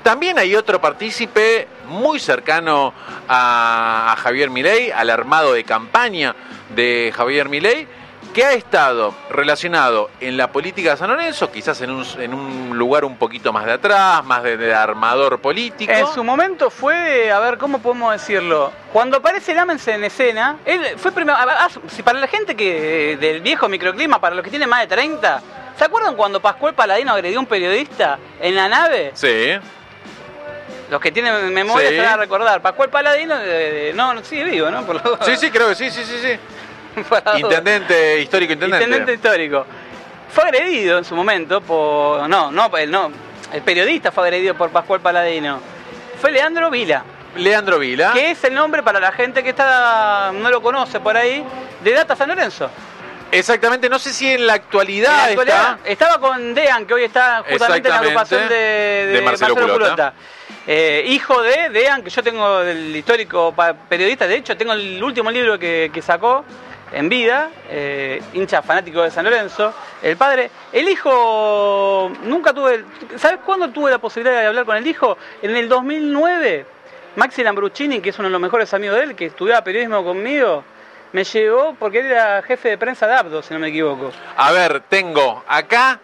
también 0.03 0.37
hay 0.37 0.55
otro 0.55 0.79
partícipe 0.79 1.67
muy 1.87 2.19
cercano 2.19 2.93
a, 3.27 4.13
a 4.13 4.15
Javier 4.17 4.49
Milei, 4.49 4.91
al 4.91 5.09
armado 5.09 5.53
de 5.53 5.63
campaña 5.63 6.35
de 6.69 7.11
Javier 7.15 7.49
Milei, 7.49 7.87
que 8.33 8.45
ha 8.45 8.53
estado 8.53 9.13
relacionado 9.29 10.09
en 10.19 10.37
la 10.37 10.51
política 10.51 10.91
de 10.91 10.97
San 10.97 11.09
Lorenzo, 11.09 11.51
quizás 11.51 11.81
en 11.81 11.91
un, 11.91 12.05
en 12.19 12.33
un 12.33 12.77
lugar 12.77 13.03
un 13.05 13.17
poquito 13.17 13.51
más 13.51 13.65
de 13.65 13.73
atrás, 13.73 14.23
más 14.23 14.41
de, 14.43 14.57
de 14.57 14.73
armador 14.73 15.39
político. 15.39 15.91
En 15.91 16.07
su 16.07 16.23
momento 16.23 16.69
fue, 16.69 17.31
a 17.31 17.39
ver, 17.39 17.57
¿cómo 17.57 17.79
podemos 17.79 18.13
decirlo? 18.13 18.71
Cuando 18.93 19.17
aparece 19.17 19.53
Lamens 19.53 19.87
en 19.87 20.03
escena, 20.03 20.57
él 20.65 20.81
fue 20.97 21.11
primero. 21.11 21.37
ah, 21.39 21.67
Si 21.89 22.03
para 22.03 22.19
la 22.19 22.27
gente 22.27 22.55
que 22.55 23.17
del 23.19 23.41
viejo 23.41 23.67
microclima, 23.67 24.19
para 24.19 24.35
los 24.35 24.43
que 24.43 24.49
tienen 24.49 24.69
más 24.69 24.81
de 24.81 24.87
30, 24.87 25.41
¿se 25.77 25.83
acuerdan 25.83 26.15
cuando 26.15 26.39
Pascual 26.41 26.73
Paladino 26.73 27.11
agredió 27.13 27.37
a 27.39 27.41
un 27.41 27.47
periodista 27.47 28.17
en 28.39 28.55
la 28.55 28.67
nave? 28.69 29.11
Sí, 29.13 29.51
Los 30.89 30.99
que 30.99 31.11
tienen 31.11 31.53
memoria 31.53 31.87
Sí. 31.89 31.95
se 31.95 32.01
van 32.01 32.13
a 32.13 32.17
recordar. 32.17 32.61
Pascual 32.61 32.89
Paladino, 32.89 33.35
eh, 33.39 33.93
no, 33.95 34.13
no, 34.13 34.23
sigue 34.23 34.43
vivo, 34.43 34.69
¿no? 34.69 34.85
Por 34.85 34.95
lo- 35.03 35.17
sí, 35.23 35.35
sí, 35.37 35.49
creo 35.49 35.69
que 35.69 35.75
sí, 35.75 35.89
sí, 35.89 36.03
sí, 36.03 36.17
sí. 36.21 36.37
Intendente, 37.37 38.19
histórico 38.19 38.53
intendente. 38.53 38.85
Intendente 38.85 39.13
histórico. 39.13 39.65
Fue 40.29 40.43
agredido 40.43 40.97
en 40.97 41.05
su 41.05 41.15
momento 41.15 41.61
por. 41.61 42.27
No, 42.29 42.51
no, 42.51 42.77
el, 42.77 42.91
no. 42.91 43.11
El 43.51 43.61
periodista 43.61 44.11
fue 44.11 44.23
agredido 44.25 44.55
por 44.55 44.69
Pascual 44.69 45.01
Paladino. 45.01 45.59
Fue 46.19 46.31
Leandro 46.31 46.69
Vila. 46.69 47.03
Leandro 47.35 47.79
Vila. 47.79 48.11
que 48.13 48.31
es 48.31 48.43
el 48.43 48.53
nombre 48.53 48.83
para 48.83 48.99
la 48.99 49.11
gente 49.11 49.43
que 49.43 49.49
está 49.49 50.31
no 50.33 50.49
lo 50.49 50.61
conoce 50.61 50.99
por 50.99 51.15
ahí, 51.15 51.43
de 51.83 51.91
Data 51.91 52.15
San 52.15 52.29
Lorenzo. 52.29 52.69
Exactamente, 53.31 53.87
no 53.87 53.97
sé 53.97 54.11
si 54.11 54.29
en 54.33 54.45
la 54.45 54.53
actualidad, 54.53 55.11
En 55.11 55.17
la 55.17 55.41
actualidad, 55.41 55.77
está. 55.85 55.89
estaba 55.89 56.19
con 56.19 56.53
Dean, 56.53 56.85
que 56.85 56.93
hoy 56.93 57.03
está 57.05 57.43
justamente 57.49 57.87
en 57.87 57.93
la 57.95 58.01
agrupación 58.01 58.49
de, 58.49 58.55
de 58.55 59.05
De 59.07 59.21
Marcelo 59.21 59.55
Culota. 59.55 60.13
Eh, 60.67 61.05
hijo 61.07 61.41
de 61.41 61.69
Dean, 61.69 62.03
que 62.03 62.09
yo 62.09 62.21
tengo 62.21 62.59
del 62.59 62.95
histórico 62.95 63.55
periodista, 63.89 64.27
de 64.27 64.35
hecho 64.35 64.55
tengo 64.57 64.73
el 64.73 65.01
último 65.01 65.31
libro 65.31 65.57
que, 65.57 65.89
que 65.93 66.01
sacó 66.01 66.45
en 66.91 67.09
vida, 67.09 67.49
eh, 67.69 68.21
hincha 68.33 68.61
fanático 68.61 69.01
de 69.01 69.11
San 69.11 69.25
Lorenzo, 69.25 69.73
el 70.01 70.17
padre. 70.17 70.49
El 70.71 70.89
hijo, 70.89 72.11
nunca 72.23 72.53
tuve, 72.53 72.83
¿sabes 73.17 73.39
cuándo 73.45 73.69
tuve 73.69 73.91
la 73.91 73.99
posibilidad 73.99 74.41
de 74.41 74.47
hablar 74.47 74.65
con 74.65 74.77
el 74.77 74.85
hijo? 74.85 75.17
En 75.41 75.55
el 75.55 75.69
2009, 75.69 76.65
Maxi 77.15 77.43
Lambruccini, 77.43 77.99
que 77.99 78.09
es 78.09 78.19
uno 78.19 78.27
de 78.27 78.33
los 78.33 78.41
mejores 78.41 78.73
amigos 78.73 78.97
de 78.97 79.03
él, 79.03 79.15
que 79.15 79.27
estudiaba 79.27 79.63
periodismo 79.63 80.03
conmigo, 80.03 80.63
me 81.13 81.23
llevó 81.23 81.75
porque 81.77 81.99
él 81.99 82.07
era 82.07 82.41
jefe 82.41 82.69
de 82.69 82.77
prensa 82.77 83.07
de 83.07 83.15
Abdo, 83.15 83.41
si 83.41 83.53
no 83.53 83.59
me 83.59 83.69
equivoco. 83.69 84.11
A 84.37 84.51
ver, 84.51 84.81
tengo 84.87 85.43
acá 85.47 85.99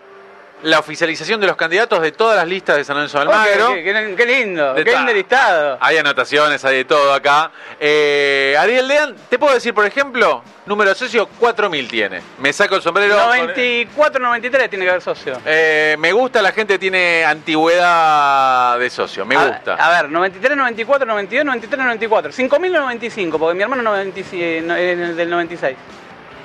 la 0.63 0.79
oficialización 0.79 1.39
de 1.39 1.45
los 1.47 1.55
candidatos 1.55 2.01
de 2.01 2.11
todas 2.11 2.35
las 2.35 2.47
listas 2.47 2.77
de 2.77 2.83
San 2.83 2.95
Lorenzo 2.95 3.17
de 3.19 3.21
Almagro. 3.23 3.69
Oh, 3.71 3.73
qué, 3.75 3.83
qué- 3.83 4.15
qué 4.17 4.25
lindo, 4.25 4.73
De 4.73 4.83
qué 4.83 4.95
lindo 4.95 5.13
listado. 5.13 5.77
Hay 5.79 5.97
anotaciones, 5.97 6.65
hay 6.65 6.77
de 6.77 6.85
todo 6.85 7.13
acá. 7.13 7.51
Eh, 7.79 8.55
Ariel 8.59 8.87
Dean, 8.87 9.15
te 9.29 9.37
puedo 9.37 9.53
decir, 9.53 9.73
por 9.75 9.85
ejemplo, 9.85 10.41
número 10.65 10.89
de 10.89 10.95
socio 10.95 11.27
4000 11.27 11.87
tiene. 11.87 12.21
Me 12.39 12.51
saco 12.53 12.75
el 12.75 12.81
sombrero. 12.81 13.15
94, 13.15 14.19
93 14.19 14.69
tiene 14.69 14.85
que 14.85 14.89
haber 14.89 15.01
socio. 15.03 15.39
Eh, 15.45 15.95
me 15.99 16.11
gusta 16.11 16.41
la 16.41 16.51
gente 16.51 16.79
tiene 16.79 17.23
antigüedad 17.23 18.79
de 18.79 18.89
socio, 18.89 19.25
me 19.25 19.35
A- 19.35 19.45
gusta. 19.47 19.75
A, 19.75 20.01
ver, 20.01 20.09
93, 20.09 20.57
94, 20.57 21.05
92, 21.05 21.45
93, 21.45 21.77
94. 21.85 22.31
5000 22.31 22.75
o 22.75 22.79
95, 22.81 23.37
porque 23.39 23.55
mi 23.55 23.61
hermano 23.63 23.83
96, 23.83 24.63
no, 24.63 24.75
es 24.75 25.15
del 25.15 25.29
96. 25.29 25.77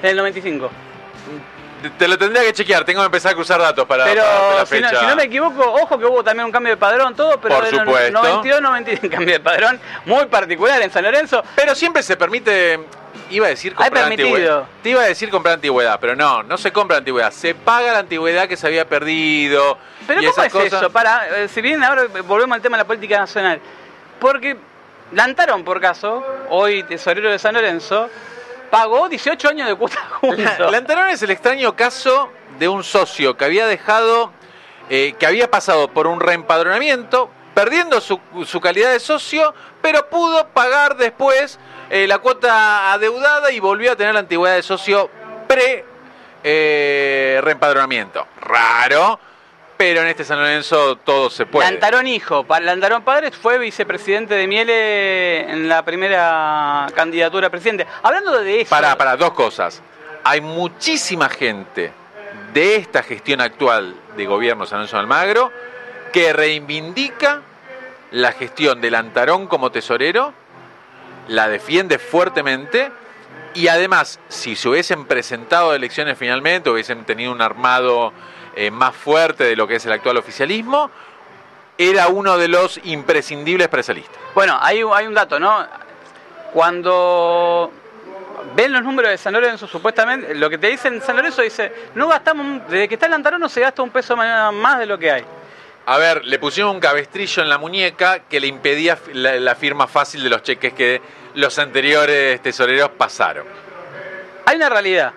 Del 0.02 0.16
95. 0.16 0.70
Te- 1.90 2.08
lo 2.08 2.16
tendría 2.18 2.42
que 2.42 2.52
chequear, 2.52 2.84
tengo 2.84 3.00
que 3.00 3.06
empezar 3.06 3.32
a 3.32 3.34
cruzar 3.34 3.60
datos 3.60 3.86
para, 3.86 4.04
Pero 4.04 4.22
para 4.22 4.54
la 4.56 4.66
si 4.66 4.80
no, 4.80 4.88
fecha. 4.88 5.00
si 5.00 5.06
no 5.06 5.16
me 5.16 5.24
equivoco, 5.24 5.62
ojo 5.72 5.98
que 5.98 6.04
hubo 6.06 6.22
también 6.22 6.46
un 6.46 6.52
cambio 6.52 6.72
de 6.72 6.76
padrón, 6.76 7.14
todo, 7.14 7.38
pero 7.40 7.56
Por 7.56 7.66
supuesto. 7.66 8.12
92, 8.12 8.60
95, 8.62 9.10
cambio 9.16 9.34
de 9.34 9.40
padrón 9.40 9.80
muy 10.06 10.26
particular 10.26 10.80
en 10.82 10.90
San 10.90 11.02
Lorenzo. 11.04 11.42
Pero 11.56 11.74
siempre 11.74 12.02
se 12.02 12.16
permite, 12.16 12.80
iba 13.30 13.46
a 13.46 13.50
decir 13.50 13.74
comprar 13.74 14.04
antigüedad. 14.04 14.64
Te 14.82 14.90
iba 14.90 15.02
a 15.02 15.06
decir 15.06 15.30
comprar 15.30 15.54
antigüedad, 15.54 15.98
pero 16.00 16.14
no, 16.16 16.42
no 16.42 16.56
se 16.58 16.72
compra 16.72 16.98
antigüedad. 16.98 17.32
Se 17.32 17.54
paga 17.54 17.92
la 17.92 17.98
antigüedad 18.00 18.46
que 18.48 18.56
se 18.56 18.66
había 18.66 18.86
perdido. 18.88 19.78
Pero 20.06 20.20
y 20.22 20.26
¿cómo 20.26 20.32
esas 20.32 20.46
es 20.46 20.52
cosas. 20.52 20.82
eso? 20.82 20.90
Para, 20.90 21.40
eh, 21.42 21.48
si 21.48 21.60
bien 21.60 21.82
ahora 21.82 22.02
volvemos 22.26 22.54
al 22.56 22.62
tema 22.62 22.76
de 22.76 22.82
la 22.82 22.86
política 22.86 23.18
nacional. 23.18 23.60
Porque 24.20 24.56
Lantarón, 25.12 25.62
por 25.64 25.80
caso, 25.80 26.24
hoy 26.48 26.82
tesorero 26.84 27.30
de 27.30 27.38
San 27.38 27.54
Lorenzo, 27.54 28.08
pagó 28.72 29.06
18 29.06 29.50
años 29.50 29.68
de 29.68 29.74
cuota 29.74 29.98
juntos. 30.20 30.72
Lantarón 30.72 31.10
es 31.10 31.22
el 31.22 31.30
extraño 31.30 31.76
caso 31.76 32.30
de 32.58 32.68
un 32.68 32.82
socio 32.82 33.36
que 33.36 33.44
había 33.44 33.66
dejado, 33.66 34.32
eh, 34.88 35.14
que 35.18 35.26
había 35.26 35.50
pasado 35.50 35.88
por 35.88 36.06
un 36.06 36.20
reempadronamiento, 36.20 37.28
perdiendo 37.52 38.00
su, 38.00 38.18
calidad 38.62 38.90
de 38.90 38.98
socio, 38.98 39.54
pero 39.82 40.08
pudo 40.08 40.48
pagar 40.48 40.96
después 40.96 41.58
eh, 41.90 42.06
la 42.06 42.20
cuota 42.20 42.94
adeudada 42.94 43.52
y 43.52 43.60
volvió 43.60 43.92
a 43.92 43.96
tener 43.96 44.14
la 44.14 44.20
antigüedad 44.20 44.54
de 44.54 44.62
socio 44.62 45.10
pre 45.46 45.84
eh, 46.42 47.40
reempadronamiento. 47.42 48.26
Raro, 48.40 49.20
pero 49.82 50.02
en 50.02 50.06
este 50.06 50.24
San 50.24 50.38
Lorenzo 50.38 50.94
todo 50.98 51.28
se 51.28 51.44
puede. 51.44 51.68
Lantarón 51.68 52.06
hijo, 52.06 52.46
Lantarón 52.60 53.02
padre 53.02 53.32
fue 53.32 53.58
vicepresidente 53.58 54.32
de 54.32 54.46
Miele 54.46 55.40
en 55.50 55.68
la 55.68 55.84
primera 55.84 56.86
candidatura 56.94 57.48
a 57.48 57.50
presidente. 57.50 57.84
Hablando 58.00 58.40
de 58.42 58.60
eso, 58.60 58.70
Para, 58.70 58.96
para, 58.96 59.16
dos 59.16 59.32
cosas. 59.32 59.82
Hay 60.22 60.40
muchísima 60.40 61.28
gente 61.28 61.92
de 62.54 62.76
esta 62.76 63.02
gestión 63.02 63.40
actual 63.40 63.96
de 64.16 64.24
gobierno 64.24 64.66
San 64.66 64.78
Lorenzo 64.78 64.98
de 64.98 65.00
Almagro 65.00 65.52
que 66.12 66.32
reivindica 66.32 67.40
la 68.12 68.30
gestión 68.30 68.80
del 68.80 68.94
Antarón 68.94 69.48
como 69.48 69.72
tesorero, 69.72 70.32
la 71.26 71.48
defiende 71.48 71.98
fuertemente 71.98 72.92
y 73.54 73.66
además, 73.66 74.20
si 74.28 74.54
se 74.54 74.68
hubiesen 74.68 75.06
presentado 75.06 75.74
elecciones 75.74 76.16
finalmente, 76.16 76.70
hubiesen 76.70 77.04
tenido 77.04 77.32
un 77.32 77.42
armado 77.42 78.12
eh, 78.56 78.70
más 78.70 78.94
fuerte 78.94 79.44
de 79.44 79.56
lo 79.56 79.66
que 79.66 79.76
es 79.76 79.86
el 79.86 79.92
actual 79.92 80.16
oficialismo, 80.18 80.90
era 81.78 82.08
uno 82.08 82.36
de 82.38 82.48
los 82.48 82.78
imprescindibles 82.84 83.68
presalistas. 83.68 84.16
bueno, 84.34 84.58
hay, 84.60 84.82
un- 84.82 84.94
hay 84.94 85.06
un 85.06 85.14
dato, 85.14 85.38
¿no? 85.40 85.66
Cuando 86.52 87.72
ven 88.54 88.72
los 88.72 88.82
números 88.82 89.10
de 89.10 89.18
San 89.18 89.32
Lorenzo, 89.32 89.66
supuestamente, 89.66 90.34
lo 90.34 90.50
que 90.50 90.58
te 90.58 90.66
dicen 90.68 91.00
San 91.00 91.16
Lorenzo 91.16 91.42
dice, 91.42 91.72
no 91.94 92.08
gastamos, 92.08 92.68
desde 92.68 92.88
que 92.88 92.94
está 92.94 93.06
el 93.06 93.12
Lantarón 93.12 93.40
no 93.40 93.48
se 93.48 93.60
gasta 93.60 93.82
un 93.82 93.90
peso 93.90 94.16
más 94.16 94.78
de 94.78 94.86
lo 94.86 94.98
que 94.98 95.10
hay. 95.10 95.24
A 95.86 95.96
ver, 95.98 96.24
le 96.24 96.38
pusieron 96.38 96.76
un 96.76 96.80
cabestrillo 96.80 97.42
en 97.42 97.48
la 97.48 97.58
muñeca 97.58 98.20
que 98.20 98.38
le 98.38 98.46
impedía 98.46 98.98
la 99.14 99.54
firma 99.56 99.86
fácil 99.88 100.22
de 100.22 100.30
los 100.30 100.42
cheques 100.42 100.72
que 100.74 101.00
los 101.34 101.58
anteriores 101.58 102.40
tesoreros 102.42 102.90
pasaron. 102.90 103.46
Hay 104.46 104.56
una 104.56 104.68
realidad. 104.68 105.12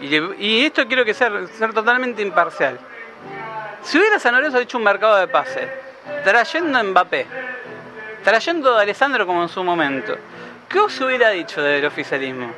Y, 0.00 0.16
y 0.44 0.64
esto 0.66 0.86
quiero 0.86 1.04
que 1.04 1.14
sea 1.14 1.30
ser 1.58 1.72
totalmente 1.72 2.22
imparcial. 2.22 2.78
Si 3.82 3.98
hubiera 3.98 4.18
San 4.18 4.34
Lorenzo 4.34 4.58
hecho 4.58 4.78
un 4.78 4.84
mercado 4.84 5.16
de 5.16 5.28
pase, 5.28 5.68
trayendo 6.24 6.78
a 6.78 6.82
Mbappé, 6.82 7.26
trayendo 8.24 8.76
a 8.76 8.82
Alessandro 8.82 9.26
como 9.26 9.42
en 9.42 9.48
su 9.48 9.62
momento, 9.64 10.16
¿qué 10.68 10.78
os 10.80 11.00
hubiera 11.00 11.30
dicho 11.30 11.62
del 11.62 11.84
oficialismo? 11.84 12.50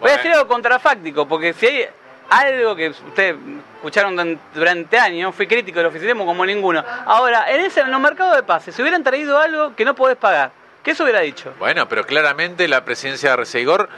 Voy 0.00 0.10
a 0.10 0.16
decir 0.16 0.32
algo 0.32 0.48
contrafáctico, 0.48 1.28
porque 1.28 1.52
si 1.52 1.66
hay, 1.66 1.86
algo 2.30 2.74
que 2.74 2.88
ustedes 2.88 3.36
escucharon 3.76 4.16
duran- 4.16 4.38
durante 4.54 4.98
años, 4.98 5.34
fui 5.34 5.46
crítico 5.46 5.78
del 5.78 5.86
oficialismo 5.88 6.24
como 6.26 6.44
ninguno. 6.44 6.82
Ahora, 7.06 7.50
en, 7.52 7.60
ese, 7.60 7.80
en 7.82 7.90
los 7.90 8.00
mercados 8.00 8.34
de 8.36 8.42
pases, 8.42 8.74
si 8.74 8.82
hubieran 8.82 9.04
traído 9.04 9.38
algo 9.38 9.76
que 9.76 9.84
no 9.84 9.94
podés 9.94 10.16
pagar, 10.16 10.50
¿qué 10.82 10.94
se 10.94 11.02
hubiera 11.02 11.20
dicho? 11.20 11.52
Bueno, 11.58 11.86
pero 11.88 12.04
claramente 12.04 12.66
la 12.66 12.84
presidencia 12.84 13.30
de 13.30 13.36
Resegor, 13.36 13.88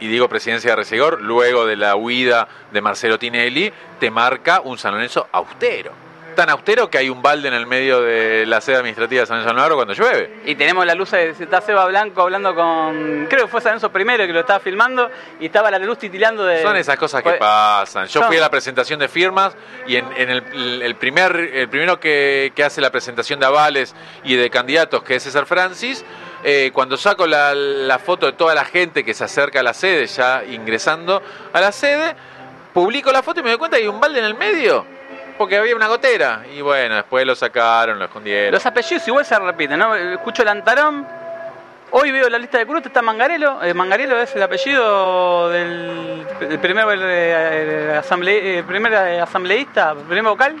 y 0.00 0.08
digo 0.08 0.28
presidencia 0.28 0.70
de 0.70 0.76
Resegor, 0.76 1.20
luego 1.22 1.66
de 1.66 1.76
la 1.76 1.96
huida 1.96 2.48
de 2.72 2.80
Marcelo 2.80 3.18
Tinelli, 3.18 3.72
te 3.98 4.10
marca 4.10 4.60
un 4.64 4.78
San 4.78 4.94
Lorenzo 4.94 5.28
austero. 5.32 5.92
Tan 6.34 6.50
austero 6.50 6.90
que 6.90 6.98
hay 6.98 7.08
un 7.08 7.22
balde 7.22 7.48
en 7.48 7.54
el 7.54 7.66
medio 7.66 8.02
de 8.02 8.44
la 8.44 8.60
sede 8.60 8.76
administrativa 8.76 9.20
de 9.22 9.26
San 9.26 9.36
Lorenzo 9.38 9.50
Almagro 9.52 9.76
cuando 9.76 9.94
llueve. 9.94 10.40
Y 10.44 10.54
tenemos 10.54 10.84
la 10.84 10.94
luz 10.94 11.12
de 11.12 11.30
está 11.30 11.62
Seba 11.62 11.86
Blanco 11.86 12.20
hablando 12.20 12.54
con. 12.54 13.26
Creo 13.30 13.46
que 13.46 13.50
fue 13.50 13.62
San 13.62 13.70
Lorenzo 13.70 13.90
primero 13.90 14.26
que 14.26 14.34
lo 14.34 14.40
estaba 14.40 14.60
filmando 14.60 15.10
y 15.40 15.46
estaba 15.46 15.70
la 15.70 15.78
luz 15.78 15.96
titilando 15.96 16.44
de. 16.44 16.60
Son 16.60 16.76
esas 16.76 16.98
cosas 16.98 17.22
que 17.22 17.30
Pues- 17.30 17.40
pasan. 17.40 18.06
Yo 18.08 18.22
fui 18.24 18.36
a 18.36 18.40
la 18.40 18.50
presentación 18.50 19.00
de 19.00 19.08
firmas 19.08 19.56
y 19.86 19.96
en, 19.96 20.04
en 20.14 20.28
el, 20.28 20.82
el 20.82 20.94
primer, 20.96 21.34
el 21.36 21.70
primero 21.70 21.98
que, 21.98 22.52
que 22.54 22.64
hace 22.64 22.82
la 22.82 22.90
presentación 22.90 23.40
de 23.40 23.46
avales 23.46 23.94
y 24.22 24.36
de 24.36 24.50
candidatos, 24.50 25.02
que 25.04 25.14
es 25.14 25.22
César 25.22 25.46
Francis, 25.46 26.04
eh, 26.44 26.70
cuando 26.72 26.96
saco 26.96 27.26
la, 27.26 27.98
foto 28.04 28.26
de 28.26 28.32
toda 28.32 28.54
la 28.54 28.64
gente 28.64 29.04
que 29.04 29.14
se 29.14 29.24
acerca 29.24 29.60
a 29.60 29.62
la 29.62 29.74
sede, 29.74 30.06
ya 30.06 30.42
ingresando 30.44 31.22
a 31.52 31.60
la 31.60 31.72
sede, 31.72 32.14
publico 32.72 33.10
la 33.12 33.22
foto 33.22 33.40
y 33.40 33.42
me 33.42 33.50
doy 33.50 33.58
cuenta 33.58 33.76
que 33.76 33.84
hay 33.84 33.88
un 33.88 34.00
balde 34.00 34.18
en 34.18 34.24
el 34.26 34.34
medio. 34.34 34.84
Porque 35.38 35.58
había 35.58 35.76
una 35.76 35.86
gotera. 35.88 36.44
Y 36.56 36.62
bueno, 36.62 36.94
después 36.94 37.26
lo 37.26 37.34
sacaron, 37.34 37.98
lo 37.98 38.06
escondieron. 38.06 38.52
Los 38.52 38.64
apellidos 38.64 39.06
igual 39.06 39.24
se 39.26 39.38
repiten, 39.38 39.78
¿no? 39.78 39.94
Escucho 39.94 40.40
el 40.42 40.48
Antarón. 40.48 41.06
Hoy 41.90 42.10
veo 42.10 42.28
la 42.28 42.38
lista 42.38 42.58
de 42.58 42.66
Cruz, 42.66 42.84
está 42.84 43.02
Mangarelo. 43.02 43.62
Eh, 43.62 43.74
Mangarelo 43.74 44.18
es 44.18 44.34
el 44.34 44.42
apellido 44.42 45.50
del, 45.50 46.26
del 46.40 46.58
primer, 46.58 46.86
eh, 47.02 48.00
asamble- 48.02 48.40
eh, 48.42 48.64
primer 48.66 48.92
eh, 48.94 49.20
asambleísta, 49.20 49.94
primer 49.94 50.24
vocal. 50.24 50.56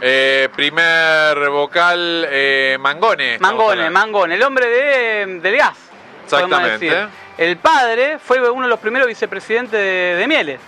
Eh, 0.00 0.48
primer 0.54 1.48
vocal, 1.50 2.26
eh, 2.28 2.76
Mangone. 2.80 3.38
Mangone. 3.38 3.90
Mangone, 3.90 4.34
el 4.34 4.42
hombre 4.42 4.68
de, 4.68 5.40
del 5.40 5.56
gas. 5.56 5.76
Exactamente. 6.24 7.08
El 7.36 7.56
padre 7.56 8.18
fue 8.18 8.38
uno 8.50 8.62
de 8.62 8.70
los 8.70 8.80
primeros 8.80 9.08
vicepresidentes 9.08 9.78
de, 9.78 10.16
de 10.16 10.26
Mieles. 10.26 10.60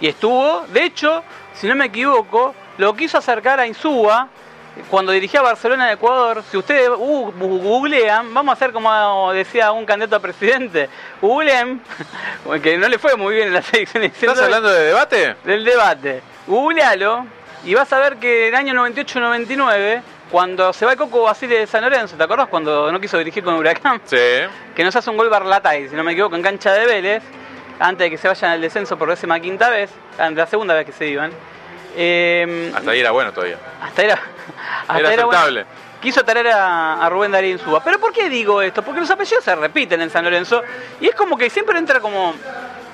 Y 0.00 0.08
estuvo, 0.08 0.66
de 0.68 0.84
hecho, 0.84 1.22
si 1.54 1.66
no 1.66 1.74
me 1.74 1.86
equivoco, 1.86 2.54
lo 2.78 2.94
quiso 2.94 3.18
acercar 3.18 3.60
a 3.60 3.66
Insúa 3.66 4.28
cuando 4.90 5.12
dirigía 5.12 5.42
Barcelona 5.42 5.88
en 5.88 5.94
Ecuador. 5.94 6.42
Si 6.50 6.56
ustedes 6.56 6.88
uh, 6.88 7.32
googlean, 7.38 8.32
vamos 8.32 8.52
a 8.52 8.54
hacer 8.54 8.72
como 8.72 9.32
decía 9.32 9.72
un 9.72 9.84
candidato 9.84 10.16
a 10.16 10.20
presidente, 10.20 10.88
googleen, 11.20 11.82
que 12.62 12.78
no 12.78 12.88
le 12.88 12.98
fue 12.98 13.16
muy 13.16 13.34
bien 13.34 13.48
en 13.48 13.54
las 13.54 13.72
elecciones. 13.72 14.12
¿Estás 14.20 14.40
hablando 14.40 14.70
de 14.70 14.84
debate? 14.86 15.36
del 15.44 15.64
debate. 15.64 16.22
Googlealo 16.46 17.26
y 17.64 17.74
vas 17.74 17.92
a 17.92 17.98
ver 18.00 18.16
que 18.16 18.48
en 18.48 18.54
el 18.54 18.58
año 18.60 18.74
98-99, 18.74 20.02
cuando 20.30 20.72
se 20.72 20.84
va 20.86 20.92
el 20.92 20.98
Coco 20.98 21.22
Basile 21.22 21.58
de 21.60 21.66
San 21.66 21.82
Lorenzo, 21.82 22.16
¿te 22.16 22.22
acordás 22.22 22.48
cuando 22.48 22.90
no 22.90 22.98
quiso 23.00 23.18
dirigir 23.18 23.44
con 23.44 23.54
Huracán? 23.54 24.00
Sí. 24.04 24.16
Que 24.74 24.82
nos 24.84 24.96
hace 24.96 25.10
un 25.10 25.16
gol 25.18 25.28
Barlatay, 25.28 25.88
si 25.90 25.94
no 25.94 26.02
me 26.02 26.12
equivoco, 26.12 26.34
en 26.36 26.42
cancha 26.42 26.72
de 26.72 26.86
Vélez, 26.86 27.22
antes 27.78 28.06
de 28.06 28.10
que 28.10 28.16
se 28.18 28.26
vayan 28.28 28.52
al 28.52 28.60
descenso 28.60 28.96
por 28.96 29.08
décima 29.10 29.38
quinta 29.40 29.68
vez, 29.68 29.90
ah, 30.18 30.30
la 30.30 30.46
segunda 30.46 30.72
vez 30.74 30.86
que 30.86 30.92
se 30.92 31.06
iban. 31.08 31.30
Eh, 31.94 32.72
Hasta 32.74 32.90
ahí 32.92 33.00
era 33.00 33.10
bueno 33.10 33.32
todavía. 33.32 33.58
hasta 33.82 34.02
era, 34.02 34.14
hasta 34.88 34.98
Era 34.98 35.12
era 35.12 35.24
bueno. 35.26 35.38
aceptable. 35.40 35.66
Quiso 36.00 36.24
traer 36.24 36.48
a, 36.48 36.94
a 37.04 37.08
Rubén 37.10 37.30
Darío 37.30 37.52
Insúa. 37.52 37.84
¿Pero 37.84 37.98
por 38.00 38.12
qué 38.12 38.28
digo 38.30 38.60
esto? 38.62 38.82
Porque 38.82 39.00
los 39.00 39.10
apellidos 39.10 39.44
se 39.44 39.54
repiten 39.54 40.00
en 40.00 40.10
San 40.10 40.24
Lorenzo 40.24 40.62
y 41.00 41.06
es 41.08 41.14
como 41.14 41.36
que 41.36 41.48
siempre 41.50 41.78
entra 41.78 42.00
como. 42.00 42.34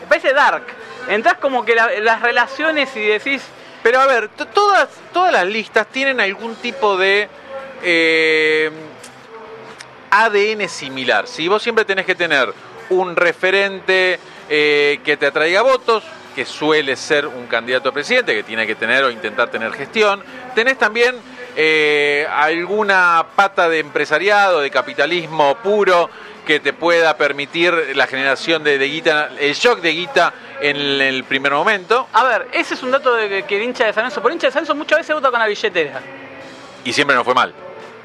Parece 0.09 0.33
dark. 0.35 0.65
Entrás 1.09 1.35
como 1.39 1.65
que 1.65 1.75
la- 1.75 1.91
las 2.01 2.21
relaciones 2.21 2.95
y 2.97 3.07
decís. 3.07 3.43
Pero 3.89 4.03
a 4.03 4.07
ver, 4.07 4.29
to- 4.29 4.45
todas, 4.49 4.87
todas 5.15 5.33
las 5.33 5.47
listas 5.47 5.87
tienen 5.87 6.21
algún 6.21 6.57
tipo 6.57 6.99
de 6.99 7.27
eh, 7.83 8.71
ADN 10.11 10.69
similar. 10.69 11.27
Si 11.27 11.49
vos 11.49 11.63
siempre 11.63 11.87
tenés 11.87 12.05
que 12.05 12.15
tener 12.15 12.53
un 12.91 13.17
referente 13.17 14.21
eh, 14.51 15.01
que 15.03 15.17
te 15.17 15.25
atraiga 15.29 15.63
votos, 15.63 16.05
que 16.35 16.45
suele 16.45 16.97
ser 16.97 17.27
un 17.27 17.47
candidato 17.47 17.89
a 17.89 17.93
presidente, 17.93 18.35
que 18.35 18.43
tiene 18.43 18.67
que 18.67 18.75
tener 18.75 19.05
o 19.05 19.11
intentar 19.11 19.51
tener 19.51 19.73
gestión. 19.73 20.23
Tenés 20.55 20.77
también 20.77 21.17
eh, 21.57 22.27
alguna 22.31 23.25
pata 23.35 23.71
de 23.71 23.79
empresariado, 23.79 24.61
de 24.61 24.71
capitalismo 24.71 25.55
puro, 25.63 26.11
que 26.49 26.61
te 26.61 26.73
pueda 26.73 27.15
permitir 27.19 27.95
la 27.95 28.07
generación 28.07 28.65
de, 28.65 28.79
de 28.79 28.89
guita, 28.89 29.29
el 29.39 29.53
shock 29.53 29.81
de 29.81 29.91
guita 29.91 30.33
en 30.63 30.77
el, 30.77 31.01
el 31.03 31.25
primer 31.25 31.53
momento. 31.53 32.09
A 32.15 32.25
ver, 32.25 32.49
ese 32.53 32.73
es 32.73 32.83
un 32.83 32.91
dato 32.91 33.15
de 33.15 33.29
que, 33.29 33.43
que 33.43 33.57
el 33.59 33.65
hincha 33.65 33.85
de 33.85 33.93
San 33.93 34.05
Lorenzo. 34.05 34.23
Por 34.23 34.33
hincha 34.33 34.47
de 34.47 34.53
San 34.55 34.63
Lorenzo 34.63 34.75
muchas 34.75 35.01
veces 35.01 35.15
vota 35.15 35.31
con 35.31 35.41
la 35.41 35.47
billetera. 35.47 36.01
Y 36.87 36.93
siempre 36.95 37.15
no 37.15 37.23
fue 37.23 37.35
mal. 37.35 37.53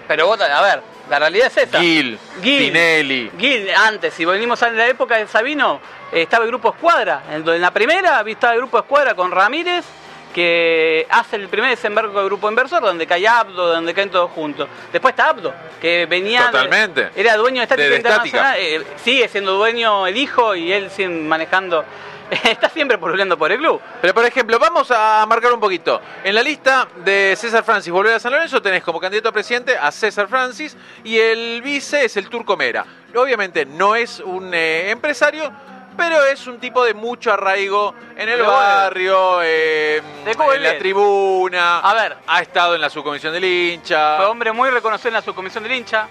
Pero 0.10 0.28
vota, 0.28 0.58
a 0.58 0.62
ver, 0.62 0.84
la 1.10 1.20
realidad 1.20 1.48
es 1.48 1.56
esta. 1.56 1.80
Gil, 1.80 2.20
Gil. 2.41 2.60
Tinelli. 2.66 3.32
Gil, 3.39 3.70
antes, 3.74 4.14
si 4.14 4.26
venimos 4.26 4.62
a 4.62 4.70
la 4.72 4.88
época 4.88 5.16
de 5.16 5.26
Sabino, 5.26 5.80
eh, 6.12 6.24
estaba 6.24 6.44
el 6.44 6.50
grupo 6.50 6.74
Escuadra. 6.74 7.24
En, 7.32 7.48
en 7.48 7.62
la 7.62 7.72
primera 7.72 8.26
estaba 8.28 8.52
el 8.52 8.60
grupo 8.60 8.78
Escuadra 8.78 9.16
con 9.16 9.32
Ramírez, 9.32 9.86
que 10.34 11.08
hace 11.10 11.36
el 11.38 11.48
primer 11.48 11.70
desembarco 11.70 12.18
del 12.18 12.26
grupo 12.26 12.50
inversor, 12.50 12.82
donde 12.82 13.06
cae 13.08 13.28
Abdo, 13.28 13.68
donde 13.74 13.94
caen 13.94 14.10
todos 14.10 14.32
juntos. 14.32 14.68
Después 14.92 15.14
está 15.14 15.30
Abdo, 15.30 15.54
que 15.80 16.06
venía. 16.08 16.42
de- 16.42 16.52
Totalmente. 16.52 17.10
era 17.16 17.38
dueño 17.38 17.66
de 17.66 17.96
Estática 17.98 18.54
De- 18.54 18.76
eh, 18.78 18.84
sigue 19.04 19.28
siendo 19.28 19.54
dueño 19.54 20.08
el 20.08 20.18
hijo 20.18 20.56
y 20.56 20.74
él 20.74 20.90
sigue 20.90 21.10
manejando. 21.10 21.86
está 22.44 22.70
siempre 22.70 22.98
poluleando 22.98 23.38
por 23.38 23.52
el 23.52 23.60
club. 23.60 23.80
Pero 24.02 24.14
por 24.14 24.26
ejemplo, 24.26 24.58
vamos 24.58 24.90
a 24.90 25.24
marcar 25.28 25.54
un 25.54 25.60
poquito. 25.60 26.02
En 26.24 26.34
la 26.34 26.42
lista 26.42 26.88
de 27.04 27.36
César 27.38 27.64
Francis 27.64 27.92
volver 27.92 28.16
a 28.16 28.20
San 28.20 28.32
Lorenzo 28.32 28.62
tenés 28.62 28.82
como 28.82 29.00
candidato 29.00 29.30
a 29.30 29.32
presidente 29.32 29.78
a 29.78 29.92
César 29.92 30.28
Francis 30.28 30.76
y 31.04 31.18
el 31.20 31.62
vice 31.62 32.06
es 32.06 32.18
el 32.18 32.30
Turco 32.30 32.58
Mera. 32.58 32.86
Obviamente 33.16 33.66
no 33.66 33.96
es 33.96 34.20
un 34.20 34.52
eh, 34.54 34.90
empresario, 34.90 35.52
pero 35.96 36.26
es 36.26 36.48
un 36.48 36.60
tipo 36.60 36.84
de 36.84 36.94
mucho 36.94 37.32
arraigo 37.32 37.94
en 38.16 38.30
el 38.30 38.39
Pero 38.39 38.48
barrio, 38.48 39.41
eh, 39.44 40.02
en 40.26 40.64
la 40.64 40.78
tribuna. 40.78 41.80
A 41.80 41.94
ver. 41.94 42.18
Ha 42.28 42.41
estado 42.41 42.76
en 42.76 42.82
la 42.82 42.89
subcomisión 42.89 43.34
del 43.34 43.46
hincha. 43.46 44.18
Fue 44.18 44.26
hombre 44.26 44.52
muy 44.52 44.70
reconocido 44.70 45.10
en 45.10 45.14
la 45.16 45.22
subcomisión 45.22 45.64
del 45.64 45.74
hincha, 45.74 46.08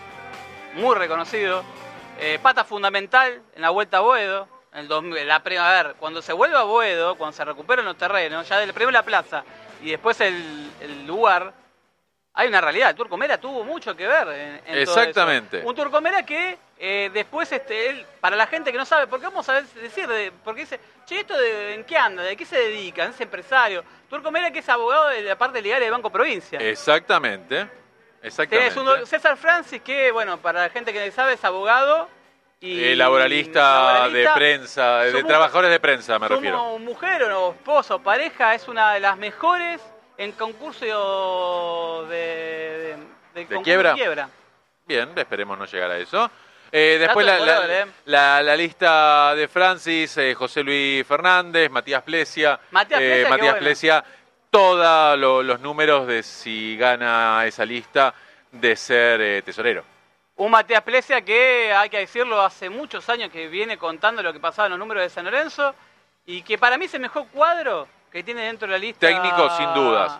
muy 0.74 0.95
reconocido. 0.97 1.62
Eh, 2.20 2.39
pata 2.43 2.64
fundamental 2.64 3.43
en 3.55 3.62
la 3.62 3.70
vuelta 3.70 3.99
a 3.99 4.01
Boedo. 4.01 4.49
En 4.72 4.80
el 4.80 4.89
2000, 4.89 5.28
la, 5.28 5.37
a 5.37 5.83
ver, 5.83 5.97
cuando 5.99 6.22
se 6.22 6.33
vuelve 6.33 6.57
a 6.57 6.62
Boedo, 6.62 7.16
cuando 7.16 7.37
se 7.37 7.45
recuperan 7.45 7.85
los 7.85 7.97
terrenos, 7.99 8.49
ya 8.49 8.59
del 8.59 8.72
primero 8.72 8.91
la 8.91 9.03
plaza 9.03 9.45
y 9.83 9.91
después 9.91 10.20
el, 10.20 10.70
el 10.80 11.07
lugar, 11.07 11.53
hay 12.35 12.49
una 12.49 12.61
realidad. 12.61 12.91
El 12.91 12.97
Turco 12.97 13.16
Mera 13.16 13.39
tuvo 13.39 13.62
mucho 13.64 13.95
que 13.97 14.07
ver 14.07 14.28
en, 14.28 14.55
en 14.66 14.85
todo 14.85 14.95
Exactamente. 15.01 15.59
eso. 15.59 15.68
Un 15.68 15.74
Turco 15.74 16.01
Mera 16.01 16.24
que 16.24 16.59
eh, 16.78 17.11
después, 17.12 17.51
este, 17.53 17.91
él, 17.91 18.07
para 18.20 18.35
la 18.37 18.47
gente 18.47 18.72
que 18.72 18.78
no 18.78 18.85
sabe, 18.85 19.07
porque 19.07 19.26
vamos 19.26 19.49
a 19.49 19.61
decir, 19.61 20.07
de- 20.09 20.33
porque 20.45 20.62
dice, 20.62 20.80
che, 21.05 21.20
¿esto 21.20 21.37
de, 21.37 21.74
en 21.74 21.85
qué 21.85 21.97
anda? 21.97 22.22
¿De 22.22 22.37
qué 22.37 22.45
se 22.45 22.57
dedica? 22.57 23.05
¿Es 23.05 23.20
empresario? 23.20 23.85
Turco 24.09 24.30
Mera 24.30 24.51
que 24.51 24.61
es 24.61 24.68
abogado 24.68 25.09
de 25.09 25.22
la 25.22 25.37
parte 25.37 25.61
legal 25.62 25.80
del 25.80 25.91
Banco 25.91 26.11
Provincia. 26.11 26.59
Exactamente. 26.59 27.68
Exactamente. 28.22 28.78
Un 28.80 29.07
César 29.07 29.37
Francis 29.37 29.83
que, 29.83 30.11
bueno, 30.12 30.39
para 30.39 30.62
la 30.62 30.68
gente 30.70 30.93
que 30.93 31.11
sabe, 31.11 31.35
es 31.35 31.45
abogado 31.45 32.09
y... 32.61 32.83
Eh, 32.85 32.97
laboralista, 32.97 34.09
de 34.09 34.28
prensa, 34.35 34.99
de 35.01 35.12
Somos- 35.12 35.26
trabajadores 35.26 35.70
de 35.70 35.80
prensa 35.80 36.18
me 36.18 36.28
Como 36.28 36.37
refiero. 36.41 36.78
mujer 36.78 37.24
o 37.24 37.28
no, 37.28 37.51
esposo, 37.51 38.01
pareja, 38.01 38.55
es 38.55 38.68
una 38.68 38.95
de 38.95 39.01
las 39.01 39.16
mejores 39.18 39.80
en 40.23 40.33
concurso 40.33 42.07
de... 42.09 42.97
¿De, 43.35 43.41
concurso 43.47 43.62
quiebra? 43.62 43.95
quiebra. 43.95 44.29
Bien, 44.87 45.11
esperemos 45.16 45.59
no 45.59 45.64
llegar 45.66 45.91
a 45.91 45.99
eso. 45.99 46.31
Eh, 46.70 46.97
después 47.01 47.27
la, 47.27 47.37
de 47.37 47.47
la- 47.47 47.81
eh. 47.83 47.87
la- 48.07 48.43
la 48.43 48.57
lista 48.57 49.35
de 49.35 49.49
Francis, 49.49 50.16
eh, 50.18 50.35
José 50.35 50.62
Luis 50.62 51.07
Fernández, 51.07 51.70
Matías 51.70 52.03
Plesia. 52.03 52.59
Matías 52.70 53.01
eh, 53.01 53.09
Plesia, 53.11 53.29
Matías. 53.31 53.55
Plesia, 53.57 54.05
todos 54.51 55.18
los 55.18 55.61
números 55.61 56.07
de 56.07 56.23
si 56.23 56.77
gana 56.77 57.45
esa 57.47 57.64
lista 57.64 58.14
de 58.51 58.77
ser 58.77 59.20
eh, 59.20 59.43
tesorero. 59.43 59.85
Un 60.37 60.51
Matías 60.51 60.83
Plesia 60.83 61.20
que, 61.23 61.73
hay 61.75 61.89
que 61.91 61.99
decirlo, 61.99 62.41
hace 62.41 62.70
muchos 62.70 63.09
años 63.09 63.31
que 63.31 63.49
viene 63.49 63.77
contando 63.77 64.23
lo 64.23 64.33
que 64.33 64.41
pasaba 64.41 64.66
en 64.66 64.70
los 64.70 64.79
números 64.79 65.03
de 65.03 65.11
San 65.11 65.25
Lorenzo 65.25 65.75
y 66.27 66.43
que 66.43 66.57
para 66.59 66.79
mí 66.79 66.85
es 66.87 66.95
el 66.95 67.01
mejor 67.01 67.27
cuadro 67.29 67.89
que 68.13 68.23
tiene 68.23 68.43
dentro 68.43 68.69
de 68.69 68.73
la 68.73 68.79
lista. 68.79 69.07
Técnico, 69.07 69.49
sin 69.57 69.73
dudas. 69.73 70.19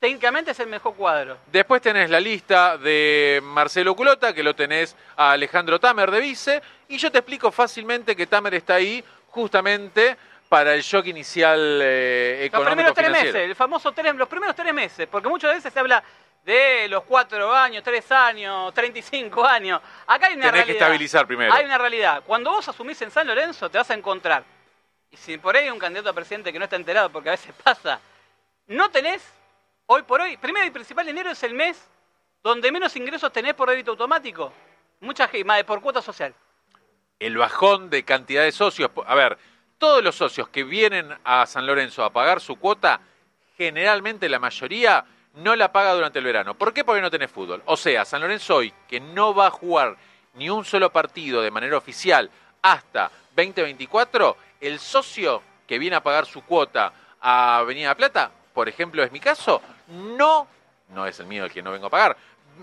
Técnicamente 0.00 0.52
es 0.52 0.60
el 0.60 0.68
mejor 0.68 0.94
cuadro. 0.94 1.38
Después 1.50 1.82
tenés 1.82 2.08
la 2.08 2.20
lista 2.20 2.78
de 2.78 3.40
Marcelo 3.42 3.94
Culota, 3.94 4.32
que 4.32 4.42
lo 4.42 4.54
tenés 4.54 4.96
a 5.16 5.32
Alejandro 5.32 5.78
Tamer 5.78 6.10
de 6.10 6.20
vice, 6.20 6.62
y 6.88 6.96
yo 6.96 7.10
te 7.10 7.18
explico 7.18 7.50
fácilmente 7.50 8.16
que 8.16 8.26
Tamer 8.26 8.54
está 8.54 8.76
ahí 8.76 9.04
justamente 9.28 10.16
para 10.48 10.72
el 10.74 10.82
shock 10.82 11.06
inicial 11.06 11.80
eh, 11.82 12.36
Los 12.38 12.46
económico 12.46 12.94
primeros 12.94 12.94
tres 12.94 13.10
meses, 13.10 13.34
el 13.34 13.54
famoso 13.56 13.92
tres, 13.92 14.14
los 14.14 14.28
primeros 14.28 14.56
tres 14.56 14.72
meses, 14.72 15.06
porque 15.10 15.28
muchas 15.28 15.52
veces 15.54 15.72
se 15.72 15.78
habla 15.78 16.02
de 16.44 16.88
los 16.88 17.02
cuatro 17.02 17.52
años, 17.52 17.82
tres 17.82 18.10
años, 18.10 18.72
35 18.72 19.44
años. 19.44 19.82
Acá 20.06 20.28
hay 20.28 20.34
una 20.34 20.46
Tenés 20.46 20.50
que 20.50 20.50
realidad. 20.50 20.76
estabilizar 20.76 21.26
primero. 21.26 21.52
Hay 21.52 21.66
una 21.66 21.76
realidad. 21.76 22.22
Cuando 22.24 22.52
vos 22.52 22.66
asumís 22.68 23.02
en 23.02 23.10
San 23.10 23.26
Lorenzo, 23.26 23.68
te 23.68 23.76
vas 23.76 23.90
a 23.90 23.94
encontrar 23.94 24.44
y 25.10 25.16
si 25.16 25.38
por 25.38 25.56
ahí 25.56 25.64
hay 25.64 25.70
un 25.70 25.78
candidato 25.78 26.10
a 26.10 26.12
presidente 26.12 26.52
que 26.52 26.58
no 26.58 26.64
está 26.64 26.76
enterado, 26.76 27.10
porque 27.10 27.30
a 27.30 27.32
veces 27.32 27.54
pasa, 27.62 28.00
no 28.66 28.90
tenés, 28.90 29.22
hoy 29.86 30.02
por 30.02 30.20
hoy, 30.20 30.36
primero 30.36 30.66
y 30.66 30.70
principal, 30.70 31.08
enero 31.08 31.30
es 31.30 31.42
el 31.42 31.54
mes 31.54 31.88
donde 32.42 32.70
menos 32.70 32.94
ingresos 32.96 33.32
tenés 33.32 33.54
por 33.54 33.68
débito 33.68 33.90
automático. 33.92 34.52
Mucha 35.00 35.28
gente, 35.28 35.64
por 35.64 35.80
cuota 35.80 36.02
social. 36.02 36.34
El 37.18 37.36
bajón 37.36 37.90
de 37.90 38.04
cantidad 38.04 38.42
de 38.42 38.52
socios. 38.52 38.90
A 39.06 39.14
ver, 39.14 39.38
todos 39.78 40.02
los 40.02 40.16
socios 40.16 40.48
que 40.48 40.64
vienen 40.64 41.16
a 41.24 41.46
San 41.46 41.66
Lorenzo 41.66 42.04
a 42.04 42.12
pagar 42.12 42.40
su 42.40 42.56
cuota, 42.56 43.00
generalmente 43.56 44.28
la 44.28 44.38
mayoría 44.38 45.04
no 45.34 45.54
la 45.56 45.72
paga 45.72 45.94
durante 45.94 46.18
el 46.18 46.24
verano. 46.24 46.54
¿Por 46.54 46.72
qué? 46.72 46.84
Porque 46.84 47.02
no 47.02 47.10
tenés 47.10 47.30
fútbol. 47.30 47.62
O 47.66 47.76
sea, 47.76 48.04
San 48.04 48.20
Lorenzo 48.20 48.56
hoy, 48.56 48.72
que 48.88 49.00
no 49.00 49.34
va 49.34 49.48
a 49.48 49.50
jugar 49.50 49.96
ni 50.34 50.50
un 50.50 50.64
solo 50.64 50.90
partido 50.90 51.42
de 51.42 51.50
manera 51.50 51.76
oficial 51.76 52.30
hasta 52.62 53.10
2024, 53.36 54.36
el 54.60 54.78
socio 54.78 55.42
que 55.66 55.78
viene 55.78 55.96
a 55.96 56.02
pagar 56.02 56.26
su 56.26 56.42
cuota 56.42 56.92
a 57.20 57.58
Avenida 57.58 57.94
Plata, 57.94 58.30
por 58.52 58.68
ejemplo, 58.68 59.02
es 59.02 59.12
mi 59.12 59.20
caso, 59.20 59.62
no, 59.88 60.46
no 60.90 61.06
es 61.06 61.20
el 61.20 61.26
mío 61.26 61.44
el 61.44 61.52
que 61.52 61.62
no 61.62 61.72
vengo 61.72 61.86
a 61.86 61.90
pagar, 61.90 62.16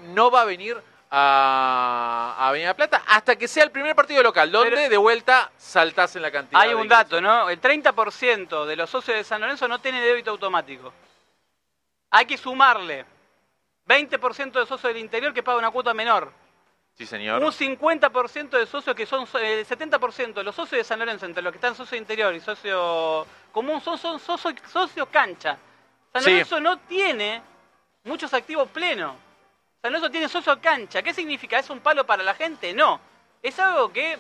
no 0.08 0.32
va 0.32 0.42
a 0.42 0.46
venir 0.46 0.78
a, 1.12 2.36
Avenida 2.38 2.74
Plata 2.74 3.04
hasta 3.08 3.36
que 3.36 3.48
sea 3.48 3.64
el 3.64 3.72
primer 3.72 3.96
partido 3.96 4.22
local, 4.24 4.52
donde 4.52 4.90
de 4.90 4.98
vuelta 4.98 5.52
saltás 5.58 6.16
en 6.16 6.24
la 6.24 6.32
cantidad. 6.32 6.62
Hay 6.62 6.74
un 6.74 6.88
dato, 6.88 7.22
¿no? 7.22 7.50
El 7.50 7.62
30% 7.62 8.66
de 8.66 8.76
los 8.76 8.90
socios 8.90 9.18
de 9.18 9.24
San 9.24 9.42
Lorenzo 9.42 9.68
no 9.68 9.80
tiene 9.80 10.02
débito 10.02 10.32
automático. 10.32 10.92
Hay 12.12 12.26
que 12.26 12.38
sumarle 12.38 13.06
20% 13.88 14.52
de 14.52 14.66
socios 14.66 14.94
del 14.94 14.98
interior 14.98 15.34
que 15.34 15.44
pagan 15.44 15.60
una 15.60 15.72
cuota 15.72 15.94
menor. 15.94 16.32
Sí, 16.98 17.06
señor. 17.06 17.44
Un 17.44 17.52
50% 17.52 18.50
de 18.58 18.66
socios 18.66 18.96
que 18.96 19.06
son, 19.06 19.28
el 19.42 19.66
70% 19.66 20.34
de 20.34 20.44
los 20.44 20.56
socios 20.56 20.80
de 20.80 20.84
San 20.84 21.00
Lorenzo, 21.00 21.26
entre 21.26 21.44
los 21.44 21.52
que 21.52 21.58
están 21.58 21.76
socio 21.76 21.98
interior 21.98 22.34
y 22.34 22.40
socio 22.40 23.28
común, 23.52 23.82
son, 23.82 23.98
son 23.98 24.20
socios, 24.20 25.08
cancha. 25.12 25.58
San 26.14 26.24
Lorenzo 26.24 26.60
no 26.62 26.78
tiene 26.80 27.42
muchos 28.06 28.34
activos 28.34 28.70
plenos. 28.70 29.14
San 29.82 29.92
Lorenzo 29.92 30.10
tiene 30.10 30.30
socio 30.30 30.60
cancha. 30.62 31.04
¿Qué 31.04 31.14
significa? 31.14 31.60
¿Es 31.60 31.70
un 31.70 31.82
palo 31.82 32.06
para 32.06 32.24
la 32.24 32.34
gente? 32.34 32.74
No. 32.74 33.02
Es 33.44 33.60
algo 33.60 33.92
que 33.92 34.18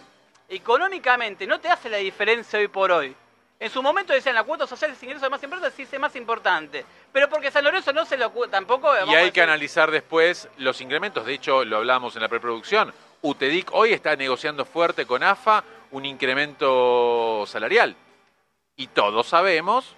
económicamente 0.50 1.48
no 1.48 1.60
te 1.62 1.70
hace 1.70 1.90
la 1.90 1.98
diferencia 1.98 2.60
hoy 2.60 2.68
por 2.68 2.92
hoy. 2.92 3.16
En 3.60 3.70
su 3.70 3.82
momento 3.82 4.12
decían 4.12 4.36
la 4.36 4.44
cuota 4.44 4.68
social 4.68 4.92
es 4.92 5.02
ingreso 5.02 5.30
más 5.30 5.42
importante, 5.42 5.76
sí 5.76 5.88
es 5.90 6.00
más 6.00 6.16
importante. 6.16 6.86
Pero 7.12 7.30
porque 7.30 7.52
San 7.52 7.64
Lorenzo 7.64 7.94
no 7.94 8.06
se 8.06 8.18
lo 8.18 8.30
tampoco. 8.50 8.92
Y 9.08 9.16
hay 9.16 9.32
que 9.32 9.42
analizar 9.42 9.92
después 9.92 10.50
los 10.58 10.82
incrementos. 10.82 11.26
De 11.26 11.34
hecho, 11.34 11.64
lo 11.64 11.78
hablamos 11.78 12.16
en 12.16 12.22
la 12.22 12.28
preproducción. 12.28 12.94
UTEDIC 13.22 13.70
hoy 13.74 13.94
está 13.94 14.16
negociando 14.16 14.66
fuerte 14.66 15.06
con 15.06 15.24
AFA 15.24 15.64
un 15.92 16.06
incremento 16.06 17.46
salarial. 17.48 17.96
Y 18.76 18.88
todos 18.88 19.28
sabemos 19.28 19.96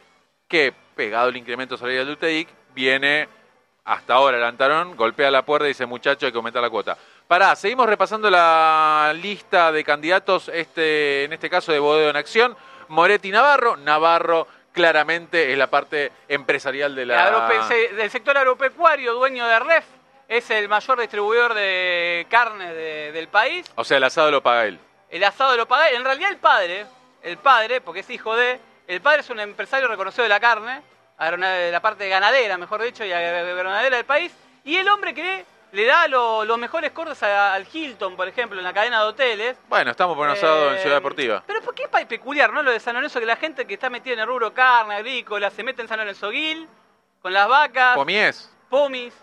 que 0.47 0.73
pegado 0.95 1.29
el 1.29 1.37
incremento 1.37 1.77
salarial 1.77 2.05
de 2.05 2.13
UTEDIC 2.13 2.49
viene 2.75 3.27
hasta 3.85 4.13
ahora 4.13 4.37
el 4.37 4.43
Antarón, 4.43 4.95
golpea 4.95 5.31
la 5.31 5.43
puerta 5.43 5.65
y 5.65 5.69
dice 5.69 5.85
muchacho 5.85 6.25
hay 6.25 6.31
que 6.31 6.37
aumentar 6.37 6.61
la 6.61 6.69
cuota. 6.69 6.97
Pará, 7.27 7.55
seguimos 7.55 7.87
repasando 7.87 8.29
la 8.29 9.13
lista 9.15 9.71
de 9.71 9.83
candidatos, 9.83 10.49
este, 10.53 11.23
en 11.23 11.33
este 11.33 11.49
caso 11.49 11.71
de 11.71 11.79
Bodeo 11.79 12.09
en 12.09 12.15
Acción. 12.15 12.55
Moretti 12.89 13.31
Navarro. 13.31 13.77
Navarro 13.77 14.47
claramente 14.71 15.51
es 15.51 15.57
la 15.57 15.67
parte 15.67 16.11
empresarial 16.27 16.95
de 16.95 17.05
la... 17.05 17.49
del 17.95 18.11
sector 18.11 18.37
agropecuario, 18.37 19.13
dueño 19.13 19.47
de 19.47 19.59
REF, 19.59 19.85
es 20.27 20.49
el 20.51 20.69
mayor 20.69 20.99
distribuidor 20.99 21.53
de 21.53 22.27
carne 22.29 22.73
del 22.73 23.27
país. 23.27 23.65
O 23.75 23.83
sea, 23.83 23.97
el 23.97 24.03
asado 24.03 24.29
lo 24.29 24.43
paga 24.43 24.65
él. 24.65 24.79
El 25.09 25.23
asado 25.23 25.55
lo 25.57 25.67
paga 25.67 25.89
él. 25.89 25.95
En 25.95 26.03
realidad 26.03 26.29
el 26.29 26.37
padre, 26.37 26.85
el 27.23 27.37
padre, 27.37 27.81
porque 27.81 28.01
es 28.01 28.09
hijo 28.09 28.35
de... 28.35 28.59
El 28.87 29.01
padre 29.01 29.21
es 29.21 29.29
un 29.29 29.39
empresario 29.39 29.87
reconocido 29.87 30.23
de 30.23 30.29
la 30.29 30.39
carne, 30.39 30.81
de 31.19 31.71
la 31.71 31.79
parte 31.81 32.07
ganadera, 32.07 32.57
mejor 32.57 32.81
dicho, 32.81 33.03
y 33.03 33.09
ganadera 33.09 33.97
del 33.97 34.05
país. 34.05 34.31
Y 34.63 34.77
el 34.77 34.87
hombre 34.87 35.13
que 35.13 35.43
le 35.71 35.85
da 35.85 36.07
los 36.07 36.57
mejores 36.57 36.91
cortes 36.91 37.21
al 37.23 37.67
Hilton, 37.71 38.15
por 38.15 38.27
ejemplo, 38.27 38.57
en 38.57 38.63
la 38.63 38.73
cadena 38.73 39.01
de 39.01 39.07
hoteles. 39.07 39.57
Bueno, 39.67 39.91
estamos 39.91 40.15
por 40.15 40.25
un 40.25 40.33
asado 40.33 40.71
en 40.71 40.79
Ciudad 40.79 40.97
eh, 40.97 40.99
Deportiva. 40.99 41.43
Pero 41.45 41.61
¿por 41.61 41.75
qué 41.75 41.83
es 41.91 42.05
peculiar, 42.05 42.53
no? 42.53 42.63
Lo 42.63 42.71
de 42.71 42.79
San 42.79 42.95
Lorenzo, 42.95 43.19
que 43.19 43.25
la 43.25 43.35
gente 43.35 43.65
que 43.65 43.73
está 43.73 43.89
metida 43.89 44.13
en 44.13 44.19
el 44.21 44.27
rubro 44.27 44.53
carne, 44.53 44.95
agrícola, 44.95 45.49
se 45.49 45.63
mete 45.63 45.81
en 45.81 45.87
San 45.87 45.99
Lorenzo 45.99 46.29
Guil, 46.29 46.67
con 47.21 47.33
las 47.33 47.47
vacas. 47.47 47.95
Pomies. 47.95 48.51
Pomis. 48.69 49.13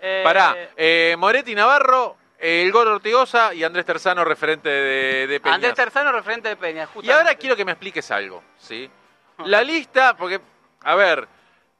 Eh, 0.00 0.20
Pará, 0.22 0.54
eh, 0.76 1.16
Moretti 1.18 1.54
Navarro, 1.54 2.16
el 2.38 2.70
Gordo 2.70 2.94
Ortigosa 2.94 3.52
y 3.52 3.64
Andrés 3.64 3.84
Terzano, 3.84 4.24
referente 4.24 4.68
de, 4.68 5.26
de 5.26 5.40
Peña. 5.40 5.56
Andrés 5.56 5.74
Terzano, 5.74 6.12
referente 6.12 6.50
de 6.50 6.56
Peña, 6.56 6.86
justamente. 6.86 7.08
Y 7.08 7.10
ahora 7.10 7.34
quiero 7.34 7.56
que 7.56 7.64
me 7.64 7.72
expliques 7.72 8.08
algo, 8.12 8.42
¿sí? 8.58 8.88
La 9.44 9.62
lista, 9.62 10.16
porque, 10.16 10.40
a 10.82 10.94
ver, 10.94 11.26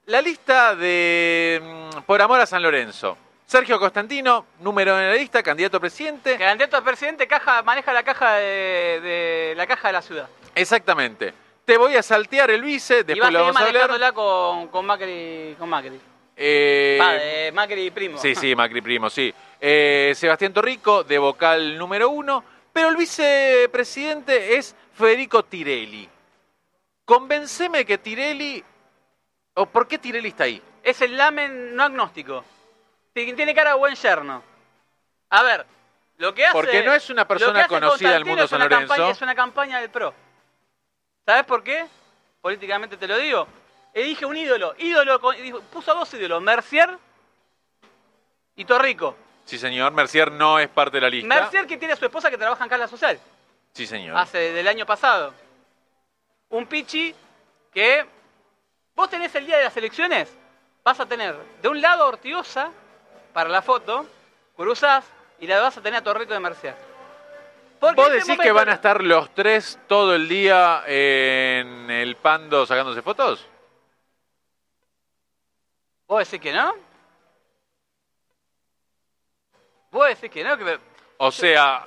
la 0.06 0.20
lista 0.20 0.74
de 0.74 1.61
mm, 1.62 2.00
Por 2.02 2.22
Amor 2.22 2.40
a 2.40 2.46
San 2.46 2.62
Lorenzo. 2.62 3.16
Sergio 3.49 3.80
Constantino, 3.80 4.44
número 4.61 5.01
en 5.01 5.09
la 5.09 5.14
lista, 5.14 5.42
candidato 5.42 5.78
a 5.78 5.80
presidente. 5.80 6.36
Candidato 6.36 6.76
a 6.76 6.84
presidente, 6.84 7.26
caja, 7.26 7.62
maneja 7.62 7.94
la 7.94 8.03
caja 8.03 8.34
de, 8.34 9.55
la 9.57 9.66
caja 9.66 9.88
de 9.88 9.92
la 9.94 10.03
ciudad. 10.03 10.28
Exactamente. 10.55 11.32
Te 11.64 11.78
voy 11.78 11.96
a 11.96 12.03
saltear 12.03 12.51
el 12.51 12.61
vice, 12.61 13.05
después 13.05 13.32
lo 13.32 13.40
vamos 13.40 13.57
a 13.57 13.64
hablar. 13.64 14.12
Con, 14.12 14.68
con 14.68 14.84
Macri. 14.84 15.57
Con 15.59 15.70
Macri. 15.70 15.99
Eh, 16.36 17.51
Macri 17.55 17.90
primo. 17.90 18.18
Sí, 18.18 18.34
sí, 18.34 18.55
Macri 18.55 18.82
primo, 18.82 19.09
sí. 19.09 19.32
Eh, 19.59 20.12
Sebastián 20.14 20.53
Torrico, 20.53 21.03
de 21.03 21.16
vocal 21.16 21.78
número 21.78 22.11
uno. 22.11 22.44
Pero 22.70 22.90
el 22.90 22.96
vicepresidente 22.96 24.59
es 24.59 24.76
Federico 24.92 25.46
Tirelli. 25.46 26.07
Convenceme 27.07 27.86
que 27.86 27.96
Tirelli. 27.96 28.62
¿O 29.55 29.64
por 29.64 29.88
qué 29.88 29.96
Tirelli 29.96 30.28
está 30.28 30.44
ahí? 30.44 30.61
Es 30.82 31.01
el 31.01 31.16
lamen 31.16 31.74
no 31.74 31.84
agnóstico 31.84 32.44
tiene 33.34 33.54
cara 33.54 33.70
de 33.70 33.76
buen 33.76 33.94
yerno. 33.94 34.42
A 35.30 35.42
ver, 35.42 35.66
lo 36.18 36.34
que 36.34 36.44
hace. 36.44 36.52
Porque 36.52 36.82
no 36.82 36.92
es 36.92 37.10
una 37.10 37.26
persona 37.26 37.66
conocida 37.66 38.12
del 38.12 38.24
mundo 38.24 38.46
San 38.46 38.60
Lorenzo. 38.60 39.10
es 39.10 39.22
una 39.22 39.34
campaña 39.34 39.80
del 39.80 39.90
PRO. 39.90 40.14
¿Sabes 41.24 41.44
por 41.44 41.62
qué? 41.62 41.86
Políticamente 42.40 42.96
te 42.96 43.06
lo 43.06 43.16
digo. 43.18 43.46
Elige 43.94 44.26
un 44.26 44.36
ídolo. 44.36 44.74
Ídolo 44.78 45.20
puso 45.70 45.92
a 45.92 45.94
dos 45.94 46.12
ídolos: 46.14 46.42
Mercier 46.42 46.98
y 48.56 48.64
Torrico. 48.64 49.16
Sí, 49.44 49.58
señor. 49.58 49.92
Mercier 49.92 50.30
no 50.32 50.58
es 50.58 50.68
parte 50.68 50.96
de 50.96 51.00
la 51.02 51.08
lista. 51.08 51.28
Mercier 51.28 51.66
que 51.66 51.76
tiene 51.76 51.94
a 51.94 51.96
su 51.96 52.04
esposa 52.04 52.30
que 52.30 52.38
trabaja 52.38 52.64
en 52.64 52.70
Cala 52.70 52.88
Social. 52.88 53.18
Sí, 53.72 53.86
señor. 53.86 54.16
Hace 54.16 54.52
del 54.52 54.66
año 54.68 54.86
pasado. 54.86 55.32
Un 56.50 56.66
pichi 56.66 57.14
que. 57.72 58.06
Vos 58.94 59.08
tenés 59.08 59.32
el 59.36 59.46
día 59.46 59.58
de 59.58 59.62
las 59.62 59.76
elecciones, 59.76 60.28
vas 60.82 60.98
a 60.98 61.06
tener 61.06 61.36
de 61.62 61.68
un 61.68 61.80
lado 61.80 62.08
Ortigosa 62.08 62.72
para 63.32 63.48
la 63.48 63.62
foto, 63.62 64.06
cruzás 64.56 65.04
y 65.40 65.46
la 65.46 65.60
vas 65.60 65.76
a 65.76 65.82
tener 65.82 66.00
a 66.00 66.04
Torrito 66.04 66.34
de 66.34 66.40
Merced. 66.40 66.74
¿Vos 67.80 67.94
este 67.96 68.32
decís 68.32 68.38
que 68.42 68.52
van 68.52 68.68
a 68.68 68.72
estar 68.72 69.02
los 69.02 69.32
tres 69.34 69.78
todo 69.86 70.14
el 70.14 70.28
día 70.28 70.82
en 70.86 71.90
el 71.90 72.16
pando 72.16 72.66
sacándose 72.66 73.02
fotos? 73.02 73.46
¿Vos 76.08 76.18
decís 76.18 76.40
que 76.40 76.52
no? 76.52 76.74
¿Vos 79.90 80.08
decís 80.08 80.30
que 80.30 80.42
no? 80.42 80.56
O 81.18 81.30
sea, 81.30 81.86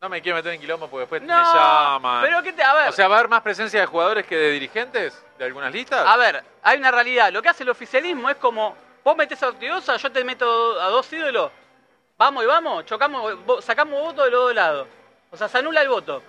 no 0.00 0.08
me 0.08 0.22
quiero 0.22 0.36
meter 0.36 0.54
en 0.54 0.60
quilombo 0.60 0.88
porque 0.88 1.02
después 1.02 1.22
me 1.22 1.28
llaman. 1.28 2.22
Pero 2.22 2.42
¿qué 2.42 2.52
te... 2.52 2.62
a 2.62 2.74
ver. 2.74 2.88
O 2.88 2.92
sea, 2.92 3.08
¿va 3.08 3.16
a 3.16 3.18
haber 3.18 3.30
más 3.30 3.42
presencia 3.42 3.80
de 3.80 3.86
jugadores 3.86 4.26
que 4.26 4.36
de 4.36 4.50
dirigentes 4.50 5.24
de 5.38 5.44
algunas 5.44 5.72
listas? 5.72 6.06
A 6.06 6.16
ver, 6.16 6.42
hay 6.62 6.78
una 6.78 6.90
realidad. 6.90 7.30
Lo 7.32 7.42
que 7.42 7.50
hace 7.50 7.64
el 7.64 7.70
oficialismo 7.70 8.30
es 8.30 8.36
como 8.36 8.76
Vos 9.04 9.16
metés 9.16 9.42
a 9.42 9.48
Ortigosa, 9.48 9.96
yo 9.96 10.12
te 10.12 10.22
meto 10.22 10.80
a 10.80 10.88
dos 10.88 11.12
ídolos. 11.12 11.50
Vamos 12.16 12.44
y 12.44 12.46
vamos, 12.46 12.84
chocamos, 12.84 13.64
sacamos 13.64 14.00
votos 14.00 14.26
de 14.26 14.30
los 14.30 14.40
dos 14.44 14.54
lados. 14.54 14.88
O 15.30 15.36
sea, 15.36 15.48
se 15.48 15.58
anula 15.58 15.82
el 15.82 15.88
voto. 15.88 16.22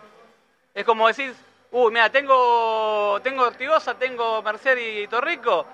Es 0.73 0.83
como 0.83 1.07
decir, 1.07 1.35
uy, 1.71 1.91
mira, 1.91 2.09
tengo, 2.09 3.19
tengo 3.21 3.43
Ortigosa, 3.43 3.93
tengo 3.93 4.41
Mercer 4.41 4.79
y 4.79 5.07
Torrico. 5.07 5.67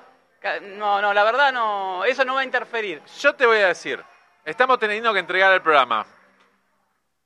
No, 0.61 1.01
no, 1.01 1.13
la 1.13 1.23
verdad 1.23 1.53
no, 1.53 2.03
eso 2.03 2.25
no 2.25 2.35
va 2.35 2.41
a 2.41 2.45
interferir. 2.45 3.01
Yo 3.19 3.33
te 3.33 3.45
voy 3.45 3.59
a 3.59 3.67
decir, 3.67 4.03
estamos 4.43 4.77
teniendo 4.79 5.13
que 5.13 5.19
entregar 5.19 5.53
el 5.53 5.61
programa. 5.61 6.05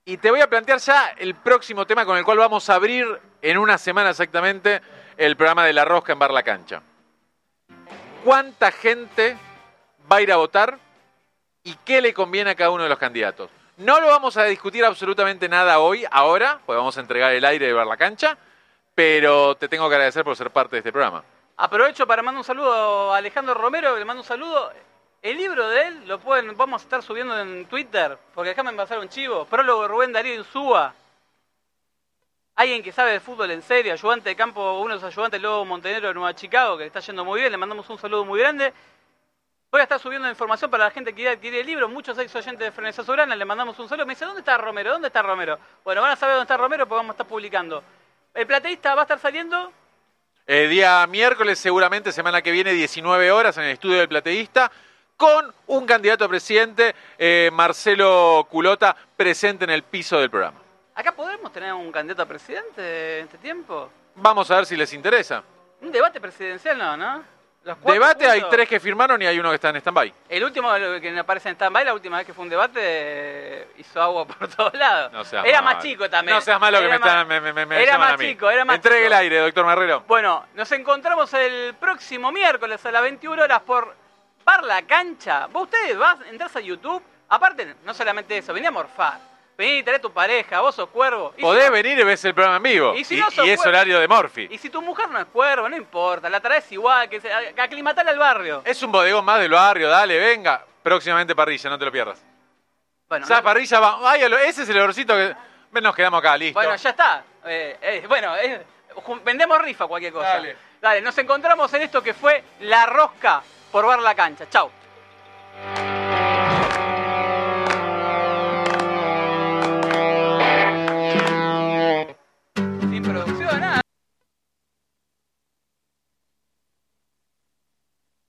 Y 0.06 0.18
te 0.18 0.30
voy 0.30 0.42
a 0.42 0.50
plantear 0.50 0.80
ya 0.80 1.10
el 1.18 1.34
próximo 1.36 1.88
tema 1.88 2.06
con 2.06 2.18
el 2.18 2.26
cual 2.26 2.38
vamos 2.38 2.70
a 2.70 2.76
abrir 2.76 3.08
en 3.42 3.58
una 3.58 3.78
semana 3.78 4.10
exactamente 4.10 4.82
el 5.18 5.36
programa 5.38 5.66
de 5.66 5.74
La 5.74 5.86
Rosca 5.86 6.14
en 6.14 6.20
Bar 6.20 6.32
La 6.32 6.44
Cancha. 6.44 6.82
¿Cuánta 8.24 8.72
gente 8.72 9.38
va 10.12 10.18
a 10.18 10.22
ir 10.22 10.32
a 10.32 10.38
votar 10.38 10.78
y 11.64 11.76
qué 11.86 12.02
le 12.02 12.14
conviene 12.14 12.52
a 12.52 12.56
cada 12.56 12.70
uno 12.70 12.84
de 12.84 12.90
los 12.90 13.00
candidatos. 13.00 13.50
No 13.78 14.00
lo 14.00 14.08
vamos 14.08 14.38
a 14.38 14.44
discutir 14.44 14.86
absolutamente 14.86 15.50
nada 15.50 15.80
hoy, 15.80 16.06
ahora, 16.12 16.60
pues 16.66 16.78
vamos 16.78 16.96
a 16.98 17.02
entregar 17.02 17.34
el 17.34 17.44
aire 17.44 17.68
de 17.68 17.74
ver 17.74 17.88
la 17.88 17.98
cancha, 17.98 18.38
pero 18.94 19.56
te 19.56 19.68
tengo 19.68 19.90
que 19.90 19.96
agradecer 19.96 20.24
por 20.24 20.36
ser 20.36 20.52
parte 20.52 20.76
de 20.76 20.80
este 20.80 20.92
programa. 20.92 21.24
Aprovecho 21.58 22.06
para 22.06 22.22
mandar 22.22 22.40
un 22.40 22.44
saludo 22.44 23.14
a 23.14 23.18
Alejandro 23.18 23.54
Romero, 23.54 23.98
le 23.98 24.06
mando 24.06 24.22
un 24.22 24.28
saludo. 24.28 24.72
El 25.22 25.38
libro 25.38 25.68
de 25.70 25.88
él 25.88 26.08
lo 26.08 26.20
pueden, 26.20 26.56
vamos 26.58 26.82
a 26.82 26.84
estar 26.84 27.02
subiendo 27.02 27.40
en 27.40 27.66
Twitter, 27.66 28.18
porque 28.36 28.50
déjame 28.50 28.74
pasar 28.74 29.00
un 29.00 29.10
chivo. 29.10 29.46
Prólogo 29.46 29.88
Rubén 29.88 30.12
Darío 30.12 30.36
Insúa. 30.36 30.94
alguien 32.56 32.84
que 32.84 32.92
sabe 32.92 33.14
de 33.14 33.20
fútbol 33.20 33.50
en 33.50 33.62
serio, 33.62 33.94
ayudante 33.94 34.30
de 34.30 34.36
campo, 34.36 34.80
uno 34.80 34.96
de 34.96 35.02
los 35.02 35.04
ayudantes 35.04 35.42
luego 35.42 35.66
Montenegro 35.66 36.10
de 36.10 36.14
Nueva 36.14 36.36
Chicago, 36.36 36.78
que 36.78 36.84
le 36.84 36.88
está 36.88 37.00
yendo 37.00 37.24
muy 37.24 37.40
bien, 37.40 37.52
le 37.52 37.58
mandamos 37.58 37.90
un 37.90 37.98
saludo 37.98 38.26
muy 38.26 38.40
grande. 38.40 38.74
Voy 39.74 39.80
a 39.80 39.86
estar 39.86 40.00
subiendo 40.00 40.30
información 40.30 40.70
para 40.70 40.84
la 40.84 40.92
gente 40.92 41.10
que 41.10 41.16
quiere 41.16 41.32
adquirir 41.32 41.62
el 41.62 41.66
libro. 41.66 41.90
Muchos 41.90 42.16
ex 42.20 42.36
oyentes 42.36 42.60
de 42.60 42.72
Frenesa 42.72 43.04
Sobrana 43.04 43.36
le 43.36 43.44
mandamos 43.44 43.80
un 43.80 43.90
saludo. 43.90 44.06
Me 44.06 44.14
dice, 44.14 44.24
¿dónde 44.24 44.42
está 44.42 44.56
Romero? 44.56 44.92
¿Dónde 44.92 45.08
está 45.08 45.24
Romero? 45.24 45.58
Bueno, 45.84 46.00
van 46.00 46.12
a 46.12 46.16
saber 46.16 46.36
dónde 46.36 46.44
está 46.44 46.58
Romero 46.58 46.86
porque 46.86 46.98
vamos 46.98 47.10
a 47.10 47.14
estar 47.14 47.26
publicando. 47.26 47.84
El 48.36 48.46
plateísta 48.46 48.94
va 48.94 49.02
a 49.02 49.06
estar 49.06 49.18
saliendo 49.18 49.74
Eh, 50.46 50.68
día 50.68 51.08
miércoles, 51.08 51.58
seguramente 51.58 52.12
semana 52.12 52.44
que 52.44 52.52
viene, 52.52 52.72
19 52.72 53.32
horas 53.32 53.58
en 53.58 53.64
el 53.64 53.72
estudio 53.72 53.98
del 53.98 54.08
plateísta, 54.08 54.72
con 55.18 55.52
un 55.66 55.88
candidato 55.88 56.26
a 56.26 56.30
presidente, 56.30 56.94
eh, 57.18 57.50
Marcelo 57.52 58.46
Culota, 58.52 58.96
presente 59.18 59.64
en 59.64 59.72
el 59.72 59.82
piso 59.82 60.20
del 60.20 60.30
programa. 60.30 60.60
¿Acá 60.94 61.14
podemos 61.14 61.52
tener 61.52 61.74
un 61.74 61.92
candidato 61.92 62.22
a 62.22 62.26
presidente 62.28 63.22
en 63.22 63.26
este 63.26 63.40
tiempo? 63.40 63.90
Vamos 64.14 64.52
a 64.52 64.58
ver 64.58 64.68
si 64.68 64.76
les 64.76 64.94
interesa. 64.94 65.44
Un 65.82 65.92
debate 65.92 66.22
presidencial 66.22 66.78
no, 66.78 66.96
¿no? 66.96 67.33
Debate, 67.86 68.28
hay 68.30 68.44
tres 68.50 68.68
que 68.68 68.80
firmaron 68.80 69.22
y 69.22 69.26
hay 69.26 69.40
uno 69.40 69.50
que 69.50 69.56
está 69.56 69.70
en 69.70 69.78
stand-by. 69.78 70.14
El 70.28 70.44
último 70.44 70.70
que 71.02 71.18
aparece 71.18 71.48
en 71.50 71.56
stand-by, 71.56 71.86
la 71.86 71.94
última 71.94 72.18
vez 72.18 72.26
que 72.26 72.34
fue 72.34 72.44
un 72.44 72.50
debate, 72.50 72.80
eh, 72.84 73.68
hizo 73.78 74.02
agua 74.02 74.26
por 74.28 74.50
todos 74.50 74.74
lados. 74.74 75.14
No 75.14 75.24
seas 75.24 75.46
era 75.46 75.62
más 75.62 75.82
chico 75.82 76.10
también. 76.10 76.36
No 76.36 76.42
seas 76.42 76.60
malo 76.60 76.80
que 76.82 76.88
me, 76.90 76.96
están, 76.96 77.26
me, 77.28 77.40
me- 77.66 77.82
Era 77.82 77.98
más 77.98 78.14
a 78.14 78.18
mí. 78.18 78.26
chico, 78.26 78.50
era 78.50 78.66
más 78.66 78.76
Entregue 78.76 79.04
chico. 79.04 79.08
el 79.08 79.14
aire, 79.14 79.38
doctor 79.40 79.66
Marrero. 79.66 80.04
Bueno, 80.08 80.46
nos 80.56 80.70
encontramos 80.74 81.34
el 81.36 81.74
próximo 81.76 82.32
miércoles 82.34 82.86
a 82.86 82.92
las 82.92 83.02
21 83.02 83.42
horas 83.42 83.62
por 83.62 83.96
Par 84.44 84.64
la 84.66 84.82
Cancha. 84.82 85.48
Vos 85.48 85.64
ustedes 85.64 85.98
vas, 85.98 86.18
entras 86.30 86.54
a 86.58 86.60
YouTube. 86.60 87.02
Aparte, 87.30 87.76
no 87.86 87.94
solamente 87.94 88.38
eso, 88.38 88.54
vení 88.54 88.68
a 88.68 88.72
morfar. 88.72 89.20
Vení, 89.58 89.84
trae 89.84 90.00
tu 90.00 90.12
pareja, 90.12 90.62
vos 90.62 90.74
sos 90.74 90.90
cuervo. 90.90 91.32
Y 91.34 91.38
si 91.38 91.42
Podés 91.44 91.68
no- 91.68 91.74
venir 91.74 92.00
y 92.00 92.04
ves 92.04 92.26
el 92.26 92.34
programa 92.34 92.58
en 92.58 92.64
vivo. 92.64 92.96
Y 92.96 93.04
si 93.04 93.16
Y, 93.16 93.20
no 93.20 93.30
sos 93.30 93.46
y 93.46 93.52
es 93.52 93.64
horario 93.66 94.00
de 94.00 94.08
Morphy. 94.08 94.48
Y 94.50 94.58
si 94.58 94.70
tu 94.70 94.82
mujer 94.82 95.10
no 95.10 95.20
es 95.20 95.26
cuervo, 95.26 95.70
no 95.70 95.78
importa, 95.78 96.30
la 96.30 96.40
traes 96.40 96.72
igual, 96.72 97.08
que 97.08 97.22
se, 97.22 97.32
aclimatala 97.32 98.10
al 98.12 98.18
barrio. 98.18 98.64
Es 98.66 98.82
un 98.82 98.92
bodegón 98.92 99.24
más 99.24 99.40
del 99.40 99.52
barrio, 99.52 99.90
dale, 99.90 100.18
venga. 100.18 100.66
Próximamente 100.82 101.36
parrilla, 101.36 101.70
no 101.70 101.78
te 101.78 101.86
lo 101.86 101.92
pierdas. 101.92 102.22
Bueno, 103.08 103.28
¿Sabes? 103.28 103.44
no- 103.44 103.48
Parrilla 103.48 103.80
va. 103.80 104.00
Ay, 104.12 104.22
ese 104.48 104.64
es 104.64 104.70
el 104.70 104.78
olorcito 104.78 105.14
que. 105.16 105.36
Nos 105.82 105.96
quedamos 105.96 106.20
acá, 106.20 106.36
listo. 106.38 106.60
Bueno, 106.60 106.76
ya 106.76 106.90
está. 106.90 107.24
Eh, 107.46 107.78
eh, 107.82 108.06
bueno, 108.08 108.36
eh, 108.38 108.64
vendemos 109.24 109.60
rifa 109.60 109.88
cualquier 109.88 110.14
cosa. 110.14 110.28
Dale. 110.30 110.56
Dale, 110.82 111.02
nos 111.02 111.18
encontramos 111.18 111.74
en 111.74 111.82
esto 111.84 112.02
que 112.02 112.14
fue 112.14 112.44
La 112.62 112.86
Rosca 112.86 113.42
por 113.72 113.86
Bar 113.86 114.00
La 114.00 114.14
Cancha. 114.16 114.50
Chau. 114.50 114.70